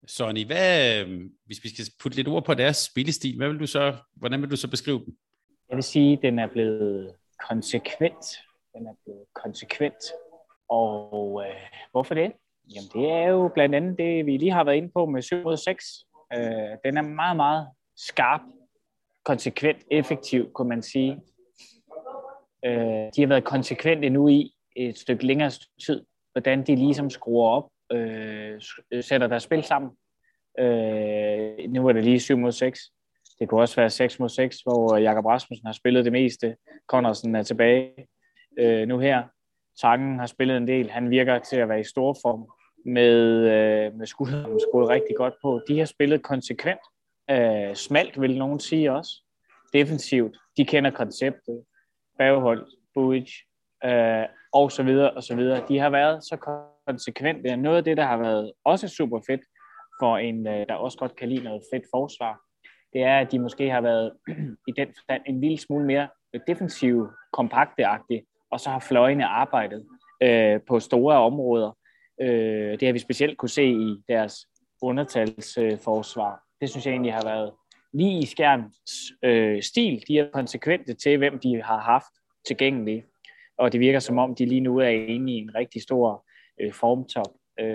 Sonny, 0.06 0.46
hvad, 0.46 1.04
hvis 1.46 1.64
vi 1.64 1.68
skal 1.68 1.86
putte 2.02 2.16
lidt 2.16 2.28
ord 2.28 2.44
på 2.44 2.54
deres 2.54 2.76
spillestil, 2.76 3.36
hvad 3.36 3.48
vil 3.48 3.60
du 3.60 3.66
så, 3.66 3.96
hvordan 4.16 4.42
vil 4.42 4.50
du 4.50 4.56
så 4.56 4.70
beskrive 4.70 4.98
dem? 4.98 5.16
Jeg 5.68 5.76
vil 5.76 5.84
sige, 5.84 6.12
at 6.12 6.18
den 6.22 6.38
er 6.38 6.46
blevet 6.46 7.14
konsekvent. 7.48 8.24
Den 8.74 8.86
er 8.86 8.94
blevet 9.04 9.24
konsekvent. 9.34 10.04
Og 10.68 11.42
øh, 11.46 11.54
hvorfor 11.90 12.14
det? 12.14 12.32
Jamen 12.74 12.88
det 12.94 13.12
er 13.12 13.28
jo 13.28 13.50
blandt 13.54 13.74
andet 13.74 13.98
det, 13.98 14.26
vi 14.26 14.36
lige 14.36 14.52
har 14.52 14.64
været 14.64 14.76
inde 14.76 14.90
på 14.94 15.06
med 15.06 15.22
7 15.22 15.42
mod 15.42 15.56
6. 15.56 16.04
Øh, 16.32 16.40
den 16.84 16.96
er 16.96 17.02
meget, 17.02 17.36
meget 17.36 17.68
skarp, 17.96 18.40
konsekvent, 19.24 19.84
effektiv, 19.90 20.52
kunne 20.52 20.68
man 20.68 20.82
sige. 20.82 21.20
Øh, 22.64 22.72
de 23.16 23.20
har 23.20 23.26
været 23.26 23.44
konsekvente 23.44 24.10
nu 24.10 24.28
i 24.28 24.52
et 24.76 24.98
stykke 24.98 25.26
længere 25.26 25.50
tid, 25.86 26.04
hvordan 26.32 26.66
de 26.66 26.76
ligesom 26.76 27.10
skruer 27.10 27.48
op, 27.48 27.70
øh, 27.92 28.60
sætter 29.00 29.26
deres 29.26 29.42
spil 29.42 29.62
sammen. 29.62 29.90
Øh, 30.58 31.70
nu 31.70 31.88
er 31.88 31.92
det 31.92 32.04
lige 32.04 32.20
7 32.20 32.36
mod 32.36 32.52
6. 32.52 32.80
Det 33.38 33.48
kunne 33.48 33.60
også 33.60 33.76
være 33.76 33.90
6 33.90 34.18
mod 34.18 34.28
6, 34.28 34.60
hvor 34.60 34.96
Jakob 34.96 35.24
Rasmussen 35.24 35.66
har 35.66 35.72
spillet 35.72 36.04
det 36.04 36.12
meste. 36.12 36.56
Connorsen 36.86 37.34
er 37.34 37.42
tilbage 37.42 37.92
øh, 38.58 38.88
nu 38.88 38.98
her. 38.98 39.22
Tangen 39.80 40.18
har 40.18 40.26
spillet 40.26 40.56
en 40.56 40.68
del. 40.68 40.90
Han 40.90 41.10
virker 41.10 41.38
til 41.38 41.56
at 41.56 41.68
være 41.68 41.80
i 41.80 41.84
stor 41.84 42.16
form 42.22 42.46
med, 42.84 43.16
øh, 43.36 43.94
med 43.94 44.06
skulderen 44.06 44.60
skruet 44.60 44.88
rigtig 44.88 45.16
godt 45.16 45.34
på. 45.42 45.60
De 45.68 45.78
har 45.78 45.86
spillet 45.86 46.22
konsekvent. 46.22 46.80
Øh, 47.30 47.74
smalt, 47.74 48.20
vil 48.20 48.38
nogen 48.38 48.60
sige 48.60 48.92
også. 48.92 49.10
Defensivt. 49.72 50.36
De 50.56 50.64
kender 50.64 50.90
konceptet. 50.90 51.64
Baghold, 52.18 52.66
Buic, 52.94 53.30
øh, 53.84 54.24
og 54.52 54.72
så 54.72 54.82
videre, 54.82 55.10
og 55.10 55.22
så 55.22 55.36
videre. 55.36 55.64
De 55.68 55.78
har 55.78 55.90
været 55.90 56.24
så 56.24 56.36
konsekvente. 56.86 57.56
Noget 57.56 57.76
af 57.76 57.84
det, 57.84 57.96
der 57.96 58.04
har 58.04 58.16
været 58.16 58.52
også 58.64 58.88
super 58.88 59.20
fedt 59.26 59.40
for 60.00 60.18
en, 60.18 60.46
øh, 60.46 60.66
der 60.68 60.74
også 60.74 60.98
godt 60.98 61.16
kan 61.16 61.28
lide 61.28 61.44
noget 61.44 61.62
fedt 61.72 61.84
forsvar, 61.94 62.40
det 62.92 63.02
er, 63.02 63.18
at 63.18 63.32
de 63.32 63.38
måske 63.38 63.70
har 63.70 63.80
været 63.80 64.12
i 64.68 64.72
den 64.76 64.88
forstand 64.88 65.22
en 65.26 65.40
lille 65.40 65.58
smule 65.58 65.86
mere 65.86 66.08
defensiv, 66.46 67.08
kompakte 67.32 67.84
og 68.50 68.60
så 68.60 68.70
har 68.70 68.78
fløjene 68.78 69.26
arbejdet 69.26 69.86
øh, 70.22 70.60
på 70.68 70.80
store 70.80 71.16
områder. 71.16 71.76
Øh, 72.20 72.80
det 72.80 72.82
har 72.82 72.92
vi 72.92 72.98
specielt 72.98 73.38
kunne 73.38 73.48
se 73.48 73.64
i 73.64 74.02
deres 74.08 74.46
undertalsforsvar. 74.82 76.32
Øh, 76.32 76.38
det 76.60 76.70
synes 76.70 76.86
jeg 76.86 76.92
egentlig 76.92 77.12
har 77.12 77.24
været 77.24 77.52
lige 77.92 78.22
i 78.22 78.26
skærens 78.26 79.12
øh, 79.24 79.62
stil. 79.62 80.04
De 80.08 80.18
er 80.18 80.30
konsekvente 80.32 80.94
til, 80.94 81.18
hvem 81.18 81.38
de 81.38 81.62
har 81.62 81.80
haft 81.80 82.12
tilgængelige. 82.46 83.04
Og 83.58 83.72
det 83.72 83.80
virker 83.80 83.98
som 83.98 84.18
om, 84.18 84.34
de 84.34 84.46
lige 84.46 84.60
nu 84.60 84.78
er 84.78 84.88
inde 84.88 85.32
i 85.32 85.36
en 85.36 85.54
rigtig 85.54 85.82
stor 85.82 86.26
øh, 86.60 86.72
formtop, 86.72 87.32
øh, 87.60 87.66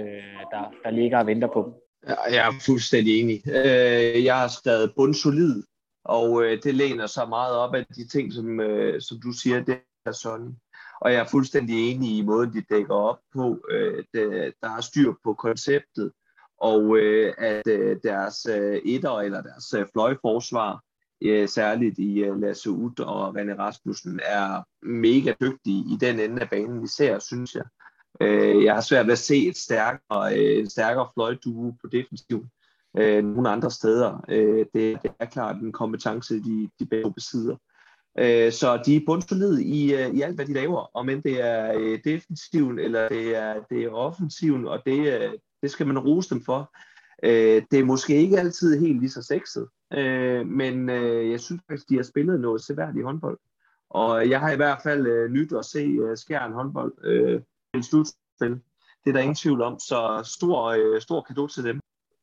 der, 0.51 0.73
der 0.83 0.89
ligger 0.89 1.19
og 1.19 1.27
venter 1.27 1.47
på 1.53 1.63
dem. 1.65 1.73
Jeg 2.07 2.47
er 2.47 2.51
fuldstændig 2.65 3.21
enig. 3.21 3.41
Øh, 3.47 4.23
jeg 4.23 4.39
har 4.39 4.47
stadig 4.47 4.89
bundsolid, 4.95 5.63
og 6.05 6.43
øh, 6.43 6.63
det 6.63 6.75
læner 6.75 7.07
sig 7.07 7.29
meget 7.29 7.55
op 7.55 7.75
af 7.75 7.85
de 7.85 8.07
ting, 8.07 8.33
som, 8.33 8.59
øh, 8.59 9.01
som 9.01 9.17
du 9.23 9.31
siger, 9.31 9.63
det 9.63 9.77
er 10.05 10.11
sådan. 10.11 10.55
Og 11.01 11.13
jeg 11.13 11.19
er 11.19 11.27
fuldstændig 11.27 11.91
enig 11.91 12.17
i 12.17 12.21
måden, 12.21 12.53
de 12.53 12.63
dækker 12.69 12.95
op 12.95 13.19
på. 13.33 13.59
Øh, 13.69 14.03
det, 14.13 14.53
der 14.61 14.69
er 14.77 14.81
styr 14.81 15.13
på 15.23 15.33
konceptet, 15.33 16.11
og 16.57 16.97
øh, 16.97 17.33
at 17.37 17.67
øh, 17.67 17.97
deres 18.03 18.45
etter 18.85 19.19
eller 19.19 19.41
deres 19.41 19.75
fløjforsvar, 19.93 20.81
særligt 21.47 21.99
i 21.99 22.23
Lasse 22.39 22.69
Ut 22.69 22.99
og 22.99 23.29
René 23.29 23.57
Rasmussen, 23.57 24.19
er 24.23 24.63
mega 24.85 25.33
dygtige 25.41 25.83
i 25.93 25.97
den 26.01 26.19
ende 26.19 26.41
af 26.41 26.49
banen, 26.49 26.81
vi 26.81 26.87
ser, 26.87 27.19
synes 27.19 27.55
jeg. 27.55 27.63
Øh, 28.21 28.63
jeg 28.63 28.73
har 28.73 28.81
svært 28.81 29.05
ved 29.05 29.11
at 29.11 29.19
se 29.19 29.47
et 29.47 29.57
stærkere, 29.57 30.37
øh, 30.37 30.59
en 30.59 30.69
stærkere 30.69 31.07
fløjdue 31.13 31.77
på 31.81 31.87
defensiv 31.87 32.45
øh, 32.97 33.23
nogle 33.23 33.49
andre 33.49 33.71
steder. 33.71 34.25
Øh, 34.29 34.65
det, 34.73 34.97
det 35.03 35.11
er 35.19 35.25
klart 35.25 35.55
en 35.55 35.71
kompetence, 35.71 36.35
de, 36.35 36.69
de 36.79 36.85
begge 36.85 37.13
besidder. 37.13 37.53
Øh, 37.53 37.59
Øh, 38.19 38.51
så 38.51 38.81
de 38.85 38.95
er 38.95 39.01
bundsolide 39.05 39.63
i, 39.63 39.93
øh, 39.93 40.09
i 40.09 40.21
alt, 40.21 40.35
hvad 40.35 40.45
de 40.45 40.53
laver, 40.53 40.97
om 40.97 41.09
end 41.09 41.23
det 41.23 41.41
er 41.41 41.73
øh, 41.79 41.99
defensiven 42.03 42.79
eller 42.79 43.07
det 43.07 43.35
er, 43.35 43.55
det 43.69 43.83
er 43.83 43.89
offensiven, 43.89 44.67
og 44.67 44.81
det, 44.85 45.21
øh, 45.21 45.31
det 45.61 45.71
skal 45.71 45.87
man 45.87 45.99
rose 45.99 46.29
dem 46.29 46.43
for. 46.43 46.71
Øh, 47.23 47.61
det 47.71 47.79
er 47.79 47.83
måske 47.83 48.15
ikke 48.15 48.39
altid 48.39 48.79
helt 48.79 48.99
lige 48.99 49.09
så 49.09 49.21
sexet, 49.21 49.67
øh, 49.93 50.47
men 50.47 50.89
øh, 50.89 51.31
jeg 51.31 51.39
synes 51.39 51.61
faktisk, 51.69 51.89
de 51.89 51.95
har 51.95 52.03
spillet 52.03 52.39
noget 52.39 52.61
seværdigt 52.61 53.05
håndbold. 53.05 53.37
Og 53.89 54.29
jeg 54.29 54.39
har 54.39 54.51
i 54.51 54.55
hvert 54.55 54.79
fald 54.83 55.07
øh, 55.07 55.31
nyt 55.31 55.53
at 55.53 55.65
se 55.65 55.79
øh, 55.79 56.53
håndbold. 56.53 56.93
Øh, 57.03 57.41
en 57.73 57.83
slutspil. 57.83 58.59
Det 59.03 59.09
er 59.09 59.11
der 59.11 59.19
ingen 59.19 59.35
tvivl 59.35 59.61
om, 59.61 59.79
så 59.79 60.31
stor, 60.37 60.65
øh, 60.65 61.01
stor 61.01 61.21
kado 61.21 61.47
til 61.47 61.63
dem. 61.63 61.79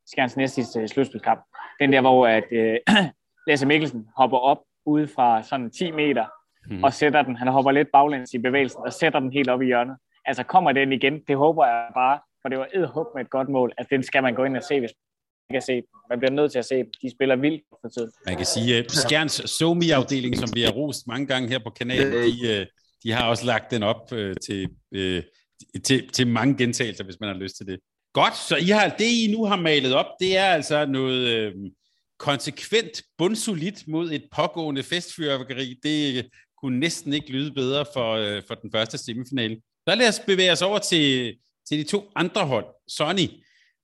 Skjerns 0.07 0.37
næste 0.37 0.81
øh, 0.81 0.89
slutspilskamp. 0.89 1.41
Den 1.81 1.93
der, 1.93 2.01
hvor 2.01 2.27
at, 2.27 2.45
øh, 2.53 2.77
Lasse 3.47 3.67
Mikkelsen 3.67 4.09
hopper 4.17 4.39
op 4.39 4.59
ude 4.87 5.09
fra 5.09 5.43
sådan 5.43 5.71
10 5.71 5.91
meter 5.91 6.27
hmm. 6.67 6.85
og 6.85 6.93
sætter 6.93 7.23
den. 7.23 7.37
Han 7.37 7.49
hopper 7.49 7.71
lidt 7.71 7.89
baglæns 7.93 8.35
i 8.35 8.39
bevægelsen 8.39 8.81
og 8.87 8.93
sætter 8.93 9.21
den 9.21 9.33
helt 9.33 9.49
op 9.49 9.63
i 9.63 9.67
hjørnet. 9.67 9.97
Altså 10.25 10.43
kommer 10.43 10.73
den 10.73 10.93
igen, 10.93 11.21
det 11.29 11.37
håber 11.37 11.67
jeg 11.67 11.89
bare, 11.95 12.21
for 12.43 12.49
det 12.49 12.59
var 12.59 12.69
edderhug 12.75 13.07
med 13.15 13.25
et 13.25 13.31
godt 13.31 13.49
mål, 13.49 13.73
at 13.79 13.87
den 13.91 14.03
skal 14.03 14.23
man 14.23 14.35
gå 14.35 14.45
ind 14.45 14.57
og 14.57 14.63
se, 14.63 14.81
hvis 14.81 14.93
man 15.51 15.55
kan 15.55 15.63
se. 15.63 15.83
Man 16.11 16.19
bliver 16.19 16.33
nødt 16.33 16.53
til 16.53 16.59
at 16.59 16.65
se 16.65 16.77
dem. 16.77 16.91
De 17.03 17.11
spiller 17.11 17.37
vildt 17.37 17.63
for 17.83 17.89
tiden. 17.89 18.11
Man 18.27 18.37
kan 18.37 18.47
sige, 18.47 18.79
at 18.79 18.93
Skjerns 18.93 19.41
Somi-afdeling, 19.51 20.37
som 20.37 20.49
vi 20.55 20.63
har 20.63 20.71
rost 20.71 21.07
mange 21.07 21.27
gange 21.27 21.49
her 21.49 21.59
på 21.59 21.71
kanalen, 21.71 22.13
de, 22.13 22.61
øh, 22.61 22.67
de 23.05 23.13
har 23.13 23.29
også 23.29 23.47
lagt 23.47 23.71
den 23.71 23.83
op 23.83 24.13
øh, 24.13 24.37
til 24.47 24.69
til, 25.85 26.09
til 26.09 26.27
mange 26.27 26.57
gentagelser, 26.57 27.05
hvis 27.05 27.21
man 27.21 27.29
har 27.29 27.37
lyst 27.37 27.57
til 27.57 27.67
det. 27.67 27.79
Godt, 28.13 28.37
så 28.37 28.57
I 28.57 28.69
har, 28.69 28.89
det 28.89 29.05
I 29.05 29.33
nu 29.33 29.45
har 29.45 29.57
malet 29.57 29.95
op, 29.95 30.07
det 30.21 30.37
er 30.37 30.45
altså 30.45 30.87
noget 30.87 31.29
øh, 31.29 31.55
konsekvent 32.23 33.03
bundsolidt 33.19 33.89
mod 33.89 34.13
et 34.13 34.25
pågående 34.37 34.83
festfyrværkeri. 34.83 35.79
Det 35.83 36.19
øh, 36.19 36.25
kunne 36.61 36.81
næsten 36.81 37.13
ikke 37.13 37.31
lyde 37.31 37.53
bedre 37.55 37.85
for, 37.95 38.13
øh, 38.13 38.43
for 38.49 38.55
den 38.55 38.73
første 38.73 38.99
semifinale. 38.99 39.57
Så 39.89 39.95
lad 39.95 40.09
os 40.09 40.21
bevæge 40.21 40.53
os 40.53 40.63
over 40.63 40.79
til, 40.79 41.37
til 41.69 41.79
de 41.79 41.85
to 41.85 42.01
andre 42.17 42.47
hold. 42.47 42.67
Sonny, 42.89 43.29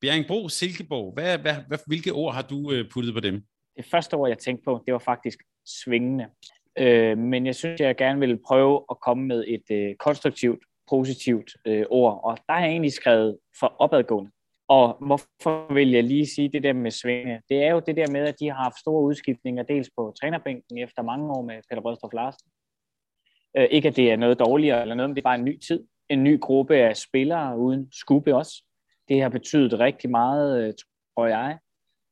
Bjerringbro, 0.01 0.49
Silkeborg. 0.49 1.15
Hvad, 1.15 1.39
hvad, 1.39 1.55
hvad, 1.69 1.79
hvilke 1.87 2.13
ord 2.13 2.35
har 2.35 2.43
du 2.43 2.73
øh, 2.73 2.91
puttet 2.91 3.15
på 3.15 3.21
dem? 3.21 3.43
Det 3.77 3.85
første 3.85 4.15
ord, 4.15 4.29
jeg 4.29 4.39
tænkte 4.39 4.65
på, 4.65 4.83
det 4.87 4.93
var 4.93 4.99
faktisk 4.99 5.39
svingende. 5.67 6.27
Øh, 6.79 7.19
men 7.19 7.47
jeg 7.47 7.55
synes, 7.55 7.81
jeg 7.81 7.97
gerne 7.97 8.21
vil 8.21 8.39
prøve 8.47 8.85
at 8.91 9.01
komme 9.01 9.27
med 9.27 9.45
et 9.49 9.67
øh, 9.71 9.95
konstruktivt 9.95 10.63
positivt 10.91 11.51
øh, 11.67 11.85
ord, 11.91 12.21
og 12.25 12.39
der 12.47 12.53
har 12.53 12.61
jeg 12.61 12.71
egentlig 12.71 12.93
skrevet 12.93 13.39
for 13.61 13.77
opadgående. 13.79 14.31
Og 14.69 14.97
hvorfor 15.07 15.73
vil 15.75 15.91
jeg 15.91 16.05
lige 16.05 16.27
sige 16.27 16.49
det 16.49 16.63
der 16.63 16.73
med 16.73 16.91
Svinge? 16.91 17.43
Det 17.49 17.63
er 17.65 17.71
jo 17.71 17.81
det 17.87 17.97
der 17.97 18.11
med, 18.11 18.21
at 18.21 18.41
de 18.41 18.49
har 18.49 18.63
haft 18.63 18.79
store 18.79 19.03
udskiftninger, 19.03 19.63
dels 19.63 19.91
på 19.97 20.15
trænerbænken 20.21 20.79
efter 20.79 21.03
mange 21.03 21.31
år 21.33 21.43
med 21.43 21.63
Peter 21.71 21.83
Brødstrup 21.83 22.13
Larsen. 22.13 22.51
Øh, 23.57 23.69
ikke 23.71 23.89
at 23.89 23.97
det 23.97 24.13
er 24.13 24.17
noget 24.17 24.39
dårligere 24.39 24.83
eller 24.83 24.95
noget, 24.95 25.11
men 25.11 25.17
det 25.17 25.23
er 25.23 25.31
bare 25.31 25.39
en 25.39 25.45
ny 25.45 25.59
tid. 25.59 25.85
En 26.09 26.25
ny 26.25 26.41
gruppe 26.41 26.77
af 26.77 26.97
spillere 26.97 27.59
uden 27.59 27.89
skubbe 27.93 28.35
også. 28.35 28.65
Det 29.09 29.23
har 29.23 29.29
betydet 29.29 29.79
rigtig 29.79 30.11
meget, 30.11 30.63
øh, 30.63 30.75
tror 31.15 31.27
jeg, 31.27 31.59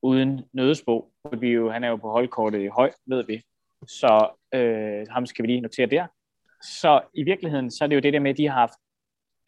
uden 0.03 0.45
nødesbo. 0.53 1.13
Vi 1.41 1.49
jo, 1.49 1.71
han 1.71 1.85
er 1.85 1.89
jo 1.89 1.97
på 1.97 2.11
holdkortet 2.11 2.63
i 2.63 2.67
høj, 2.67 2.93
ved 3.07 3.25
vi. 3.27 3.43
Så 3.87 4.29
øh, 4.55 5.07
ham 5.11 5.27
skal 5.27 5.43
vi 5.43 5.47
lige 5.47 5.61
notere 5.61 5.87
der. 5.87 6.07
Så 6.63 7.01
i 7.15 7.23
virkeligheden, 7.23 7.71
så 7.71 7.85
er 7.85 7.89
det 7.89 7.97
jo 7.97 8.01
det 8.01 8.13
der 8.13 8.21
med, 8.21 8.31
at 8.31 8.37
de 8.37 8.49
har 8.49 8.55
haft 8.55 8.79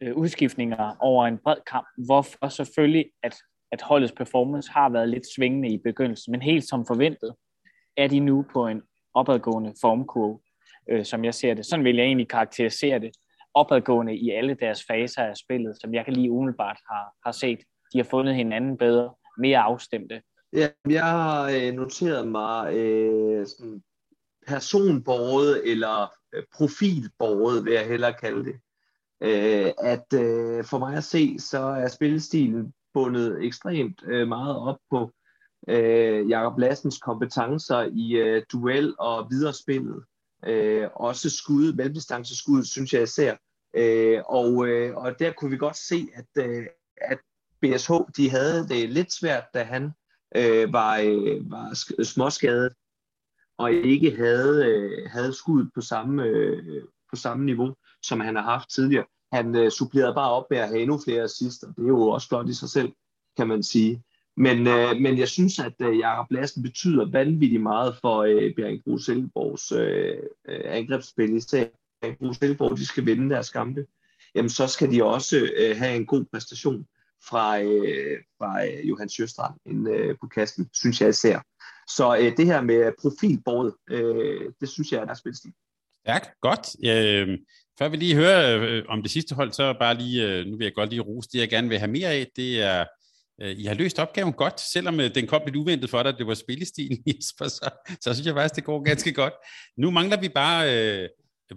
øh, 0.01 0.15
udskiftninger 0.15 0.95
over 0.99 1.27
en 1.27 1.37
bred 1.37 1.57
kamp, 1.67 1.87
hvorfor 2.05 2.47
selvfølgelig, 2.47 3.05
at, 3.23 3.35
at 3.71 3.81
holdets 3.81 4.11
performance 4.11 4.71
har 4.71 4.89
været 4.89 5.09
lidt 5.09 5.33
svingende 5.35 5.69
i 5.69 5.77
begyndelsen, 5.77 6.31
men 6.31 6.41
helt 6.41 6.69
som 6.69 6.85
forventet, 6.85 7.33
er 7.97 8.07
de 8.07 8.19
nu 8.19 8.45
på 8.53 8.67
en 8.67 8.81
opadgående 9.13 9.73
formkurve, 9.81 10.39
øh, 10.91 11.05
som 11.05 11.25
jeg 11.25 11.33
ser 11.33 11.53
det. 11.53 11.65
Sådan 11.65 11.85
vil 11.85 11.95
jeg 11.95 12.05
egentlig 12.05 12.27
karakterisere 12.27 12.99
det. 12.99 13.11
Opadgående 13.53 14.17
i 14.17 14.29
alle 14.29 14.53
deres 14.53 14.83
faser 14.87 15.23
af 15.23 15.37
spillet, 15.37 15.77
som 15.81 15.93
jeg 15.93 16.05
kan 16.05 16.13
lige 16.13 16.31
umiddelbart 16.31 16.77
har, 16.89 17.13
har 17.25 17.31
set. 17.31 17.59
De 17.93 17.97
har 17.97 18.03
fundet 18.03 18.35
hinanden 18.35 18.77
bedre, 18.77 19.13
mere 19.37 19.59
afstemte. 19.59 20.21
Ja, 20.53 20.67
jeg 20.89 21.05
har 21.05 21.49
øh, 21.49 21.73
noteret 21.73 22.27
mig 22.27 22.73
øh, 22.75 23.47
sådan 23.47 23.83
personbordet 24.47 25.71
eller 25.71 26.19
Øh, 26.35 26.43
profilbordet, 26.53 27.65
vil 27.65 27.73
jeg 27.73 27.87
hellere 27.87 28.13
kalde 28.13 28.45
det. 28.45 28.59
Øh, 29.21 29.71
at 29.77 30.13
øh, 30.13 30.63
for 30.63 30.77
mig 30.77 30.97
at 30.97 31.03
se, 31.03 31.39
så 31.39 31.59
er 31.59 31.87
spillestilen 31.87 32.73
bundet 32.93 33.45
ekstremt 33.45 34.03
øh, 34.05 34.27
meget 34.27 34.57
op 34.57 34.77
på 34.89 35.11
øh, 35.67 36.29
Jakob 36.29 36.59
Lassens 36.59 36.97
kompetencer 36.97 37.89
i 37.93 38.11
øh, 38.15 38.43
duel 38.51 38.95
og 38.99 39.27
viderespillet. 39.29 40.03
Øh, 40.45 40.87
også 40.93 41.29
skud, 41.29 41.73
mellemdistanceskud, 41.73 42.63
synes 42.63 42.93
jeg 42.93 43.03
især. 43.03 43.35
Øh, 43.73 44.21
og, 44.25 44.67
øh, 44.67 44.95
og 44.95 45.19
der 45.19 45.31
kunne 45.31 45.51
vi 45.51 45.57
godt 45.57 45.77
se, 45.77 46.07
at, 46.13 46.45
øh, 46.45 46.65
at 46.97 47.17
BSH 47.61 47.91
de 48.17 48.29
havde 48.29 48.67
det 48.67 48.89
lidt 48.89 49.13
svært, 49.13 49.43
da 49.53 49.63
han 49.63 49.91
øh, 50.35 50.73
var, 50.73 50.97
øh, 50.97 51.51
var 51.51 52.03
småskadet 52.03 52.73
og 53.57 53.71
ikke 53.71 54.15
havde, 54.15 54.65
øh, 54.65 55.09
havde 55.09 55.33
skud 55.33 55.65
på 55.75 55.81
samme, 55.81 56.23
øh, 56.23 56.83
på 57.09 57.15
samme 57.15 57.45
niveau, 57.45 57.75
som 58.03 58.19
han 58.19 58.35
har 58.35 58.43
haft 58.43 58.69
tidligere. 58.69 59.05
Han 59.31 59.55
øh, 59.55 59.71
supplerede 59.71 60.13
bare 60.13 60.31
op 60.31 60.45
med 60.49 60.57
at 60.57 60.67
have 60.67 60.81
endnu 60.81 60.99
flere 61.05 61.23
assister. 61.23 61.67
Det 61.67 61.83
er 61.83 61.87
jo 61.87 62.09
også 62.09 62.27
flot 62.27 62.49
i 62.49 62.53
sig 62.53 62.69
selv, 62.69 62.91
kan 63.37 63.47
man 63.47 63.63
sige. 63.63 64.03
Men, 64.37 64.67
øh, 64.67 64.97
men 65.01 65.17
jeg 65.17 65.27
synes, 65.27 65.59
at 65.59 65.73
øh, 65.81 65.99
Jakob 65.99 66.31
Lassen 66.31 66.63
betyder 66.63 67.11
vanvittigt 67.11 67.61
meget 67.61 67.95
for 68.01 68.17
øh, 68.17 68.55
Bjerringbro 68.55 68.97
Silkeborgs 68.97 69.71
øh, 69.71 70.17
øh, 70.47 70.61
angrebsspil. 70.65 71.35
Især 71.35 71.65
Bjerringbro 72.01 72.33
Silkeborg, 72.33 72.77
de 72.77 72.85
skal 72.85 73.05
vinde 73.05 73.29
deres 73.29 73.49
kampe. 73.49 73.85
Jamen, 74.35 74.49
så 74.49 74.67
skal 74.67 74.91
de 74.91 75.03
også 75.03 75.49
øh, 75.57 75.77
have 75.77 75.95
en 75.95 76.05
god 76.05 76.25
præstation 76.31 76.85
fra, 77.29 77.61
øh, 77.61 78.17
fra 78.37 78.65
øh, 78.65 78.89
Johan 78.89 79.09
Sjøstrand 79.09 79.89
øh, 79.89 80.15
på 80.21 80.27
kasten, 80.27 80.69
synes 80.73 81.01
jeg 81.01 81.09
især. 81.09 81.41
Så 81.87 82.17
øh, 82.17 82.37
det 82.37 82.45
her 82.45 82.61
med 82.61 82.91
profilbordet, 83.01 83.73
øh, 83.89 84.51
det 84.61 84.69
synes 84.69 84.91
jeg 84.91 85.01
er 85.01 85.05
der 85.05 85.13
spilstil. 85.13 85.53
Ja, 86.09 86.19
godt. 86.41 86.65
Øh, 86.85 87.37
før 87.79 87.89
vi 87.89 87.97
lige 87.97 88.15
hører 88.15 88.59
øh, 88.61 88.83
om 88.89 89.01
det 89.01 89.11
sidste 89.11 89.35
hold, 89.35 89.51
så 89.51 89.73
bare 89.79 89.95
lige, 89.95 90.27
øh, 90.27 90.45
nu 90.45 90.57
vil 90.57 90.65
jeg 90.65 90.73
godt 90.73 90.89
lige 90.89 91.01
rose 91.01 91.29
det, 91.33 91.39
jeg 91.39 91.49
gerne 91.49 91.69
vil 91.69 91.79
have 91.79 91.91
mere 91.91 92.09
af, 92.09 92.27
det 92.35 92.61
er, 92.61 92.85
øh, 93.41 93.55
I 93.57 93.65
har 93.65 93.73
løst 93.73 93.99
opgaven 93.99 94.33
godt, 94.33 94.59
selvom 94.59 94.99
øh, 94.99 95.15
den 95.15 95.27
kom 95.27 95.41
lidt 95.45 95.55
uventet 95.55 95.89
for 95.89 96.03
dig, 96.03 96.17
det 96.17 96.27
var 96.27 96.33
spillestilen, 96.33 96.97
Jesper, 97.07 97.47
så, 97.47 97.69
så 98.01 98.13
synes 98.13 98.27
jeg 98.27 98.35
faktisk, 98.35 98.55
det 98.55 98.63
går 98.63 98.83
ganske 98.83 99.13
godt. 99.13 99.33
Nu 99.77 99.91
mangler 99.91 100.19
vi 100.19 100.29
bare 100.29 100.61
øh, 100.75 101.09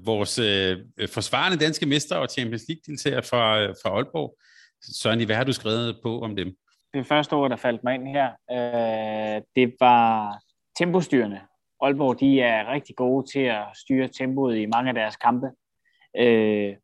vores 0.04 0.38
øh, 0.38 0.78
forsvarende 1.08 1.58
danske 1.58 1.86
mester 1.86 2.16
og 2.16 2.28
Champions 2.28 2.64
League-deltager 2.68 3.20
fra, 3.20 3.60
øh, 3.60 3.74
fra 3.82 3.90
Aalborg. 3.90 4.38
Søren, 5.02 5.26
hvad 5.26 5.36
har 5.36 5.44
du 5.44 5.52
skrevet 5.52 5.98
på 6.02 6.20
om 6.20 6.36
dem? 6.36 6.48
Det 6.94 7.06
første 7.06 7.32
ord, 7.32 7.50
der 7.50 7.56
faldt 7.56 7.84
mig 7.84 7.94
ind 7.94 8.08
her, 8.08 8.28
øh, 8.50 9.42
det 9.56 9.74
var 9.80 10.38
tempostyrende. 10.78 11.40
Aalborg 11.82 12.20
de 12.20 12.40
er 12.40 12.72
rigtig 12.72 12.96
gode 12.96 13.26
til 13.32 13.40
at 13.40 13.64
styre 13.74 14.08
tempoet 14.08 14.58
i 14.58 14.66
mange 14.66 14.88
af 14.88 14.94
deres 14.94 15.16
kampe. 15.16 15.46
Øh, 16.16 16.74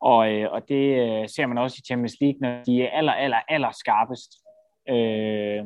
og, 0.00 0.32
øh, 0.32 0.52
og 0.52 0.68
det 0.68 0.84
øh, 1.02 1.28
ser 1.28 1.46
man 1.46 1.58
også 1.58 1.76
i 1.78 1.86
Champions 1.86 2.16
League, 2.20 2.38
når 2.40 2.62
de 2.66 2.82
er 2.82 2.90
aller, 2.90 3.12
aller, 3.12 3.40
aller 3.48 3.70
skarpest. 3.72 4.32
Øh, 4.88 5.64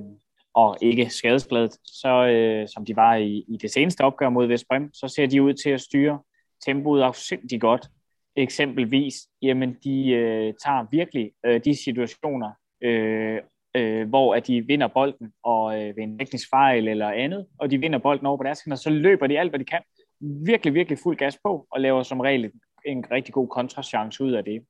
og 0.55 0.77
ikke 0.83 1.11
skadesbladet, 1.11 1.77
så 1.85 2.27
øh, 2.27 2.69
som 2.69 2.85
de 2.85 2.97
var 2.97 3.15
i, 3.15 3.45
i 3.49 3.57
det 3.57 3.71
seneste 3.71 4.01
opgør 4.01 4.29
mod 4.29 4.47
Vestbrem, 4.47 4.93
så 4.93 5.09
ser 5.09 5.27
de 5.27 5.43
ud 5.43 5.55
til 5.55 5.71
at 5.71 5.81
styre 5.81 6.19
tempoet 6.67 7.03
afsindig 7.03 7.61
godt. 7.61 7.89
Eksempelvis, 8.37 9.15
jamen 9.43 9.77
de 9.85 10.09
øh, 10.09 10.55
tager 10.65 10.87
virkelig 10.91 11.33
øh, 11.47 11.61
de 11.65 11.83
situationer, 11.85 12.51
øh, 12.81 13.41
øh, 13.75 14.09
hvor 14.09 14.35
at 14.35 14.47
de 14.47 14.67
vinder 14.67 14.89
bolden 14.89 15.33
og 15.43 15.81
øh, 15.81 15.97
ved 15.97 16.03
en 16.03 16.19
teknisk 16.19 16.51
fejl 16.51 16.89
eller 16.89 17.11
andet, 17.11 17.47
og 17.59 17.71
de 17.71 17.79
vinder 17.79 17.99
bolden 17.99 18.27
over 18.27 18.37
på 18.37 18.43
deres 18.43 18.63
hænder, 18.65 18.77
så 18.77 18.91
løber 18.91 19.27
de 19.27 19.39
alt, 19.39 19.51
hvad 19.51 19.61
de 19.61 19.65
kan, 19.65 19.83
virkelig, 20.21 20.75
virkelig 20.75 20.99
fuld 20.99 21.17
gas 21.17 21.39
på, 21.45 21.67
og 21.71 21.81
laver 21.81 22.03
som 22.03 22.21
regel 22.21 22.51
en 22.87 23.11
rigtig 23.11 23.35
god 23.35 23.49
kontrachance 23.49 24.25
ud 24.25 24.33
af 24.33 24.45
det. 24.45 24.67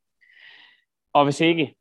Og 1.13 1.25
hvis 1.25 1.41
ikke, 1.41 1.75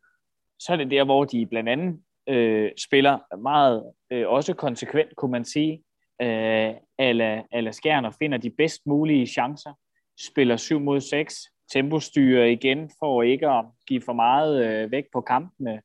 så 0.60 0.74
er 0.74 0.78
det 0.78 0.92
der, 0.92 1.04
hvor 1.04 1.26
de 1.26 1.46
blandt 1.46 1.70
andet 1.70 2.00
øh, 2.30 2.72
spiller 2.78 3.38
meget, 3.38 3.92
øh, 4.12 4.28
også 4.28 4.54
konsekvent, 4.54 5.16
kunne 5.16 5.32
man 5.32 5.46
sige, 5.46 5.84
øh, 6.22 6.74
eller, 7.00 7.44
eller 7.52 7.72
skærn 7.72 8.06
og 8.06 8.14
finder 8.14 8.38
de 8.38 8.50
bedst 8.50 8.82
mulige 8.86 9.28
chancer, 9.28 9.74
spiller 10.20 10.58
7 10.58 10.80
mod 10.80 11.02
6, 11.02 11.36
tempostyrer 11.74 12.46
igen 12.46 12.92
for 13.00 13.24
ikke 13.24 13.48
at 13.48 13.66
give 13.88 14.02
for 14.02 14.14
meget 14.14 14.66
øh, 14.66 14.92
væk 14.92 15.04
på 15.14 15.22
kampene, 15.22 15.82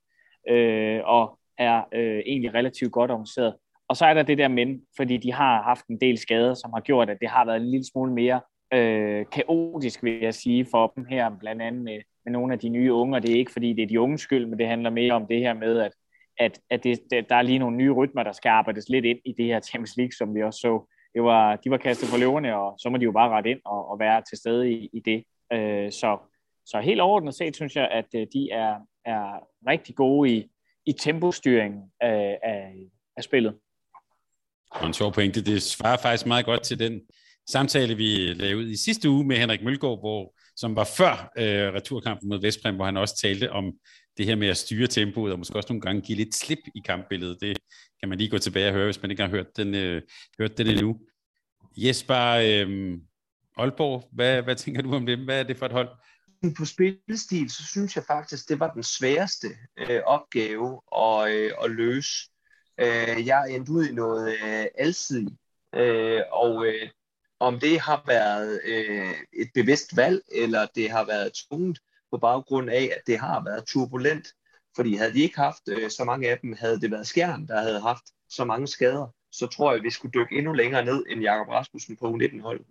øh, 0.49 1.01
og 1.05 1.39
er 1.59 1.83
øh, 1.93 2.23
egentlig 2.27 2.55
relativt 2.55 2.93
godt 2.93 3.11
organiseret. 3.11 3.55
Og 3.89 3.97
så 3.97 4.05
er 4.05 4.15
der 4.15 4.23
det 4.23 4.39
der 4.39 4.49
men, 4.49 4.83
fordi 4.97 5.17
de 5.17 5.33
har 5.33 5.63
haft 5.63 5.87
en 5.87 6.01
del 6.01 6.19
skader, 6.19 6.55
som 6.55 6.73
har 6.73 6.81
gjort, 6.81 7.11
at 7.11 7.19
det 7.21 7.29
har 7.29 7.45
været 7.45 7.57
en 7.57 7.71
lille 7.71 7.87
smule 7.93 8.13
mere 8.13 8.41
øh, 8.75 9.25
kaotisk, 9.33 10.03
vil 10.03 10.21
jeg 10.21 10.35
sige, 10.35 10.67
for 10.71 10.93
dem 10.97 11.05
her, 11.05 11.31
blandt 11.41 11.63
andet 11.63 11.83
med, 11.83 12.01
med 12.25 12.33
nogle 12.33 12.53
af 12.53 12.59
de 12.59 12.69
nye 12.69 12.93
unge, 12.93 13.17
og 13.17 13.23
det 13.23 13.31
er 13.31 13.39
ikke 13.39 13.53
fordi, 13.53 13.73
det 13.73 13.83
er 13.83 13.87
de 13.87 14.01
unge 14.01 14.19
skyld, 14.19 14.47
men 14.47 14.59
det 14.59 14.67
handler 14.67 14.91
mere 14.91 15.13
om 15.13 15.27
det 15.27 15.39
her 15.39 15.55
med, 15.55 15.79
at, 15.79 15.93
at, 16.39 16.61
at 16.71 16.85
det, 16.85 17.01
der 17.29 17.37
er 17.37 17.43
lige 17.43 17.59
nogle 17.59 17.77
nye 17.77 17.93
rytmer, 17.93 18.23
der 18.23 18.33
skal 18.33 18.49
arbejdes 18.49 18.89
lidt 18.89 19.05
ind 19.05 19.19
i 19.25 19.33
det 19.33 19.47
her 19.47 19.61
Champions 19.61 19.97
League, 19.97 20.13
som 20.13 20.35
vi 20.35 20.43
også 20.43 20.59
så. 20.61 20.91
Det 21.15 21.23
var, 21.23 21.57
de 21.57 21.71
var 21.71 21.77
kastet 21.77 22.09
for 22.09 22.19
løverne, 22.19 22.57
og 22.57 22.75
så 22.79 22.91
må 22.91 22.97
de 22.97 23.05
jo 23.05 23.13
bare 23.13 23.31
rette 23.31 23.51
ind 23.51 23.61
og, 23.65 23.91
og 23.91 23.99
være 23.99 24.23
til 24.23 24.39
stede 24.39 24.73
i, 24.73 24.91
i 24.93 25.01
det. 25.01 25.25
Øh, 25.53 25.93
så, 25.93 26.19
så 26.67 26.81
helt 26.81 27.01
overordnet 27.01 27.35
set, 27.35 27.57
synes 27.57 27.77
jeg, 27.77 27.89
at 27.89 28.07
øh, 28.17 28.27
de 28.33 28.51
er, 28.51 28.75
er 29.07 29.49
rigtig 29.69 29.95
gode 29.95 30.31
i, 30.31 30.51
i 30.87 30.93
tempostyringen 30.93 31.83
af, 32.01 32.39
af, 32.43 32.75
af 33.17 33.25
spillet. 33.25 33.55
Og 34.71 34.87
en 34.87 34.95
sjov 34.95 35.13
pointe, 35.13 35.45
det 35.45 35.63
svarer 35.63 35.97
faktisk 35.97 36.27
meget 36.27 36.45
godt 36.45 36.63
til 36.63 36.79
den 36.79 37.01
samtale, 37.49 37.95
vi 37.95 38.33
lavede 38.33 38.57
ud 38.57 38.69
i 38.69 38.77
sidste 38.77 39.11
uge 39.11 39.25
med 39.25 39.37
Henrik 39.37 39.63
Mølgaard, 39.63 39.99
hvor, 39.99 40.35
som 40.57 40.77
var 40.77 40.85
før 40.85 41.33
øh, 41.39 41.75
returkampen 41.75 42.29
mod 42.29 42.41
Vestbrem, 42.41 42.75
hvor 42.75 42.85
han 42.85 42.97
også 42.97 43.17
talte 43.17 43.53
om 43.53 43.73
det 44.17 44.27
her 44.27 44.37
med 44.37 44.49
at 44.49 44.57
styre 44.57 44.87
tempoet, 44.87 45.33
og 45.33 45.39
måske 45.39 45.57
også 45.57 45.73
nogle 45.73 45.81
gange 45.81 46.03
give 46.03 46.19
lidt 46.19 46.35
slip 46.35 46.59
i 46.75 46.81
kampbilledet. 46.85 47.41
Det 47.41 47.59
kan 48.01 48.09
man 48.09 48.19
lige 48.19 48.31
gå 48.31 48.39
tilbage 48.39 48.69
og 48.69 48.73
høre, 48.73 48.85
hvis 48.85 49.03
man 49.03 49.11
ikke 49.11 49.23
har 49.23 49.31
hørt 49.31 49.57
den, 49.57 49.75
øh, 49.75 50.03
hørt 50.39 50.59
den 50.59 50.67
endnu. 50.67 51.01
Jesper, 51.77 52.31
øh, 52.31 52.99
Aalborg, 53.57 54.09
hvad, 54.13 54.43
hvad 54.43 54.57
tænker 54.57 54.83
du 54.83 54.95
om 54.95 55.07
dem? 55.07 55.25
Hvad 55.25 55.39
er 55.39 55.43
det 55.43 55.57
for 55.57 55.67
et 55.67 55.73
hold? 55.73 55.89
På 56.53 56.65
spillestil, 56.65 57.51
så 57.51 57.65
synes 57.67 57.97
jeg 57.97 58.05
faktisk, 58.05 58.49
det 58.49 58.61
var 58.61 58.73
den 58.73 58.83
sværeste 58.83 59.49
øh, 59.77 60.01
opgave 60.07 60.81
at, 60.97 61.31
øh, 61.33 61.53
at 61.65 61.71
løse. 61.71 62.31
Øh, 62.81 63.27
jeg 63.27 63.45
endte 63.51 63.73
ud 63.73 63.87
i 63.87 63.95
noget 63.95 64.37
øh, 64.45 64.67
alsidigt, 64.79 65.35
øh, 65.75 66.23
og 66.33 66.67
øh, 66.67 66.89
om 67.41 67.61
det 67.61 67.81
har 67.81 68.05
været 68.07 68.61
øh, 68.65 69.15
et 69.33 69.51
bevidst 69.55 69.97
valg, 69.97 70.23
eller 70.33 70.67
det 70.75 70.91
har 70.91 71.05
været 71.05 71.33
tungt 71.51 71.81
på 72.11 72.19
baggrund 72.19 72.71
af, 72.71 72.91
at 72.97 73.03
det 73.07 73.19
har 73.19 73.45
været 73.45 73.65
turbulent. 73.67 74.29
Fordi 74.77 74.95
havde 74.95 75.13
de 75.13 75.23
ikke 75.23 75.37
haft 75.37 75.69
øh, 75.69 75.91
så 75.91 76.05
mange 76.05 76.31
af 76.31 76.39
dem, 76.39 76.57
havde 76.59 76.81
det 76.81 76.91
været 76.91 77.07
Skjern, 77.07 77.47
der 77.47 77.61
havde 77.61 77.81
haft 77.81 78.05
så 78.29 78.45
mange 78.45 78.67
skader, 78.67 79.07
så 79.33 79.47
tror 79.47 79.73
jeg, 79.73 79.83
vi 79.83 79.91
skulle 79.91 80.13
dykke 80.13 80.39
endnu 80.39 80.53
længere 80.53 80.85
ned 80.85 81.05
end 81.09 81.21
Jakob 81.21 81.49
Rasmussen 81.49 81.97
på 81.97 82.07
U19-holdet. 82.07 82.67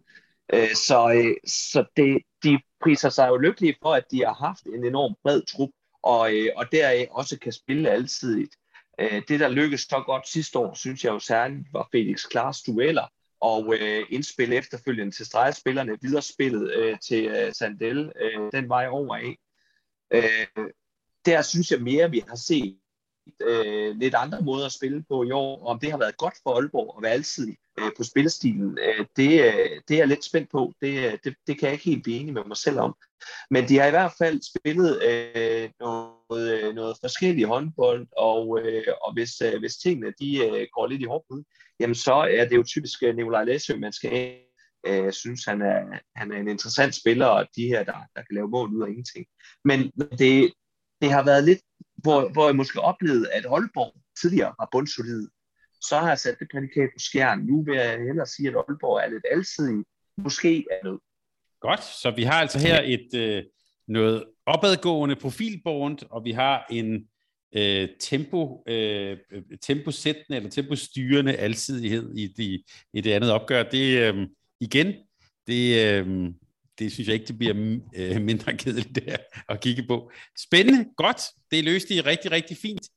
Øh, 0.53 0.75
så 0.75 1.11
øh, 1.11 1.35
så 1.45 1.85
det, 1.97 2.21
de 2.43 2.59
priser 2.81 3.09
sig 3.09 3.27
jo 3.27 3.37
lykkelige 3.37 3.75
for, 3.81 3.93
at 3.93 4.11
de 4.11 4.25
har 4.25 4.33
haft 4.33 4.63
en 4.63 4.85
enorm 4.85 5.15
bred 5.23 5.41
trup, 5.41 5.69
og, 6.03 6.35
øh, 6.35 6.49
og 6.55 6.71
deraf 6.71 7.07
også 7.11 7.39
kan 7.39 7.51
spille 7.51 7.89
altid. 7.89 8.47
Øh, 8.99 9.21
det, 9.27 9.39
der 9.39 9.49
lykkedes 9.49 9.81
så 9.81 10.03
godt 10.05 10.27
sidste 10.27 10.59
år, 10.59 10.73
synes 10.73 11.03
jeg 11.03 11.11
jo 11.11 11.19
særligt, 11.19 11.73
var 11.73 11.87
Felix 11.91 12.23
Klars 12.29 12.61
dueller, 12.61 13.07
og 13.41 13.73
øh, 13.79 14.05
indspil 14.09 14.53
efterfølgende 14.53 15.15
til 15.15 15.25
stregspillerne, 15.25 15.97
videre 16.01 16.21
spillet 16.21 16.73
øh, 16.73 16.99
til 16.99 17.25
øh, 17.25 17.53
Sandel 17.53 18.11
øh, 18.21 18.51
den 18.51 18.69
vej 18.69 18.87
over 18.87 19.15
af. 19.15 19.37
Øh, 20.13 20.67
der 21.25 21.41
synes 21.41 21.71
jeg 21.71 21.81
mere, 21.81 22.11
vi 22.11 22.23
har 22.27 22.35
set 22.35 22.79
øh, 23.41 23.95
lidt 23.95 24.15
andre 24.15 24.41
måder 24.41 24.65
at 24.65 24.71
spille 24.71 25.03
på 25.09 25.23
i 25.23 25.31
år, 25.31 25.59
og 25.61 25.67
om 25.67 25.79
det 25.79 25.91
har 25.91 25.97
været 25.97 26.17
godt 26.17 26.33
for 26.43 26.55
Aalborg 26.55 26.95
at 26.97 27.03
være 27.03 27.11
altid 27.11 27.55
øh, 27.79 27.91
på 27.97 28.03
spillestilen, 28.03 28.77
øh, 28.81 29.05
det, 29.15 29.31
øh, 29.45 29.81
det 29.87 29.93
er 29.93 29.97
jeg 29.97 30.07
lidt 30.07 30.25
spændt 30.25 30.51
på. 30.51 30.73
Det, 30.81 31.05
øh, 31.05 31.17
det, 31.23 31.35
det 31.47 31.59
kan 31.59 31.65
jeg 31.65 31.73
ikke 31.73 31.85
helt 31.85 32.03
blive 32.03 32.19
enig 32.19 32.33
med 32.33 32.43
mig 32.47 32.57
selv 32.57 32.79
om. 32.79 32.95
Men 33.49 33.67
de 33.67 33.77
har 33.79 33.87
i 33.87 33.89
hvert 33.89 34.13
fald 34.17 34.41
spillet 34.41 35.03
øh, 35.03 35.69
noget, 35.79 36.63
øh, 36.63 36.75
noget 36.75 36.97
forskellige 37.01 37.47
håndbold, 37.47 38.07
og, 38.17 38.59
øh, 38.59 38.87
og 39.01 39.13
hvis, 39.13 39.41
øh, 39.41 39.59
hvis 39.59 39.75
tingene 39.75 40.13
de, 40.19 40.37
øh, 40.37 40.67
går 40.73 40.87
lidt 40.87 41.01
i 41.01 41.05
hårdbud, 41.05 41.43
jamen 41.79 41.95
så 41.95 42.13
er 42.13 42.45
det 42.45 42.55
jo 42.55 42.63
typisk 42.63 43.03
øh, 43.03 43.15
Nikolaj 43.15 43.43
Læsø, 43.43 43.75
man 43.75 43.93
skal 43.93 44.09
have. 44.09 44.33
Jeg 44.87 45.05
øh, 45.05 45.13
synes, 45.13 45.45
han 45.45 45.61
er, 45.61 45.99
han 46.15 46.31
er 46.31 46.37
en 46.37 46.47
interessant 46.47 46.95
spiller, 46.95 47.25
og 47.25 47.47
de 47.55 47.67
her, 47.67 47.83
der, 47.83 47.97
der 48.15 48.21
kan 48.21 48.35
lave 48.35 48.47
mål 48.47 48.69
ud 48.75 48.83
af 48.83 48.87
ingenting. 48.87 49.25
Men 49.65 49.91
det, 50.19 50.53
det 51.01 51.11
har 51.11 51.23
været 51.25 51.43
lidt, 51.43 51.61
hvor, 52.03 52.29
hvor 52.29 52.45
jeg 52.45 52.55
måske 52.55 52.81
oplevede, 52.81 53.31
at 53.31 53.45
Aalborg 53.45 53.93
tidligere 54.21 54.53
var 54.59 54.69
bundsolid. 54.71 55.27
Så 55.81 55.97
har 55.97 56.07
jeg 56.07 56.19
sat 56.19 56.35
det 56.39 56.47
prædikat 56.51 56.89
på 56.95 56.99
skjern. 56.99 57.39
Nu 57.39 57.63
vil 57.63 57.75
jeg 57.75 57.99
hellere 58.07 58.27
sige, 58.27 58.49
at 58.49 58.55
Aalborg 58.55 58.97
er 59.03 59.09
lidt 59.09 59.25
alsidig. 59.31 59.85
Måske 60.17 60.65
er 60.71 60.83
noget. 60.83 60.99
Godt, 61.61 61.83
så 61.83 62.11
vi 62.11 62.23
har 62.23 62.41
altså 62.41 62.59
her 62.59 62.81
et 62.85 63.13
øh, 63.15 63.43
noget 63.87 64.23
opadgående 64.45 65.15
profilbånd, 65.15 65.97
og 66.09 66.25
vi 66.25 66.31
har 66.31 66.65
en 66.69 67.07
øh, 67.55 67.89
tempo, 67.99 68.63
øh, 68.67 69.17
temposættende 69.61 70.37
eller 70.37 70.49
tempostyrende 70.49 71.35
alsidighed 71.35 72.15
i, 72.15 72.27
de, 72.27 72.63
i 72.93 73.01
det 73.01 73.11
andet 73.11 73.31
opgør. 73.31 73.63
Det 73.63 73.99
øh, 73.99 74.27
igen, 74.59 74.93
det, 75.47 75.85
øh, 75.87 76.29
det 76.79 76.91
synes 76.91 77.07
jeg 77.07 77.13
ikke, 77.13 77.27
det 77.27 77.37
bliver 77.37 77.77
øh, 77.95 78.21
mindre 78.21 78.57
kedeligt 78.57 78.95
der 78.95 79.17
at 79.49 79.61
kigge 79.61 79.83
på. 79.87 80.11
Spændende, 80.39 80.85
godt. 80.97 81.21
Det 81.51 81.63
løste 81.63 81.93
I 81.93 82.01
rigtig, 82.01 82.31
rigtig 82.31 82.57
fint. 82.57 82.89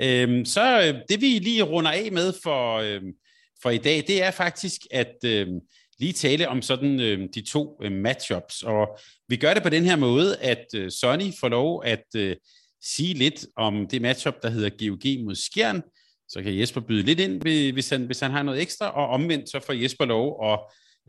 Øhm, 0.00 0.44
så 0.44 0.80
øh, 0.80 1.00
det 1.08 1.20
vi 1.20 1.26
lige 1.26 1.62
runder 1.62 1.90
af 1.90 2.12
med 2.12 2.32
for, 2.42 2.78
øh, 2.78 3.02
for 3.62 3.70
i 3.70 3.78
dag, 3.78 4.04
det 4.06 4.22
er 4.22 4.30
faktisk 4.30 4.80
at 4.90 5.14
øh, 5.24 5.48
lige 5.98 6.12
tale 6.12 6.48
om 6.48 6.62
sådan 6.62 7.00
øh, 7.00 7.28
de 7.34 7.42
to 7.42 7.78
øh, 7.82 7.92
matchups. 7.92 8.62
Og 8.62 8.98
vi 9.28 9.36
gør 9.36 9.54
det 9.54 9.62
på 9.62 9.68
den 9.68 9.84
her 9.84 9.96
måde, 9.96 10.36
at 10.36 10.64
øh, 10.74 10.90
Sonny 10.90 11.32
får 11.40 11.48
lov 11.48 11.82
at 11.84 12.04
øh, 12.16 12.36
sige 12.82 13.14
lidt 13.14 13.46
om 13.56 13.86
det 13.86 14.02
matchup, 14.02 14.42
der 14.42 14.50
hedder 14.50 14.70
GOG 14.70 15.24
mod 15.24 15.34
Skjern. 15.34 15.82
Så 16.28 16.42
kan 16.42 16.58
Jesper 16.58 16.80
byde 16.80 17.02
lidt 17.02 17.20
ind, 17.20 17.42
hvis 17.72 17.90
han, 17.90 18.06
hvis 18.06 18.20
han 18.20 18.30
har 18.30 18.42
noget 18.42 18.62
ekstra, 18.62 18.90
og 18.90 19.08
omvendt 19.08 19.50
så 19.50 19.60
får 19.60 19.72
Jesper 19.72 20.04
lov 20.04 20.52
at 20.52 20.60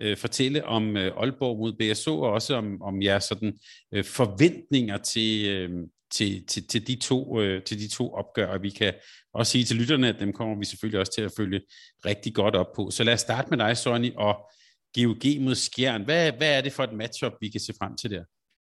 øh, 0.02 0.18
fortælle 0.18 0.66
om 0.66 0.98
øh, 0.98 1.12
Aalborg 1.18 1.58
mod 1.58 1.74
BSO, 1.74 2.22
og 2.22 2.32
også 2.32 2.56
om, 2.56 2.82
om 2.82 3.02
jeres 3.02 3.24
sådan, 3.24 3.58
øh, 3.94 4.04
forventninger 4.04 4.98
til, 4.98 5.50
øh, 5.50 5.70
til, 6.12 6.46
til, 6.48 6.68
til, 6.68 6.88
de 6.88 6.96
to, 6.96 7.42
øh, 7.42 7.64
til 7.64 7.80
de 7.80 7.90
to 7.90 8.14
opgør, 8.14 8.48
og 8.48 8.64
vi 8.64 8.70
kan 8.70 8.94
også 9.34 9.52
sige 9.52 9.64
til 9.64 9.76
lytterne, 9.76 10.10
at 10.10 10.20
dem 10.20 10.34
kommer 10.34 10.56
vi 10.60 10.66
selvfølgelig 10.66 11.00
også 11.00 11.12
til 11.12 11.22
at 11.22 11.32
følge 11.38 11.62
rigtig 12.06 12.36
godt 12.36 12.56
op 12.56 12.72
på. 12.76 12.90
Så 12.92 13.04
lad 13.04 13.14
os 13.14 13.22
starte 13.22 13.50
med 13.50 13.58
dig, 13.58 13.78
Sonny, 13.78 14.14
og 14.16 14.52
GOG 14.96 15.42
mod 15.42 15.56
Skjern. 15.56 16.04
Hvad, 16.04 16.32
hvad 16.32 16.58
er 16.58 16.62
det 16.62 16.74
for 16.74 16.84
et 16.84 16.94
matchup, 16.94 17.34
vi 17.42 17.50
kan 17.50 17.62
se 17.62 17.74
frem 17.80 17.98
til 17.98 18.12
der? 18.12 18.24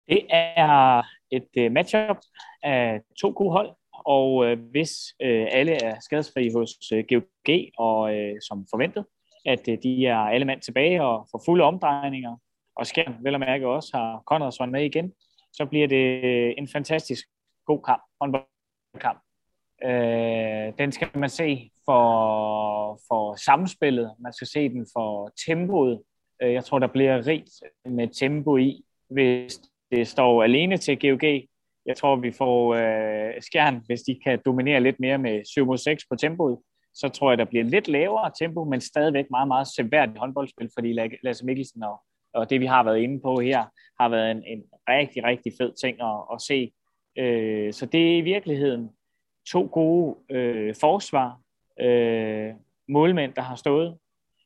Det 0.07 0.25
er 0.29 1.01
et 1.31 1.65
uh, 1.65 1.71
matchup 1.71 2.17
af 2.63 2.99
to 3.21 3.33
gode 3.35 3.51
hold, 3.51 3.69
og 4.05 4.45
øh, 4.45 4.59
hvis 4.71 4.91
øh, 5.21 5.47
alle 5.51 5.83
er 5.83 5.99
skadesfri 5.99 6.51
hos 6.55 6.91
øh, 6.93 7.03
GOG, 7.09 7.49
og 7.77 8.15
øh, 8.15 8.35
som 8.47 8.67
forventet, 8.69 9.05
at 9.45 9.67
øh, 9.67 9.77
de 9.83 10.05
er 10.05 10.17
alle 10.17 10.45
mand 10.45 10.61
tilbage 10.61 11.03
og 11.03 11.27
får 11.31 11.41
fulde 11.45 11.63
omdrejninger, 11.63 12.37
og 12.75 12.87
Skjern 12.87 13.15
vel 13.23 13.33
og 13.33 13.39
mærke 13.39 13.67
også 13.67 13.97
har 13.97 14.23
Conradsson 14.25 14.71
med 14.71 14.85
igen, 14.85 15.13
så 15.53 15.65
bliver 15.65 15.87
det 15.87 16.23
øh, 16.23 16.53
en 16.57 16.67
fantastisk 16.67 17.25
god 17.65 17.83
kamp, 17.83 18.03
håndboldkamp. 18.21 19.21
Øh, 19.83 20.73
den 20.77 20.91
skal 20.91 21.07
man 21.15 21.29
se 21.29 21.71
for, 21.85 22.99
for 23.07 23.35
samspillet, 23.35 24.15
man 24.19 24.33
skal 24.33 24.47
se 24.47 24.69
den 24.69 24.87
for 24.95 25.31
tempoet. 25.47 26.01
Øh, 26.41 26.53
jeg 26.53 26.65
tror, 26.65 26.79
der 26.79 26.87
bliver 26.87 27.27
rigt 27.27 27.49
med 27.85 28.07
tempo 28.07 28.57
i, 28.57 28.83
hvis 29.09 29.61
det 29.91 30.07
står 30.07 30.43
alene 30.43 30.77
til 30.77 30.99
GOG. 30.99 31.23
Jeg 31.85 31.97
tror, 31.97 32.15
vi 32.15 32.31
får 32.31 32.75
øh, 32.75 33.41
skjern, 33.41 33.83
hvis 33.85 34.01
de 34.01 34.19
kan 34.23 34.39
dominere 34.45 34.81
lidt 34.81 34.99
mere 34.99 35.17
med 35.17 35.45
7 35.45 35.65
mod 35.65 35.77
6 35.77 36.03
på 36.09 36.15
tempoet. 36.15 36.57
Så 36.93 37.09
tror 37.09 37.31
jeg, 37.31 37.37
der 37.37 37.45
bliver 37.45 37.63
lidt 37.63 37.87
lavere 37.87 38.31
tempo, 38.39 38.63
men 38.63 38.81
stadigvæk 38.81 39.25
meget, 39.29 39.47
meget 39.47 39.67
seværdigt 39.67 40.17
håndboldspil, 40.17 40.69
fordi 40.73 40.97
Lasse 41.23 41.45
Mikkelsen 41.45 41.83
og, 41.83 42.01
og 42.33 42.49
det, 42.49 42.59
vi 42.59 42.65
har 42.65 42.83
været 42.83 42.99
inde 42.99 43.19
på 43.19 43.39
her, 43.39 43.65
har 43.99 44.09
været 44.09 44.31
en, 44.31 44.43
en 44.45 44.63
rigtig, 44.89 45.23
rigtig 45.23 45.53
fed 45.59 45.73
ting 45.81 46.01
at, 46.01 46.17
at 46.33 46.41
se. 46.41 46.71
Øh, 47.17 47.73
så 47.73 47.85
det 47.85 48.11
er 48.13 48.17
i 48.17 48.21
virkeligheden 48.21 48.89
to 49.47 49.69
gode 49.71 50.15
øh, 50.29 50.75
forsvar, 50.79 51.39
øh, 51.79 52.53
målmænd, 52.87 53.33
der 53.33 53.41
har 53.41 53.55
stået 53.55 53.97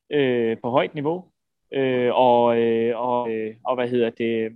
øh, 0.09 0.57
på 0.63 0.69
højt 0.69 0.93
niveau, 0.93 1.25
øh, 1.73 2.15
og, 2.15 2.57
øh, 2.57 2.99
og, 2.99 3.31
øh, 3.31 3.55
og 3.65 3.75
hvad 3.75 3.89
hedder 3.89 4.09
det, 4.09 4.51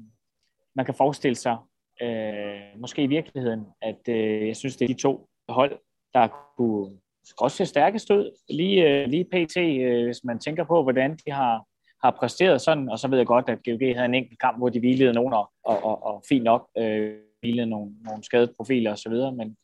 man 0.76 0.86
kan 0.86 0.94
forestille 0.94 1.36
sig, 1.36 1.58
øh, 2.02 2.62
måske 2.76 3.04
i 3.04 3.08
virkeligheden, 3.08 3.66
at 3.82 4.00
øh, 4.10 4.48
jeg 4.48 4.56
synes, 4.56 4.78
det 4.78 4.86
er 4.90 4.94
de 4.94 5.02
to 5.02 5.30
hold, 5.50 5.80
der 6.14 6.28
kunne 6.58 6.98
også 7.38 7.58
se 7.58 7.66
stærke 7.66 8.00
stød, 8.00 8.32
lige, 8.50 8.90
øh, 8.90 9.08
lige 9.08 9.24
pt, 9.24 9.58
øh, 9.58 10.06
hvis 10.06 10.24
man 10.24 10.40
tænker 10.40 10.64
på, 10.64 10.84
hvordan 10.84 11.12
de 11.26 11.32
har, 11.32 11.64
har 12.04 12.12
præsteret 12.12 12.62
sådan, 12.62 12.90
og 12.90 13.00
så 13.00 13.08
ved 13.08 13.18
jeg 13.18 13.28
godt, 13.28 13.50
at 13.50 13.60
GOG 13.66 13.96
havde 13.96 14.06
en 14.06 14.14
enkelt 14.14 14.40
kamp, 14.40 14.58
hvor 14.58 14.70
de 14.70 14.80
hvilede 14.80 15.14
nogen, 15.14 15.34
og, 15.34 15.52
og, 15.64 15.84
og, 15.84 16.04
og 16.04 16.24
fint 16.30 16.44
nok 16.44 16.70
øh, 16.78 17.16
hvilede 17.40 17.66
nogle, 17.66 17.92
nogle 18.04 18.24
skadede 18.24 18.54
profiler 18.58 18.92
osv., 18.92 19.14
men, 19.14 19.58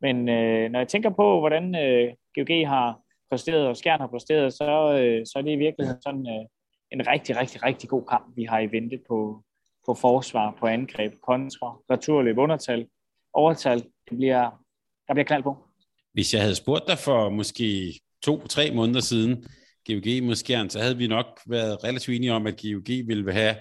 men 0.00 0.28
øh, 0.28 0.70
når 0.70 0.78
jeg 0.78 0.88
tænker 0.88 1.10
på, 1.10 1.38
hvordan 1.38 1.74
øh, 1.74 2.14
GOG 2.34 2.68
har 2.68 3.00
præsteret, 3.30 3.66
og 3.66 3.76
Skjern 3.76 4.00
har 4.00 4.06
præsteret, 4.06 4.52
så, 4.52 4.98
øh, 4.98 5.26
så 5.26 5.38
er 5.38 5.42
det 5.42 5.50
i 5.50 5.56
virkeligheden 5.56 6.02
sådan 6.02 6.26
øh, 6.28 6.46
en 6.92 7.06
rigtig, 7.06 7.36
rigtig, 7.36 7.62
rigtig 7.62 7.88
god 7.88 8.04
kamp, 8.04 8.36
vi 8.36 8.44
har 8.44 8.60
i 8.60 8.72
vente 8.72 9.00
på, 9.08 9.42
på 9.86 9.94
forsvar, 9.94 10.56
på 10.60 10.66
angreb, 10.66 11.12
kontra, 11.22 11.76
returløb, 11.90 12.38
undertal, 12.38 12.88
overtal. 13.32 13.78
Det 14.10 14.16
bliver, 14.18 14.50
der 15.08 15.14
bliver 15.14 15.24
knald 15.24 15.42
på. 15.42 15.56
Hvis 16.12 16.34
jeg 16.34 16.42
havde 16.42 16.54
spurgt 16.54 16.84
dig 16.88 16.98
for 16.98 17.30
måske 17.30 18.00
to-tre 18.22 18.70
måneder 18.70 19.00
siden, 19.00 19.44
GOG 19.86 20.22
mod 20.22 20.34
Skjern, 20.34 20.70
så 20.70 20.78
havde 20.78 20.96
vi 20.96 21.06
nok 21.06 21.40
været 21.46 21.84
relativt 21.84 22.16
enige 22.16 22.32
om, 22.32 22.46
at 22.46 22.62
GOG 22.62 22.88
ville 23.06 23.32
have 23.32 23.56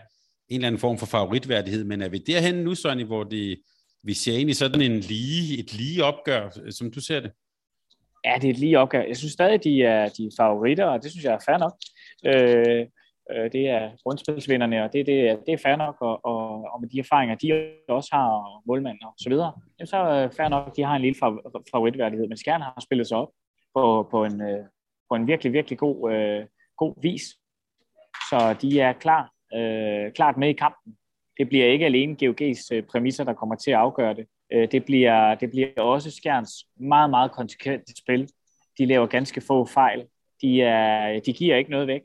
en 0.50 0.56
eller 0.56 0.68
anden 0.68 0.80
form 0.80 0.98
for 0.98 1.06
favoritværdighed, 1.06 1.84
men 1.84 2.02
er 2.02 2.10
vi 2.10 2.18
derhen 2.18 2.56
nu, 2.56 2.76
Sonny, 2.76 3.06
hvor 3.06 3.24
det, 3.24 3.60
vi 4.04 4.14
ser 4.14 4.34
egentlig 4.34 4.56
sådan 4.56 4.82
en 4.82 5.00
lige, 5.00 5.60
et 5.60 5.74
lige 5.74 6.04
opgør, 6.04 6.50
som 6.70 6.92
du 6.92 7.02
ser 7.02 7.20
det? 7.20 7.32
Ja, 8.26 8.36
det 8.42 8.48
er 8.48 8.54
et 8.54 8.60
lige 8.60 8.80
opgør. 8.80 9.02
Jeg 9.02 9.18
synes 9.18 9.34
stadig, 9.34 9.64
de 9.64 9.84
er, 9.84 10.10
de 10.10 10.26
er 10.26 10.36
favoritter, 10.38 10.86
og 10.86 11.04
det 11.04 11.12
synes 11.12 11.26
jeg 11.26 11.34
er 11.34 11.46
fair 11.46 11.58
nok. 11.58 11.76
Øh, 12.26 12.86
øh, 13.32 13.52
det 13.52 13.68
er 13.68 13.92
grundspilsvinderne, 14.04 14.84
og 14.84 14.94
det, 14.94 15.06
det, 15.06 15.40
det 15.46 15.54
er 15.54 15.58
fair 15.58 15.76
nok, 15.76 15.96
og, 16.02 16.26
og, 16.26 16.41
og 16.74 16.82
med 16.82 16.90
de 16.90 17.00
erfaringer, 17.00 17.36
de 17.36 17.48
også 17.90 18.10
har, 18.14 18.62
målmænd 18.68 18.98
og 19.04 19.14
så 19.18 19.30
videre, 19.30 19.52
så 19.86 19.98
er 19.98 20.30
fair 20.38 20.48
nok, 20.48 20.76
de 20.76 20.84
har 20.84 20.96
en 20.96 21.02
lille 21.02 21.20
favoritværdighed, 21.72 22.28
men 22.28 22.38
Skjern 22.38 22.62
har 22.62 22.82
spillet 22.84 23.08
sig 23.08 23.18
op 23.18 23.30
på, 23.76 24.08
på, 24.12 24.26
en, 24.26 24.42
øh, 24.42 24.66
på 25.10 25.16
en 25.16 25.28
virkelig, 25.28 25.54
virkelig 25.54 25.80
god, 25.80 26.12
øh, 26.14 26.46
god 26.78 27.02
vis. 27.02 27.24
Så 28.30 28.56
de 28.62 28.80
er 28.80 28.94
klar, 28.94 29.32
øh, 29.56 30.12
klart 30.12 30.38
med 30.38 30.50
i 30.50 30.54
kampen. 30.54 30.98
Det 31.38 31.50
bliver 31.50 31.66
ikke 31.66 31.86
alene 31.86 32.18
GOG's 32.24 32.68
øh, 32.74 32.84
præmisser, 32.84 33.24
der 33.24 33.34
kommer 33.34 33.56
til 33.56 33.72
at 33.72 33.78
afgøre 33.78 34.14
det. 34.14 34.26
Øh, 34.54 34.72
det, 34.72 34.86
bliver, 34.86 35.36
det 35.36 35.50
bliver 35.50 35.82
også 35.82 36.12
Skjerns 36.12 36.54
meget, 36.80 37.10
meget 37.10 37.32
konsekvent 37.32 37.98
spil. 37.98 38.30
De 38.78 38.86
laver 38.86 39.06
ganske 39.06 39.42
få 39.42 39.66
fejl. 39.66 40.06
De, 40.42 40.62
er, 40.62 41.20
de 41.20 41.34
giver 41.34 41.56
ikke 41.56 41.72
noget 41.72 41.88
væk. 41.88 42.02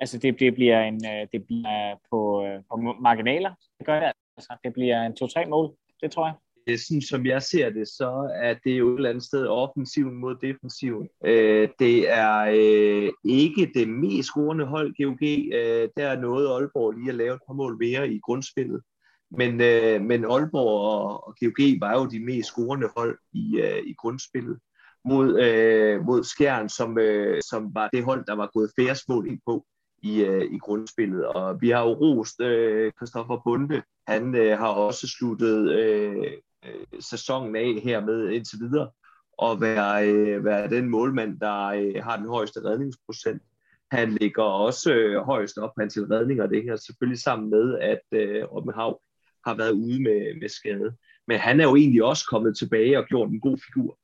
Altså 0.00 0.18
det, 0.18 0.40
det 0.40 0.54
bliver 0.54 0.80
en 0.80 1.00
øh, 1.06 1.26
det 1.32 1.44
bliver 1.46 1.96
på, 2.10 2.44
øh, 2.46 2.62
på 2.70 2.76
marginaler. 3.00 3.54
Det 3.78 3.86
gør 3.86 4.00
det 4.00 4.12
altså. 4.36 4.56
Det 4.64 4.72
bliver 4.72 5.02
en 5.02 5.12
2-3 5.46 5.48
mål. 5.48 5.74
Det 6.02 6.10
tror 6.12 6.26
jeg 6.26 6.34
sådan 6.78 7.02
som 7.02 7.26
jeg 7.26 7.42
ser 7.42 7.70
det, 7.70 7.88
så 7.88 8.30
er 8.34 8.54
det 8.64 8.78
jo 8.78 8.92
et 8.92 8.96
eller 8.96 9.10
andet 9.10 9.24
sted 9.24 9.46
offensiven 9.46 10.14
mod 10.14 10.36
defensiven. 10.42 11.08
Øh, 11.24 11.68
det 11.78 12.10
er 12.10 12.38
øh, 12.40 13.10
ikke 13.24 13.70
det 13.74 13.88
mest 13.88 14.28
scorende 14.28 14.66
hold, 14.66 14.94
GOG. 15.02 15.22
Øh, 15.58 15.88
der 15.96 16.08
er 16.08 16.20
noget 16.20 16.48
Aalborg 16.48 16.92
lige 16.92 17.08
at 17.08 17.14
lave 17.14 17.34
et 17.34 17.40
par 17.46 17.54
mål 17.54 17.76
mere 17.80 18.12
i 18.12 18.20
grundspillet. 18.26 18.82
Men, 19.30 19.60
øh, 19.60 20.00
men 20.02 20.24
Aalborg 20.24 20.80
og, 20.80 21.26
og 21.26 21.34
GOG 21.40 21.80
var 21.80 21.98
jo 21.98 22.06
de 22.06 22.24
mest 22.24 22.48
scorende 22.48 22.88
hold 22.96 23.18
i, 23.32 23.60
øh, 23.60 23.82
i 23.86 23.94
grundspillet 23.94 24.58
mod, 25.04 25.40
øh, 25.40 26.04
mod 26.06 26.24
Skjern, 26.24 26.68
som, 26.68 26.98
øh, 26.98 27.42
som 27.50 27.74
var 27.74 27.88
det 27.92 28.04
hold, 28.04 28.24
der 28.26 28.34
var 28.34 28.50
gået 28.52 28.70
færre 28.78 28.96
mål 29.08 29.28
ind 29.28 29.40
på 29.46 29.66
i, 30.02 30.20
øh, 30.20 30.52
i 30.52 30.58
grundspillet. 30.58 31.26
Og 31.26 31.60
vi 31.60 31.70
har 31.70 31.82
jo 31.82 31.92
rost 31.92 32.40
øh, 32.40 32.92
Christoffer 32.92 33.40
Bunde. 33.44 33.82
Han 34.06 34.34
øh, 34.34 34.58
har 34.58 34.68
også 34.68 35.08
sluttet 35.08 35.70
øh, 35.70 36.32
øh, 36.66 37.00
sæsonen 37.00 37.56
af 37.56 37.80
her 37.84 38.04
med 38.04 38.30
indtil 38.30 38.58
videre, 38.60 38.90
og 39.38 39.60
være, 39.60 40.08
øh, 40.08 40.44
være 40.44 40.70
den 40.70 40.88
målmand, 40.88 41.40
der 41.40 41.66
øh, 41.66 42.04
har 42.04 42.16
den 42.16 42.28
højeste 42.28 42.60
redningsprocent. 42.64 43.42
Han 43.90 44.12
ligger 44.12 44.42
også 44.42 44.94
øh, 44.94 45.22
højst 45.22 45.58
op 45.58 45.70
på 45.76 45.82
antal 45.82 46.04
redninger, 46.04 46.46
det 46.46 46.62
her 46.62 46.76
selvfølgelig 46.76 47.22
sammen 47.22 47.50
med, 47.50 47.78
at 47.78 48.02
øh, 48.12 48.44
Robin 48.44 48.74
Hav 48.74 49.00
har 49.46 49.54
været 49.54 49.72
ude 49.72 50.02
med, 50.02 50.40
med 50.40 50.48
skade. 50.48 50.96
Men 51.26 51.38
han 51.38 51.60
er 51.60 51.64
jo 51.64 51.76
egentlig 51.76 52.04
også 52.04 52.26
kommet 52.30 52.56
tilbage 52.56 52.98
og 52.98 53.04
gjort 53.04 53.28
en 53.28 53.40
god 53.40 53.58
figur 53.66 53.98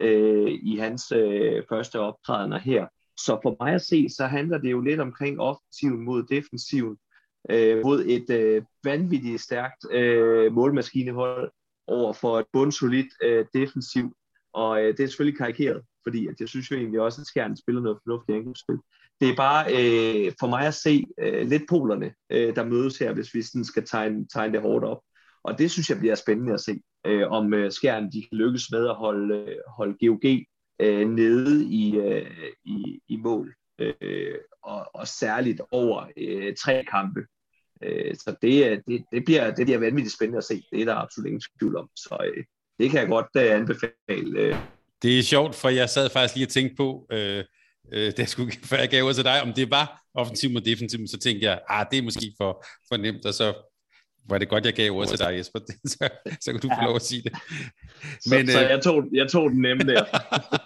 øh, 0.00 0.52
i 0.62 0.76
hans 0.76 1.12
øh, 1.12 1.62
første 1.68 2.00
optrædener 2.00 2.58
her. 2.58 2.86
Så 3.16 3.38
for 3.42 3.56
mig 3.60 3.74
at 3.74 3.82
se, 3.82 4.08
så 4.08 4.26
handler 4.26 4.58
det 4.58 4.70
jo 4.70 4.80
lidt 4.80 5.00
omkring 5.00 5.40
offensiven 5.40 6.04
mod 6.04 6.22
defensiven, 6.22 6.96
øh, 7.50 7.82
mod 7.84 8.04
et 8.06 8.30
øh, 8.30 8.62
vanvittigt 8.84 9.40
stærkt 9.40 9.90
øh, 9.90 10.52
målmaskinehold, 10.52 11.52
over 11.86 12.12
for 12.12 12.38
et 12.38 12.46
bundsolidt 12.52 13.06
øh, 13.22 13.46
defensiv. 13.54 14.16
Og 14.52 14.82
øh, 14.82 14.96
det 14.96 15.00
er 15.00 15.06
selvfølgelig 15.06 15.38
karikeret, 15.38 15.82
fordi 16.02 16.26
at 16.26 16.34
jeg 16.40 16.48
synes 16.48 16.70
jo 16.70 16.76
egentlig 16.76 17.00
også, 17.00 17.20
at 17.20 17.26
Skjern 17.26 17.56
spiller 17.56 17.80
noget 17.80 17.98
fornuftigt 18.04 18.38
angrebsspil. 18.38 18.78
Det 19.20 19.28
er 19.28 19.36
bare 19.36 19.64
øh, 19.72 20.32
for 20.40 20.46
mig 20.46 20.66
at 20.66 20.74
se 20.74 21.04
øh, 21.20 21.48
lidt 21.48 21.62
polerne, 21.68 22.14
øh, 22.30 22.56
der 22.56 22.64
mødes 22.64 22.98
her, 22.98 23.12
hvis 23.12 23.34
vi 23.34 23.42
sådan 23.42 23.64
skal 23.64 23.86
tegne, 23.86 24.26
tegne 24.34 24.52
det 24.52 24.62
hårdt 24.62 24.84
op. 24.84 25.00
Og 25.44 25.58
det 25.58 25.70
synes 25.70 25.90
jeg 25.90 25.98
bliver 25.98 26.14
spændende 26.14 26.52
at 26.52 26.60
se, 26.60 26.80
øh, 27.06 27.30
om 27.30 27.54
øh, 27.54 27.72
Skjern 27.72 28.12
de 28.12 28.20
kan 28.22 28.38
lykkes 28.38 28.70
med 28.70 28.88
at 28.88 28.94
holde, 28.94 29.34
øh, 29.34 29.56
holde 29.76 30.06
GOG 30.06 30.24
øh, 30.82 31.08
nede 31.08 31.64
i, 31.64 31.96
øh, 31.96 32.50
i, 32.64 33.00
i 33.08 33.16
mål. 33.16 33.54
Øh, 33.78 34.34
og, 34.62 34.90
og 34.94 35.08
særligt 35.08 35.60
over 35.70 36.06
øh, 36.16 36.54
tre 36.56 36.84
kampe. 36.90 37.20
Øh, 37.82 38.14
så 38.14 38.36
det, 38.42 38.66
øh, 38.66 38.80
det, 38.88 39.04
det, 39.12 39.24
bliver, 39.24 39.54
det 39.54 39.66
bliver 39.66 39.78
vanvittigt 39.78 40.14
spændende 40.14 40.38
at 40.38 40.44
se. 40.44 40.62
Det 40.72 40.80
er 40.80 40.84
der 40.84 40.94
absolut 40.94 41.26
ingen 41.26 41.42
tvivl 41.58 41.76
om. 41.76 41.88
Så 41.96 42.16
øh, 42.24 42.44
det 42.78 42.90
kan 42.90 43.00
jeg 43.00 43.08
godt 43.08 43.26
øh, 43.36 43.54
anbefale. 43.54 44.40
Øh. 44.40 44.56
Det 45.02 45.18
er 45.18 45.22
sjovt, 45.22 45.54
for 45.54 45.68
jeg 45.68 45.88
sad 45.90 46.10
faktisk 46.10 46.34
lige 46.34 46.46
og 46.46 46.50
tænkte 46.50 46.76
på, 46.76 47.06
øh, 47.12 47.44
øh, 47.92 48.12
det 48.16 48.28
skulle, 48.28 48.52
før 48.70 48.76
jeg 48.76 48.88
gav 48.88 49.04
ud 49.04 49.14
til 49.14 49.24
dig, 49.24 49.42
om 49.42 49.52
det 49.52 49.70
var 49.70 50.02
offensiv 50.14 50.50
mod 50.50 50.60
defensiv, 50.60 51.06
så 51.06 51.18
tænkte 51.18 51.46
jeg, 51.46 51.60
ah, 51.68 51.86
det 51.90 51.98
er 51.98 52.02
måske 52.02 52.34
for, 52.36 52.64
for 52.88 52.96
nemt, 52.96 53.26
og 53.26 53.34
så 53.34 53.54
var 54.28 54.38
det 54.38 54.48
godt, 54.48 54.66
jeg 54.66 54.72
gav 54.72 54.90
ordet 54.90 55.08
til 55.08 55.18
dig, 55.18 55.36
Jesper. 55.38 55.58
Så, 55.92 56.08
så 56.40 56.52
kan 56.52 56.60
du 56.60 56.68
få 56.68 56.84
lov 56.84 56.96
at 56.96 57.02
sige 57.02 57.22
det. 57.22 57.32
Men, 58.30 58.46
så, 58.46 58.52
så 58.52 58.60
jeg, 58.60 58.82
tog, 58.82 59.04
jeg 59.12 59.28
tog 59.28 59.50
den 59.50 59.60
nemme 59.62 59.82
der. 59.84 60.04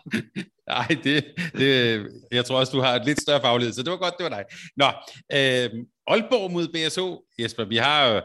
Nej, 0.72 0.88
det, 1.04 1.24
det, 1.59 2.07
jeg 2.32 2.44
tror 2.44 2.59
også, 2.59 2.72
du 2.72 2.80
har 2.80 2.94
et 2.94 3.07
lidt 3.07 3.20
større 3.20 3.40
faglighed, 3.40 3.72
så 3.72 3.82
det 3.82 3.90
var 3.90 3.96
godt, 3.96 4.14
det 4.18 4.24
var 4.24 4.36
dig. 4.36 4.44
Nå, 4.76 4.86
øh, 5.32 5.84
Aalborg 6.07 6.52
mod 6.52 6.68
BSO, 6.68 7.24
Jesper, 7.38 7.64
vi 7.64 7.76
har 7.76 8.09
jo 8.09 8.20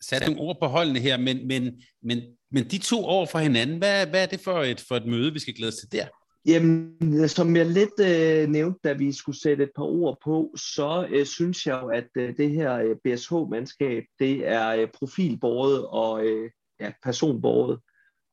sat 0.00 0.26
nogle 0.26 0.40
ord 0.40 0.56
på 0.62 0.66
holdene 0.66 1.00
her, 1.00 1.16
men, 1.16 1.48
men, 1.48 1.82
men, 2.02 2.22
men 2.50 2.64
de 2.64 2.78
to 2.78 3.04
år 3.04 3.26
for 3.26 3.38
hinanden, 3.38 3.78
hvad, 3.78 4.06
hvad 4.06 4.22
er 4.22 4.26
det 4.26 4.40
for 4.40 4.62
et, 4.62 4.80
for 4.88 4.96
et 4.96 5.06
møde, 5.06 5.32
vi 5.32 5.38
skal 5.38 5.54
glæde 5.54 5.68
os 5.68 5.74
til 5.74 5.92
der? 5.92 6.06
Jamen, 6.46 6.96
øh, 7.02 7.28
som 7.28 7.56
jeg 7.56 7.66
lidt 7.66 8.00
øh, 8.00 8.48
nævnte, 8.48 8.80
da 8.84 8.92
vi 8.92 9.12
skulle 9.12 9.40
sætte 9.40 9.64
et 9.64 9.70
par 9.76 9.84
ord 9.84 10.18
på, 10.24 10.54
så 10.56 11.08
øh, 11.10 11.26
synes 11.26 11.66
jeg 11.66 11.80
jo, 11.82 11.88
at 11.88 12.08
øh, 12.16 12.36
det 12.36 12.50
her 12.50 12.74
øh, 12.74 12.96
BSH-mandskab, 13.04 14.04
det 14.18 14.48
er 14.48 14.68
øh, 14.68 14.88
profilbordet 14.94 15.86
og 15.86 16.26
øh, 16.26 16.50
ja, 16.80 16.92
personbordet. 17.02 17.80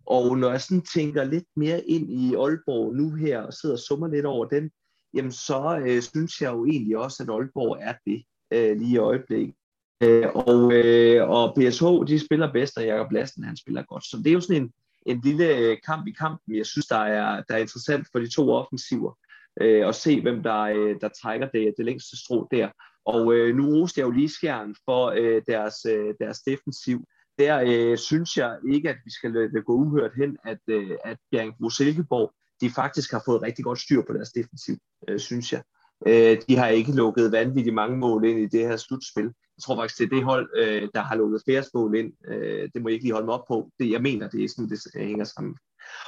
Og 0.05 0.37
når 0.37 0.49
jeg 0.49 0.61
sådan 0.61 0.85
tænker 0.93 1.23
lidt 1.23 1.47
mere 1.55 1.81
ind 1.87 2.11
i 2.11 2.35
Aalborg 2.35 2.95
nu 2.95 3.11
her, 3.11 3.41
og 3.41 3.53
sidder 3.53 3.75
og 3.75 3.79
summer 3.79 4.07
lidt 4.07 4.25
over 4.25 4.45
den, 4.45 4.71
jamen 5.13 5.31
så 5.31 5.83
øh, 5.85 6.01
synes 6.01 6.41
jeg 6.41 6.53
jo 6.53 6.65
egentlig 6.65 6.97
også, 6.97 7.23
at 7.23 7.29
Aalborg 7.29 7.77
er 7.81 7.93
det 8.05 8.23
øh, 8.53 8.77
lige 8.77 8.93
i 8.93 8.97
øjeblikket. 8.97 9.55
Øh, 10.03 10.27
og, 10.35 10.73
øh, 10.73 11.29
og 11.29 11.55
BSH, 11.55 11.85
de 12.07 12.25
spiller 12.25 12.53
bedst, 12.53 12.77
og 12.77 12.85
Jakob 12.85 13.11
Lassen, 13.11 13.43
han 13.43 13.57
spiller 13.57 13.83
godt. 13.83 14.05
Så 14.05 14.17
det 14.17 14.27
er 14.27 14.33
jo 14.33 14.39
sådan 14.39 14.61
en, 14.61 14.71
en 15.05 15.21
lille 15.23 15.57
øh, 15.57 15.77
kamp 15.85 16.07
i 16.07 16.11
kampen, 16.11 16.55
jeg 16.57 16.65
synes, 16.65 16.87
der 16.87 16.97
er, 16.97 17.43
der 17.49 17.55
er 17.55 17.57
interessant 17.57 18.07
for 18.11 18.19
de 18.19 18.29
to 18.29 18.51
offensiver. 18.51 19.13
Øh, 19.61 19.87
at 19.87 19.95
se, 19.95 20.21
hvem 20.21 20.43
der, 20.43 20.61
øh, 20.61 20.95
der 21.01 21.09
trækker 21.21 21.47
det, 21.49 21.73
det 21.77 21.85
længste 21.85 22.17
strå 22.17 22.47
der. 22.51 22.69
Og 23.05 23.33
øh, 23.33 23.55
nu 23.55 23.63
roste 23.65 23.99
jeg 23.99 24.05
jo 24.05 24.11
lige 24.11 24.29
skjern 24.29 24.75
for 24.85 25.13
øh, 25.17 25.41
deres, 25.47 25.85
øh, 25.85 26.13
deres 26.19 26.39
defensiv. 26.39 27.05
Der 27.39 27.63
øh, 27.67 27.97
synes 27.97 28.37
jeg 28.37 28.57
ikke, 28.71 28.89
at 28.89 28.97
vi 29.05 29.11
skal 29.11 29.31
lade 29.31 29.51
det 29.51 29.65
gå 29.65 29.73
uhørt 29.73 30.11
hen, 30.17 30.37
at, 30.45 30.59
øh, 30.67 30.97
at 31.05 31.17
Bjergbro 31.31 31.69
Silkeborg, 31.69 32.33
de 32.61 32.69
faktisk 32.69 33.11
har 33.11 33.23
fået 33.25 33.41
rigtig 33.41 33.65
godt 33.65 33.79
styr 33.79 34.01
på 34.07 34.13
deres 34.13 34.31
defensiv, 34.31 34.75
øh, 35.07 35.19
synes 35.19 35.53
jeg. 35.53 35.63
Øh, 36.07 36.37
de 36.47 36.57
har 36.57 36.67
ikke 36.67 36.91
lukket 36.91 37.31
vanvittigt 37.31 37.75
mange 37.75 37.97
mål 37.97 38.25
ind 38.25 38.39
i 38.39 38.45
det 38.45 38.67
her 38.67 38.77
slutspil. 38.77 39.23
Jeg 39.25 39.63
tror 39.63 39.75
faktisk, 39.75 39.99
det 39.99 40.05
er 40.05 40.15
det 40.15 40.23
hold, 40.23 40.49
øh, 40.57 40.89
der 40.93 41.01
har 41.01 41.15
lukket 41.15 41.41
flere 41.45 41.63
mål 41.73 41.95
ind. 41.95 42.13
Øh, 42.27 42.69
det 42.73 42.81
må 42.81 42.89
jeg 42.89 42.93
ikke 42.93 43.05
lige 43.05 43.13
holde 43.13 43.25
mig 43.25 43.33
op 43.33 43.47
på. 43.47 43.71
Det, 43.79 43.91
jeg 43.91 44.01
mener, 44.01 44.29
det 44.29 44.43
er 44.43 44.49
sådan, 44.49 44.69
det 44.69 45.07
hænger 45.07 45.25
sammen. 45.25 45.55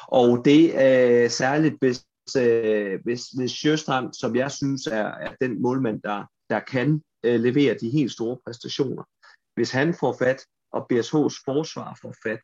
Og 0.08 0.46
det 0.46 0.82
er 0.82 1.28
særligt, 1.28 1.76
hvis, 1.80 2.06
øh, 2.38 3.00
hvis, 3.04 3.24
hvis 3.38 3.52
Sjøstrand, 3.52 4.14
som 4.14 4.36
jeg 4.36 4.52
synes 4.52 4.88
er, 4.88 5.06
er 5.06 5.34
den 5.42 5.62
målmand, 5.62 6.02
der, 6.02 6.24
der 6.50 6.60
kan 6.60 7.02
øh, 7.24 7.40
levere 7.40 7.78
de 7.82 7.90
helt 7.90 8.12
store 8.12 8.38
præstationer. 8.46 9.04
Hvis 9.56 9.72
han 9.72 9.94
får 9.94 10.16
fat, 10.20 10.42
og 10.72 10.88
BSH's 10.94 11.44
forsvar 11.46 11.98
får 12.02 12.14
fat, 12.24 12.40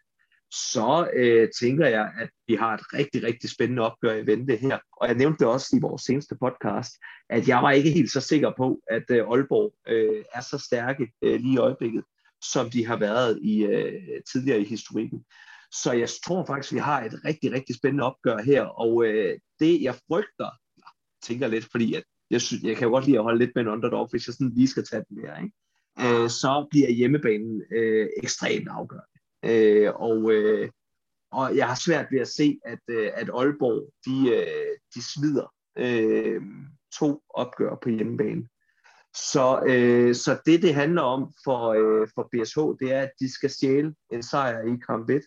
så 0.51 1.09
øh, 1.13 1.49
tænker 1.59 1.87
jeg, 1.87 2.11
at 2.19 2.29
vi 2.47 2.55
har 2.55 2.73
et 2.73 2.93
rigtig, 2.93 3.23
rigtig 3.23 3.49
spændende 3.49 3.81
opgør 3.81 4.13
i 4.13 4.25
vente 4.25 4.55
her. 4.55 4.79
Og 5.01 5.07
jeg 5.07 5.15
nævnte 5.15 5.39
det 5.39 5.47
også 5.47 5.75
i 5.77 5.79
vores 5.81 6.01
seneste 6.01 6.35
podcast, 6.41 6.91
at 7.29 7.47
jeg 7.47 7.63
var 7.63 7.71
ikke 7.71 7.91
helt 7.91 8.11
så 8.11 8.21
sikker 8.21 8.51
på, 8.57 8.79
at 8.89 9.03
øh, 9.11 9.17
Aalborg 9.17 9.73
øh, 9.87 10.23
er 10.33 10.41
så 10.41 10.57
stærke 10.57 11.11
øh, 11.21 11.39
lige 11.39 11.53
i 11.53 11.57
øjeblikket, 11.57 12.03
som 12.43 12.69
de 12.69 12.85
har 12.85 12.97
været 12.97 13.39
i 13.41 13.65
øh, 13.65 14.21
tidligere 14.31 14.61
i 14.61 14.65
historikken. 14.65 15.25
Så 15.71 15.91
jeg 15.91 16.09
tror 16.25 16.45
faktisk, 16.45 16.71
at 16.71 16.75
vi 16.75 16.79
har 16.79 17.03
et 17.03 17.25
rigtig, 17.25 17.51
rigtig 17.51 17.75
spændende 17.75 18.03
opgør 18.03 18.37
her, 18.37 18.61
og 18.63 19.05
øh, 19.05 19.39
det 19.59 19.81
jeg 19.81 19.95
frygter, 20.07 20.49
jeg 20.77 20.83
tænker 21.23 21.47
lidt, 21.47 21.67
fordi 21.71 21.93
at 21.93 22.03
jeg, 22.31 22.41
synes, 22.41 22.63
jeg 22.63 22.77
kan 22.77 22.87
jo 22.87 22.93
godt 22.93 23.05
lide 23.05 23.17
at 23.17 23.23
holde 23.23 23.39
lidt 23.39 23.51
med 23.55 23.63
en 23.63 23.69
underdog, 23.69 24.07
hvis 24.11 24.27
jeg 24.27 24.33
sådan 24.33 24.53
lige 24.55 24.67
skal 24.67 24.85
tage 24.85 25.03
den 25.09 25.17
her, 25.25 25.37
ikke? 25.37 26.23
Øh, 26.23 26.29
så 26.29 26.67
bliver 26.69 26.89
hjemmebanen 26.89 27.61
øh, 27.71 28.07
ekstremt 28.23 28.67
afgørende. 28.69 29.18
Øh, 29.45 29.93
og, 29.95 30.31
øh, 30.31 30.69
og 31.31 31.57
jeg 31.57 31.67
har 31.67 31.79
svært 31.85 32.07
ved 32.11 32.19
at 32.19 32.27
se, 32.27 32.59
at, 32.65 32.79
øh, 32.87 33.11
at 33.13 33.29
Aalborg 33.29 33.91
de, 34.05 34.35
øh, 34.35 34.77
de 34.95 35.13
smider 35.13 35.53
øh, 35.77 36.41
to 36.99 37.21
opgør 37.29 37.75
på 37.83 37.89
hjemmebane. 37.89 38.47
Så, 39.15 39.63
øh, 39.67 40.15
så 40.15 40.39
det, 40.45 40.61
det 40.61 40.75
handler 40.75 41.01
om 41.01 41.33
for, 41.43 41.67
øh, 41.69 42.07
for 42.15 42.29
BSH, 42.31 42.59
det 42.79 42.93
er, 42.93 43.01
at 43.01 43.11
de 43.19 43.33
skal 43.33 43.49
stjæle 43.49 43.95
en 44.11 44.23
sejr 44.23 44.61
i 44.61 44.77
kamp 44.87 45.09
1 45.09 45.21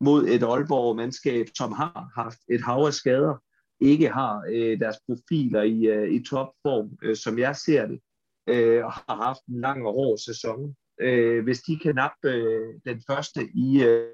mod 0.00 0.28
et 0.28 0.42
Aalborg-mandskab, 0.42 1.46
som 1.58 1.72
har 1.72 2.10
haft 2.14 2.38
et 2.48 2.62
hav 2.62 2.78
af 2.86 2.94
skader, 2.94 3.42
ikke 3.80 4.08
har 4.08 4.44
øh, 4.48 4.80
deres 4.80 4.96
profiler 5.06 5.62
i, 5.62 5.86
øh, 5.86 6.12
i 6.12 6.24
topform, 6.24 6.98
øh, 7.02 7.16
som 7.16 7.38
jeg 7.38 7.56
ser 7.56 7.86
det, 7.86 8.00
øh, 8.46 8.84
og 8.84 8.92
har 8.92 9.16
haft 9.16 9.40
en 9.48 9.60
lang 9.60 9.86
og 9.86 9.92
hård 9.92 10.18
sæson 10.18 10.76
øh, 11.00 11.44
hvis 11.44 11.60
de 11.60 11.78
kan 11.78 11.94
nappe 11.94 12.28
øh, 12.28 12.74
den 12.84 13.02
første 13.06 13.48
i, 13.54 13.82
øh, 13.82 14.10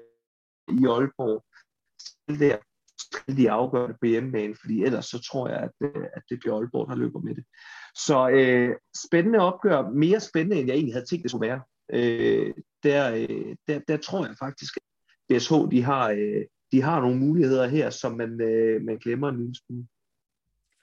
i 0.67 0.85
Aalborg, 0.85 1.45
der 2.39 2.57
skal 2.97 3.37
de 3.37 3.51
afgøre 3.51 3.87
det 3.87 3.95
på 4.01 4.05
hjemmebane, 4.05 4.55
fordi 4.61 4.83
ellers 4.83 5.05
så 5.05 5.21
tror 5.31 5.49
jeg, 5.49 5.59
at, 5.59 5.71
øh, 5.81 6.05
at 6.13 6.23
det 6.29 6.39
bliver 6.39 6.55
Aalborg, 6.55 6.89
der 6.89 6.95
løber 6.95 7.19
med 7.19 7.35
det. 7.35 7.43
Så 7.95 8.29
øh, 8.29 8.75
spændende 9.07 9.39
opgør, 9.39 9.89
mere 9.89 10.19
spændende, 10.19 10.57
end 10.59 10.67
jeg 10.67 10.75
egentlig 10.75 10.93
havde 10.93 11.05
tænkt, 11.05 11.23
det 11.23 11.31
skulle 11.31 11.47
være. 11.47 11.61
Øh, 11.93 12.53
der, 12.83 13.15
øh, 13.15 13.55
der, 13.67 13.79
der 13.87 13.97
tror 13.97 14.25
jeg 14.25 14.35
faktisk, 14.39 14.77
at 14.77 14.83
BSH 15.29 15.53
de 15.71 15.83
har, 15.83 16.09
øh, 16.09 16.45
de 16.71 16.81
har 16.81 17.01
nogle 17.01 17.19
muligheder 17.19 17.67
her, 17.67 17.89
som 17.89 18.17
man, 18.17 18.41
øh, 18.41 18.81
man 18.81 18.97
glemmer 18.97 19.29
en 19.29 19.37
lille 19.37 19.55
smule. 19.55 19.87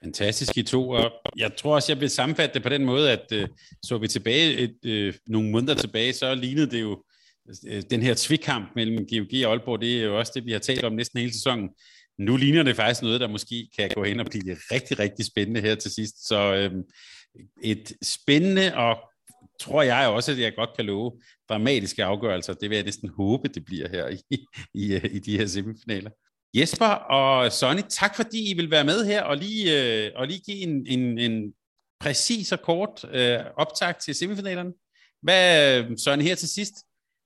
Fantastisk, 0.03 0.57
I 0.57 0.63
to. 0.63 0.89
Og 0.89 1.11
jeg 1.37 1.55
tror 1.55 1.75
også, 1.75 1.91
jeg 1.91 2.01
vil 2.01 2.09
sammenfatte 2.09 2.53
det 2.53 2.63
på 2.63 2.69
den 2.69 2.85
måde, 2.85 3.11
at 3.11 3.25
øh, 3.33 3.47
så 3.83 3.97
vi 3.97 4.07
tilbage 4.07 4.57
et, 4.57 4.77
øh, 4.85 5.13
nogle 5.27 5.51
måneder 5.51 5.75
tilbage, 5.75 6.13
så 6.13 6.35
lignede 6.35 6.71
det 6.71 6.81
jo 6.81 7.03
øh, 7.67 7.83
den 7.89 8.01
her 8.01 8.13
tvikkamp 8.17 8.71
mellem 8.75 8.97
GOG 8.97 9.45
og 9.45 9.51
Aalborg. 9.51 9.81
Det 9.81 9.99
er 9.99 10.03
jo 10.03 10.19
også 10.19 10.31
det, 10.35 10.45
vi 10.45 10.51
har 10.51 10.59
talt 10.59 10.83
om 10.83 10.93
næsten 10.93 11.19
hele 11.19 11.33
sæsonen. 11.33 11.69
Nu 12.19 12.37
ligner 12.37 12.63
det 12.63 12.75
faktisk 12.75 13.01
noget, 13.01 13.21
der 13.21 13.27
måske 13.27 13.69
kan 13.79 13.91
gå 13.95 14.03
hen 14.03 14.19
og 14.19 14.25
blive 14.25 14.57
rigtig, 14.71 14.99
rigtig 14.99 15.25
spændende 15.25 15.61
her 15.61 15.75
til 15.75 15.91
sidst. 15.91 16.27
Så 16.27 16.55
øh, 16.55 16.71
et 17.63 17.93
spændende 18.03 18.75
og 18.75 18.97
tror 19.59 19.81
jeg 19.81 20.07
også, 20.07 20.31
at 20.31 20.39
jeg 20.39 20.55
godt 20.55 20.69
kan 20.75 20.85
love 20.85 21.11
dramatiske 21.49 22.03
afgørelser. 22.03 22.53
Det 22.53 22.69
vil 22.69 22.75
jeg 22.75 22.85
næsten 22.85 23.09
håbe, 23.09 23.47
det 23.47 23.65
bliver 23.65 23.89
her 23.89 24.07
i, 24.07 24.37
i, 24.73 24.95
i 24.95 25.19
de 25.19 25.37
her 25.37 25.45
semifinaler. 25.45 26.09
Jesper 26.53 26.85
og 26.85 27.51
Sonny, 27.51 27.81
tak 27.89 28.15
fordi 28.15 28.51
I 28.51 28.53
vil 28.53 28.71
være 28.71 28.83
med 28.83 29.05
her 29.05 29.23
og 29.23 29.37
lige, 29.37 29.63
øh, 30.05 30.11
og 30.15 30.27
lige 30.27 30.39
give 30.39 30.57
en, 30.57 30.87
en, 30.87 31.19
en 31.19 31.53
præcis 31.99 32.51
og 32.51 32.61
kort 32.61 33.05
øh, 33.11 33.39
optag 33.57 33.95
til 33.97 34.15
semifinalerne. 34.15 34.73
Hvad, 35.21 35.79
øh, 35.79 35.97
Sonny, 35.97 36.23
her 36.23 36.35
til 36.35 36.49
sidst, 36.49 36.73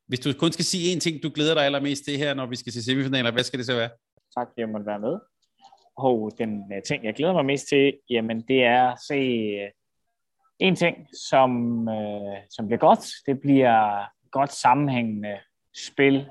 hvis 0.08 0.20
du 0.20 0.34
kun 0.34 0.52
skal 0.52 0.66
sige 0.66 0.96
én 0.96 1.00
ting, 1.00 1.24
du 1.24 1.32
glæder 1.34 1.54
dig 1.54 1.64
allermest 1.66 2.06
til 2.06 2.18
her, 2.18 2.34
når 2.34 2.46
vi 2.46 2.56
skal 2.56 2.74
til 2.74 2.84
semifinaler, 2.84 3.32
hvad 3.32 3.44
skal 3.44 3.60
det 3.60 3.66
så 3.66 3.76
være? 3.76 3.90
Tak, 4.38 4.48
at 4.48 4.54
jeg 4.58 4.70
måtte 4.70 4.86
være 4.86 5.00
med. 5.00 5.20
Og 5.98 6.32
den 6.38 6.58
uh, 6.58 6.82
ting, 6.88 7.04
jeg 7.04 7.14
glæder 7.14 7.34
mig 7.34 7.46
mest 7.46 7.68
til, 7.68 7.94
jamen 8.10 8.42
det 8.48 8.64
er 8.64 8.92
at 8.92 9.00
se 9.08 9.20
uh, 9.64 9.70
en 10.60 10.76
ting, 10.76 10.98
som, 11.30 11.80
uh, 11.88 12.38
som 12.50 12.68
bliver 12.68 12.80
godt. 12.80 13.06
Det 13.26 13.42
bliver 13.42 14.06
godt 14.32 14.54
sammenhængende 14.54 15.38
spil 15.88 16.28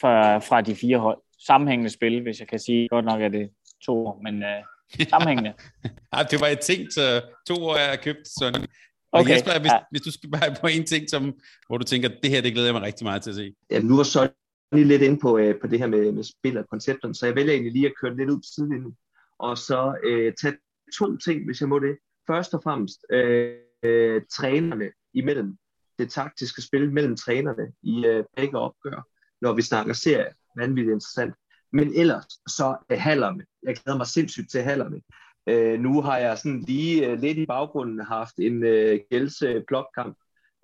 fra, 0.00 0.38
fra 0.38 0.60
de 0.60 0.76
fire 0.76 0.98
hold 0.98 1.23
sammenhængende 1.46 1.90
spil, 1.90 2.22
hvis 2.22 2.40
jeg 2.40 2.48
kan 2.48 2.58
sige. 2.58 2.88
Godt 2.88 3.04
nok 3.04 3.22
er 3.22 3.28
det 3.28 3.50
to 3.86 4.06
år, 4.06 4.20
men 4.22 4.42
øh, 4.42 5.08
sammenhængende. 5.08 5.52
ja, 6.14 6.22
det 6.30 6.40
var 6.40 6.46
et 6.46 6.60
ting, 6.60 6.92
så 6.92 7.22
to 7.46 7.54
år 7.54 7.74
er 7.74 7.96
købt 7.96 8.28
sådan. 8.28 8.66
Og 9.12 9.20
okay, 9.20 9.30
Jesper, 9.30 9.60
hvis, 9.60 9.72
ja. 9.72 9.78
hvis 9.90 10.02
du 10.02 10.12
skal 10.12 10.30
bare 10.30 10.54
på 10.60 10.66
en 10.66 10.86
ting, 10.86 11.10
som, 11.10 11.34
hvor 11.66 11.78
du 11.78 11.84
tænker, 11.84 12.08
det 12.22 12.30
her, 12.30 12.40
det 12.40 12.52
glæder 12.52 12.66
jeg 12.66 12.74
mig 12.74 12.82
rigtig 12.82 13.04
meget 13.04 13.22
til 13.22 13.30
at 13.30 13.36
se. 13.36 13.54
Ja, 13.70 13.80
nu 13.80 13.96
var 13.96 14.02
så 14.02 14.28
lige 14.72 14.84
lidt 14.84 15.02
ind 15.02 15.20
på, 15.20 15.38
øh, 15.38 15.60
på 15.60 15.66
det 15.66 15.78
her 15.78 15.86
med, 15.86 16.12
med 16.12 16.24
spil 16.24 16.58
og 16.58 16.68
koncepterne, 16.70 17.14
så 17.14 17.26
jeg 17.26 17.34
vælger 17.34 17.52
egentlig 17.52 17.72
lige 17.72 17.86
at 17.86 17.92
køre 18.00 18.16
lidt 18.16 18.30
ud 18.30 18.36
på 18.36 18.48
sidelinjen, 18.54 18.96
og 19.38 19.58
så 19.58 19.96
øh, 20.04 20.32
tage 20.42 20.56
to 20.98 21.16
ting, 21.16 21.44
hvis 21.44 21.60
jeg 21.60 21.68
må 21.68 21.78
det. 21.78 21.96
Først 22.26 22.54
og 22.54 22.60
fremmest, 22.62 22.98
øh, 23.10 23.54
øh, 23.82 24.22
trænerne 24.32 24.90
imellem, 25.14 25.56
det 25.98 26.10
taktiske 26.10 26.62
spil 26.62 26.92
mellem 26.92 27.16
trænerne 27.16 27.72
i 27.82 28.06
øh, 28.06 28.24
begge 28.36 28.58
opgør, 28.58 29.08
når 29.40 29.52
vi 29.52 29.62
snakker 29.62 29.92
serie 29.92 30.32
vanvittigt 30.56 30.94
interessant. 30.94 31.34
Men 31.72 31.92
ellers 31.96 32.26
så 32.48 32.76
er 32.88 32.96
hallerne. 32.96 33.44
Jeg 33.62 33.76
glæder 33.76 33.96
mig 33.96 34.06
sindssygt 34.06 34.50
til 34.50 34.62
hallerne. 34.62 35.00
Øh, 35.46 35.80
nu 35.80 36.02
har 36.02 36.18
jeg 36.18 36.38
sådan 36.38 36.60
lige 36.60 37.06
øh, 37.06 37.20
lidt 37.20 37.38
i 37.38 37.46
baggrunden 37.46 38.00
haft 38.00 38.34
en 38.38 38.64
øh, 38.64 39.00
gælse 39.10 39.64
blokkamp 39.66 40.18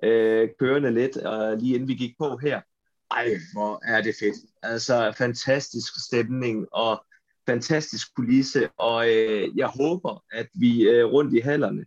øh, 0.05 0.49
kørende 0.59 0.91
lidt, 0.91 1.16
og 1.16 1.57
lige 1.57 1.74
inden 1.74 1.88
vi 1.88 1.95
gik 1.95 2.14
på 2.18 2.36
her. 2.36 2.61
Ej, 3.11 3.28
hvor 3.53 3.80
er 3.84 4.03
det 4.03 4.14
fedt. 4.20 4.36
Altså, 4.62 5.14
fantastisk 5.18 5.93
stemning 6.07 6.66
og 6.72 7.05
fantastisk 7.47 8.14
kulisse, 8.14 8.68
og 8.76 9.09
øh, 9.09 9.49
jeg 9.57 9.66
håber, 9.66 10.24
at 10.32 10.49
vi 10.55 10.88
øh, 10.88 11.05
rundt 11.05 11.34
i 11.34 11.41
hallerne 11.41 11.84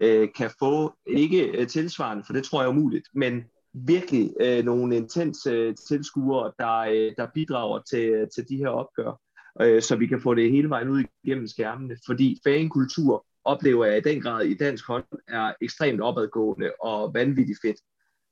øh, 0.00 0.28
kan 0.36 0.50
få, 0.58 0.94
ikke 1.06 1.42
øh, 1.42 1.68
tilsvarende, 1.68 2.24
for 2.26 2.32
det 2.32 2.44
tror 2.44 2.60
jeg 2.60 2.66
er 2.66 2.72
umuligt, 2.72 3.08
men 3.14 3.44
virkelig 3.74 4.32
øh, 4.40 4.64
nogle 4.64 4.96
intense 4.96 5.50
øh, 5.50 5.74
tilskuere, 5.88 6.52
der, 6.58 6.78
øh, 6.78 7.12
der 7.16 7.26
bidrager 7.34 7.80
til, 7.90 8.08
øh, 8.08 8.28
til 8.34 8.48
de 8.48 8.56
her 8.56 8.68
opgør, 8.68 9.20
øh, 9.60 9.82
så 9.82 9.96
vi 9.96 10.06
kan 10.06 10.20
få 10.20 10.34
det 10.34 10.50
hele 10.50 10.70
vejen 10.70 10.88
ud 10.88 11.04
igennem 11.24 11.46
skærmene. 11.46 11.96
Fordi 12.06 12.40
fankultur 12.44 13.26
oplever 13.44 13.84
jeg 13.84 13.98
i 13.98 14.08
den 14.10 14.20
grad 14.22 14.44
i 14.44 14.54
dansk 14.54 14.86
hånd 14.86 15.04
er 15.28 15.52
ekstremt 15.60 16.00
opadgående 16.00 16.70
og 16.80 17.14
vanvittigt 17.14 17.58
fedt. 17.62 17.76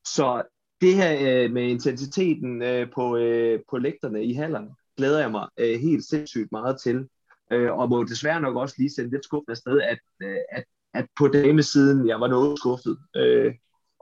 Så 0.07 0.43
det 0.81 0.95
her 0.95 1.45
øh, 1.45 1.53
med 1.53 1.63
intensiteten 1.63 2.63
øh, 2.63 2.87
på, 2.95 3.17
øh, 3.17 3.61
på 3.71 3.79
lægterne 3.79 4.25
i 4.25 4.33
hallerne, 4.33 4.71
glæder 4.97 5.21
jeg 5.21 5.31
mig 5.31 5.49
øh, 5.59 5.81
helt 5.81 6.05
sindssygt 6.05 6.53
meget 6.53 6.81
til. 6.81 7.09
Øh, 7.53 7.73
og 7.73 7.89
må 7.89 8.05
desværre 8.05 8.41
nok 8.41 8.57
også 8.57 8.75
lige 8.79 8.91
sende 8.91 9.11
lidt 9.11 9.25
skuffet 9.25 9.51
afsted, 9.51 9.81
at, 9.81 9.99
øh, 10.23 10.37
at, 10.53 10.65
at 10.95 11.07
på 11.19 11.29
damesiden, 11.29 12.09
jeg 12.09 12.21
var 12.21 12.29
noget 12.29 12.59
skuffet. 12.59 12.99
Øh, 13.17 13.55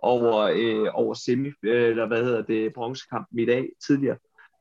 over, 0.03 0.37
øh, 0.55 0.89
over 0.93 1.15
semi, 1.15 1.49
øh, 1.63 1.91
eller 1.91 2.07
hvad 2.07 2.25
hedder 2.25 2.43
det, 2.43 2.73
bronzekampen 2.75 3.39
i 3.39 3.47
dag 3.47 3.69
tidligere, 3.87 4.17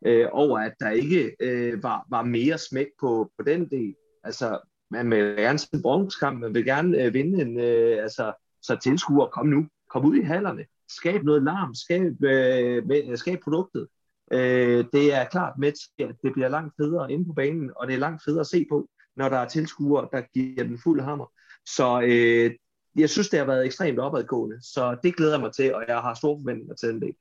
øh, 0.06 0.28
over 0.32 0.60
at 0.60 0.74
der 0.80 0.90
ikke 0.90 1.36
øh, 1.40 1.84
var, 1.84 2.06
var 2.10 2.24
mere 2.24 2.58
smæk 2.58 2.88
på, 3.00 3.32
på 3.38 3.44
den 3.44 3.70
del. 3.70 3.96
Altså, 4.24 4.60
man 4.92 5.12
vil 5.12 5.36
gerne 5.36 5.60
se 5.60 5.68
bronzekamp, 5.82 6.40
man 6.40 6.54
vil 6.54 6.66
gerne 6.66 7.04
øh, 7.04 7.14
vinde 7.14 7.42
en, 7.42 7.60
øh, 7.60 8.04
altså, 8.04 8.34
så 8.62 8.78
tilskuer, 8.84 9.28
kom 9.28 9.48
nu, 9.48 9.68
kom 9.90 10.06
ud 10.06 10.16
i 10.16 10.22
hallerne, 10.22 10.66
skab 10.90 11.24
noget 11.24 11.44
larm, 11.44 11.76
skab, 11.76 12.24
øh, 12.24 12.88
med, 12.88 13.18
skab 13.18 13.40
produktet, 13.44 13.88
Øh, 14.32 14.86
det 14.94 15.14
er 15.14 15.26
klart 15.26 15.54
med 15.58 15.72
til, 15.72 16.10
at 16.10 16.16
det 16.24 16.34
bliver 16.34 16.50
langt 16.50 16.74
federe 16.78 17.12
inde 17.12 17.26
på 17.26 17.34
banen, 17.34 17.72
og 17.76 17.88
det 17.88 17.94
er 17.94 18.00
langt 18.00 18.24
federe 18.24 18.42
at 18.42 18.48
se 18.48 18.66
på, 18.70 18.90
når 19.16 19.30
der 19.30 19.38
er 19.38 19.48
tilskuere, 19.48 20.08
der 20.12 20.22
giver 20.34 20.64
den 20.64 20.80
fuld 20.84 21.02
hammer. 21.02 21.32
Så 21.66 22.02
øh, 22.02 22.52
jeg 22.96 23.10
synes, 23.10 23.30
det 23.30 23.40
har 23.40 23.46
været 23.46 23.66
ekstremt 23.66 24.00
opadgående, 24.00 24.62
så 24.62 24.98
det 25.04 25.16
glæder 25.16 25.34
jeg 25.34 25.42
mig 25.42 25.54
til, 25.54 25.76
og 25.76 25.84
jeg 25.88 26.00
har 26.00 26.14
store 26.14 26.40
forventninger 26.40 26.76
til 26.76 26.90
den 26.90 27.02
del. 27.02 27.14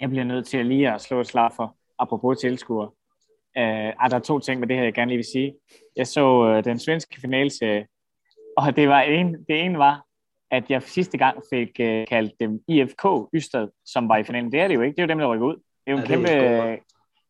Jeg 0.00 0.08
bliver 0.08 0.24
nødt 0.24 0.46
til 0.46 0.66
lige 0.66 0.90
at 0.90 1.00
slå 1.00 1.20
et 1.20 1.26
slag 1.26 1.52
for, 1.52 1.76
apropos 1.98 2.38
tilskuere. 2.40 2.90
Uh, 3.56 3.62
er 3.62 4.08
der 4.10 4.16
er 4.16 4.20
to 4.20 4.38
ting 4.38 4.60
med 4.60 4.68
det 4.68 4.76
her, 4.76 4.84
jeg 4.84 4.94
gerne 4.94 5.08
lige 5.08 5.18
vil 5.18 5.32
sige. 5.32 5.54
Jeg 5.96 6.06
så 6.06 6.56
uh, 6.56 6.64
den 6.64 6.78
svenske 6.78 7.20
finalserie, 7.20 7.86
og 8.56 8.76
det 8.76 8.88
var 8.88 9.00
en, 9.00 9.32
det 9.48 9.60
ene 9.64 9.78
var, 9.78 10.04
at 10.50 10.70
jeg 10.70 10.82
sidste 10.82 11.18
gang 11.18 11.42
fik 11.52 11.68
uh, 11.68 12.04
kaldt 12.08 12.32
dem 12.40 12.60
IFK 12.68 13.04
Ystad, 13.34 13.68
som 13.84 14.08
var 14.08 14.16
i 14.16 14.24
finalen. 14.24 14.52
Det 14.52 14.60
er 14.60 14.68
det 14.68 14.74
jo 14.74 14.80
ikke. 14.80 14.96
Det 14.96 15.02
er 15.02 15.06
jo 15.06 15.08
dem, 15.08 15.18
der 15.18 15.34
rykker 15.34 15.46
ud. 15.46 15.56
Det 15.56 15.62
er 15.86 15.92
jo 15.92 15.96
en 15.96 16.02
ja, 16.02 16.08
kæmpe... 16.08 16.84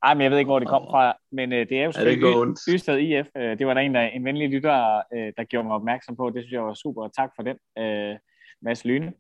Ej, 0.05 0.15
men 0.15 0.23
jeg 0.23 0.31
ved 0.31 0.39
ikke, 0.39 0.49
hvor 0.49 0.59
det 0.59 0.69
kom 0.69 0.87
fra, 0.91 1.17
men 1.33 1.53
uh, 1.53 1.59
det 1.59 1.73
er 1.73 1.85
jo 1.85 1.93
selvfølgelig 1.93 2.55
Ystad 2.75 2.99
IF. 2.99 3.27
Uh, 3.39 3.43
det 3.59 3.67
var 3.67 3.75
der 3.75 3.81
en, 3.81 3.95
der, 3.95 4.01
en 4.01 4.25
venlig 4.25 4.49
lytter, 4.49 5.03
uh, 5.17 5.29
der 5.37 5.45
gjorde 5.45 5.69
mig 5.69 5.77
opmærksom 5.77 6.17
på. 6.17 6.31
Det 6.31 6.43
synes 6.43 6.53
jeg 6.53 6.65
var 6.65 6.75
super, 6.75 7.09
tak 7.09 7.31
for 7.37 7.43
den, 7.43 7.57
uh, 7.81 8.17
Mads 8.63 8.85
Lyne. 8.85 9.13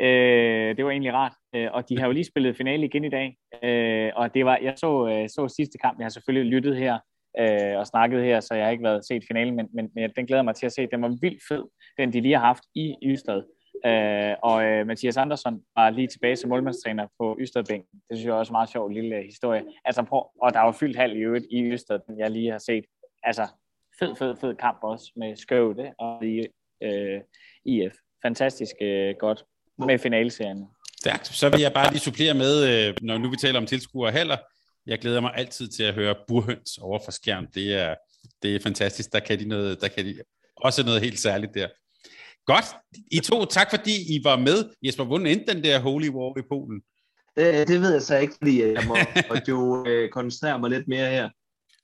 Uh, 0.00 0.76
det 0.76 0.84
var 0.84 0.90
egentlig 0.90 1.12
rart, 1.12 1.32
uh, 1.56 1.66
og 1.72 1.88
de 1.88 1.98
har 1.98 2.06
jo 2.06 2.12
lige 2.12 2.24
spillet 2.24 2.56
finale 2.56 2.84
igen 2.86 3.04
i 3.04 3.08
dag, 3.08 3.36
uh, 3.66 4.20
og 4.20 4.34
det 4.34 4.44
var, 4.44 4.58
jeg 4.62 4.74
så, 4.76 4.90
uh, 5.02 5.26
så 5.26 5.54
sidste 5.56 5.78
kamp, 5.78 5.98
jeg 5.98 6.04
har 6.04 6.10
selvfølgelig 6.10 6.52
lyttet 6.52 6.76
her 6.76 6.98
uh, 7.40 7.78
og 7.80 7.86
snakket 7.86 8.24
her, 8.24 8.40
så 8.40 8.54
jeg 8.54 8.64
har 8.64 8.70
ikke 8.70 8.84
været 8.84 9.06
set 9.08 9.22
finalen, 9.28 9.56
men, 9.56 9.68
men, 9.74 9.90
men 9.94 10.10
den 10.16 10.26
glæder 10.26 10.42
mig 10.42 10.54
til 10.54 10.66
at 10.66 10.72
se. 10.72 10.86
Den 10.86 11.02
var 11.02 11.16
vildt 11.20 11.42
fed, 11.48 11.64
den 11.98 12.12
de 12.12 12.20
lige 12.20 12.36
har 12.38 12.46
haft 12.46 12.62
i 12.74 12.94
Ystad. 13.06 13.42
Øh, 13.86 14.34
og 14.42 14.64
øh, 14.64 14.86
Mathias 14.86 15.16
Andersson 15.16 15.60
var 15.76 15.90
lige 15.90 16.06
tilbage 16.08 16.36
som 16.36 16.50
målmandstræner 16.50 17.06
på 17.20 17.38
Ystadbænken. 17.40 18.00
Det 18.08 18.16
synes 18.16 18.26
jeg 18.26 18.34
også 18.34 18.50
er 18.50 18.52
en 18.52 18.58
meget 18.58 18.68
sjov 18.68 18.88
lille 18.88 19.16
øh, 19.16 19.24
historie. 19.24 19.62
Altså, 19.84 20.02
prøv, 20.02 20.26
og 20.42 20.54
der 20.54 20.60
var 20.60 20.72
fyldt 20.72 20.96
halv 20.96 21.16
i 21.16 21.20
øvrigt 21.20 21.46
i 21.50 21.62
Ystad, 21.62 21.98
den 22.06 22.18
jeg 22.18 22.30
lige 22.30 22.50
har 22.50 22.58
set. 22.58 22.84
Altså, 23.22 23.46
fed, 23.98 24.16
fed, 24.16 24.36
fed 24.40 24.54
kamp 24.54 24.78
også 24.82 25.12
med 25.16 25.36
Skøvde 25.36 25.92
og 25.98 26.26
i, 26.26 26.46
øh, 26.82 27.20
IF. 27.64 27.94
Fantastisk 28.22 28.74
øh, 28.80 29.14
godt 29.18 29.44
med 29.78 29.98
finalserien. 29.98 30.66
Stærkt. 31.00 31.26
Så 31.26 31.50
vil 31.50 31.60
jeg 31.60 31.72
bare 31.72 31.90
lige 31.90 32.00
supplere 32.00 32.34
med, 32.34 32.54
øh, 32.88 32.94
når 33.02 33.18
nu 33.18 33.30
vi 33.30 33.36
taler 33.36 33.60
om 33.60 33.66
tilskuere 33.66 34.12
heller. 34.12 34.36
Jeg 34.86 34.98
glæder 34.98 35.20
mig 35.20 35.32
altid 35.36 35.68
til 35.68 35.82
at 35.82 35.94
høre 35.94 36.14
burhøns 36.28 36.78
over 36.78 36.98
for 37.04 37.10
skærm. 37.10 37.46
Det 37.46 37.74
er, 37.74 37.94
det 38.42 38.56
er 38.56 38.60
fantastisk. 38.60 39.12
Der 39.12 39.20
kan 39.20 39.38
de 39.38 39.48
noget, 39.48 39.80
der 39.80 39.88
kan 39.88 40.04
de 40.04 40.14
også 40.56 40.84
noget 40.84 41.00
helt 41.00 41.18
særligt 41.18 41.54
der. 41.54 41.68
Godt. 42.52 42.64
I 43.10 43.20
to, 43.20 43.44
tak 43.44 43.70
fordi 43.70 43.94
I 44.14 44.20
var 44.24 44.36
med. 44.36 44.58
Jesper, 44.82 45.04
hvordan 45.04 45.26
endte 45.26 45.54
den 45.54 45.64
der 45.64 45.78
Holy 45.78 46.08
War 46.08 46.38
i 46.38 46.42
Polen? 46.50 46.80
Det, 47.36 47.68
det 47.68 47.80
ved 47.80 47.92
jeg 47.92 48.02
så 48.02 48.16
ikke, 48.18 48.34
fordi 48.38 48.62
jeg 48.62 48.84
må, 48.86 48.96
må 49.30 49.36
jo 49.48 49.86
øh, 49.86 50.10
koncentrere 50.10 50.58
mig 50.58 50.70
lidt 50.70 50.88
mere 50.88 51.10
her. 51.10 51.28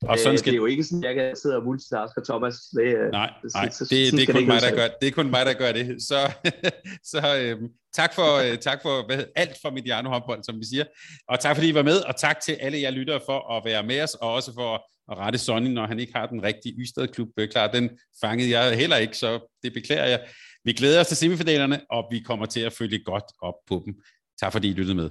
Og 0.02 0.18
sådan 0.18 0.38
skal... 0.38 0.52
Det 0.52 0.56
er 0.56 0.60
jo 0.60 0.66
ikke 0.66 0.84
sådan, 0.84 1.04
at 1.04 1.08
jeg 1.08 1.14
kan 1.14 1.36
sidde 1.42 1.56
og 1.56 1.64
multitaske, 1.64 2.20
Thomas. 2.28 2.54
Det, 2.76 2.82
øh, 2.82 3.10
nej, 3.10 3.30
nej 3.54 3.64
det, 3.64 3.80
det, 3.80 4.12
det, 4.12 4.28
er 4.28 4.32
kun 4.32 4.46
mig, 4.46 4.60
der 4.62 4.74
gør, 4.76 4.88
det 5.00 5.08
er 5.08 5.12
kun 5.12 5.30
mig, 5.30 5.46
der 5.46 5.52
gør 5.52 5.72
det. 5.72 6.02
Så, 6.02 6.32
så 7.12 7.20
øhm, 7.40 7.68
tak 7.94 8.14
for, 8.14 8.30
øh, 8.44 8.58
tak 8.58 8.78
for 8.82 9.06
hvad, 9.06 9.24
alt 9.36 9.56
for 9.62 9.70
Mediano 9.70 10.08
håndbold, 10.10 10.42
som 10.44 10.60
vi 10.60 10.64
siger. 10.72 10.84
Og 11.28 11.40
tak 11.40 11.56
fordi 11.56 11.68
I 11.68 11.74
var 11.74 11.82
med, 11.82 11.98
og 12.08 12.16
tak 12.16 12.40
til 12.40 12.52
alle 12.52 12.80
jer 12.80 12.90
lyttere 12.90 13.20
for 13.26 13.56
at 13.56 13.64
være 13.64 13.82
med 13.82 14.02
os, 14.02 14.14
og 14.14 14.32
også 14.32 14.54
for 14.54 14.74
at 15.12 15.18
rette 15.18 15.38
Sonny, 15.38 15.70
når 15.70 15.86
han 15.86 15.98
ikke 15.98 16.12
har 16.16 16.26
den 16.26 16.42
rigtige 16.42 16.74
Ystad-klub. 16.78 17.28
Klar, 17.50 17.66
den 17.66 17.90
fangede 18.20 18.50
jeg 18.58 18.76
heller 18.76 18.96
ikke, 18.96 19.16
så 19.16 19.58
det 19.62 19.72
beklager 19.72 20.06
jeg. 20.06 20.20
Vi 20.66 20.72
glæder 20.72 21.00
os 21.00 21.06
til 21.06 21.16
semifinalerne, 21.16 21.80
og 21.90 22.04
vi 22.10 22.18
kommer 22.20 22.46
til 22.46 22.60
at 22.60 22.72
følge 22.72 23.04
godt 23.04 23.24
op 23.42 23.54
på 23.68 23.82
dem. 23.84 23.94
Tak 24.40 24.52
fordi 24.52 24.68
I 24.68 24.72
lyttede 24.72 24.94
med. 24.94 25.10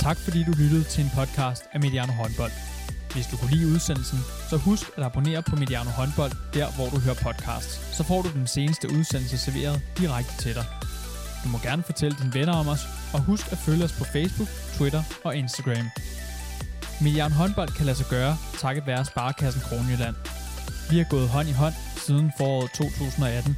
Tak 0.00 0.18
fordi 0.24 0.44
du 0.44 0.52
lyttede 0.62 0.84
til 0.84 1.04
en 1.04 1.10
podcast 1.18 1.62
af 1.72 1.80
Mediano 1.80 2.12
Håndbold. 2.12 2.52
Hvis 3.14 3.26
du 3.26 3.36
kunne 3.36 3.52
lide 3.56 3.66
udsendelsen, 3.74 4.18
så 4.50 4.56
husk 4.56 4.86
at 4.96 5.02
abonnere 5.04 5.42
på 5.42 5.56
Mediano 5.56 5.90
Håndbold, 5.90 6.32
der 6.54 6.68
hvor 6.76 6.88
du 6.94 6.98
hører 7.04 7.18
podcasts. 7.26 7.96
Så 7.96 8.02
får 8.04 8.22
du 8.22 8.28
den 8.38 8.46
seneste 8.46 8.86
udsendelse 8.96 9.38
serveret 9.38 9.82
direkte 9.98 10.34
til 10.42 10.54
dig. 10.54 10.66
Du 11.44 11.48
må 11.48 11.58
gerne 11.58 11.82
fortælle 11.82 12.16
dine 12.20 12.34
venner 12.34 12.54
om 12.62 12.68
os, 12.68 12.84
og 13.14 13.20
husk 13.24 13.52
at 13.52 13.58
følge 13.58 13.84
os 13.84 13.94
på 13.98 14.04
Facebook, 14.04 14.48
Twitter 14.76 15.02
og 15.24 15.36
Instagram. 15.36 15.86
Mediano 17.04 17.34
Håndbold 17.34 17.68
kan 17.76 17.86
lade 17.86 17.96
sig 17.96 18.06
gøre, 18.10 18.36
takket 18.58 18.86
være 18.86 19.04
Sparkassen 19.04 19.62
Kronjylland. 19.68 20.16
Vi 20.92 20.98
har 20.98 21.04
gået 21.04 21.28
hånd 21.28 21.48
i 21.48 21.52
hånd 21.52 21.74
siden 21.96 22.32
foråret 22.38 22.70
2018. 22.70 23.56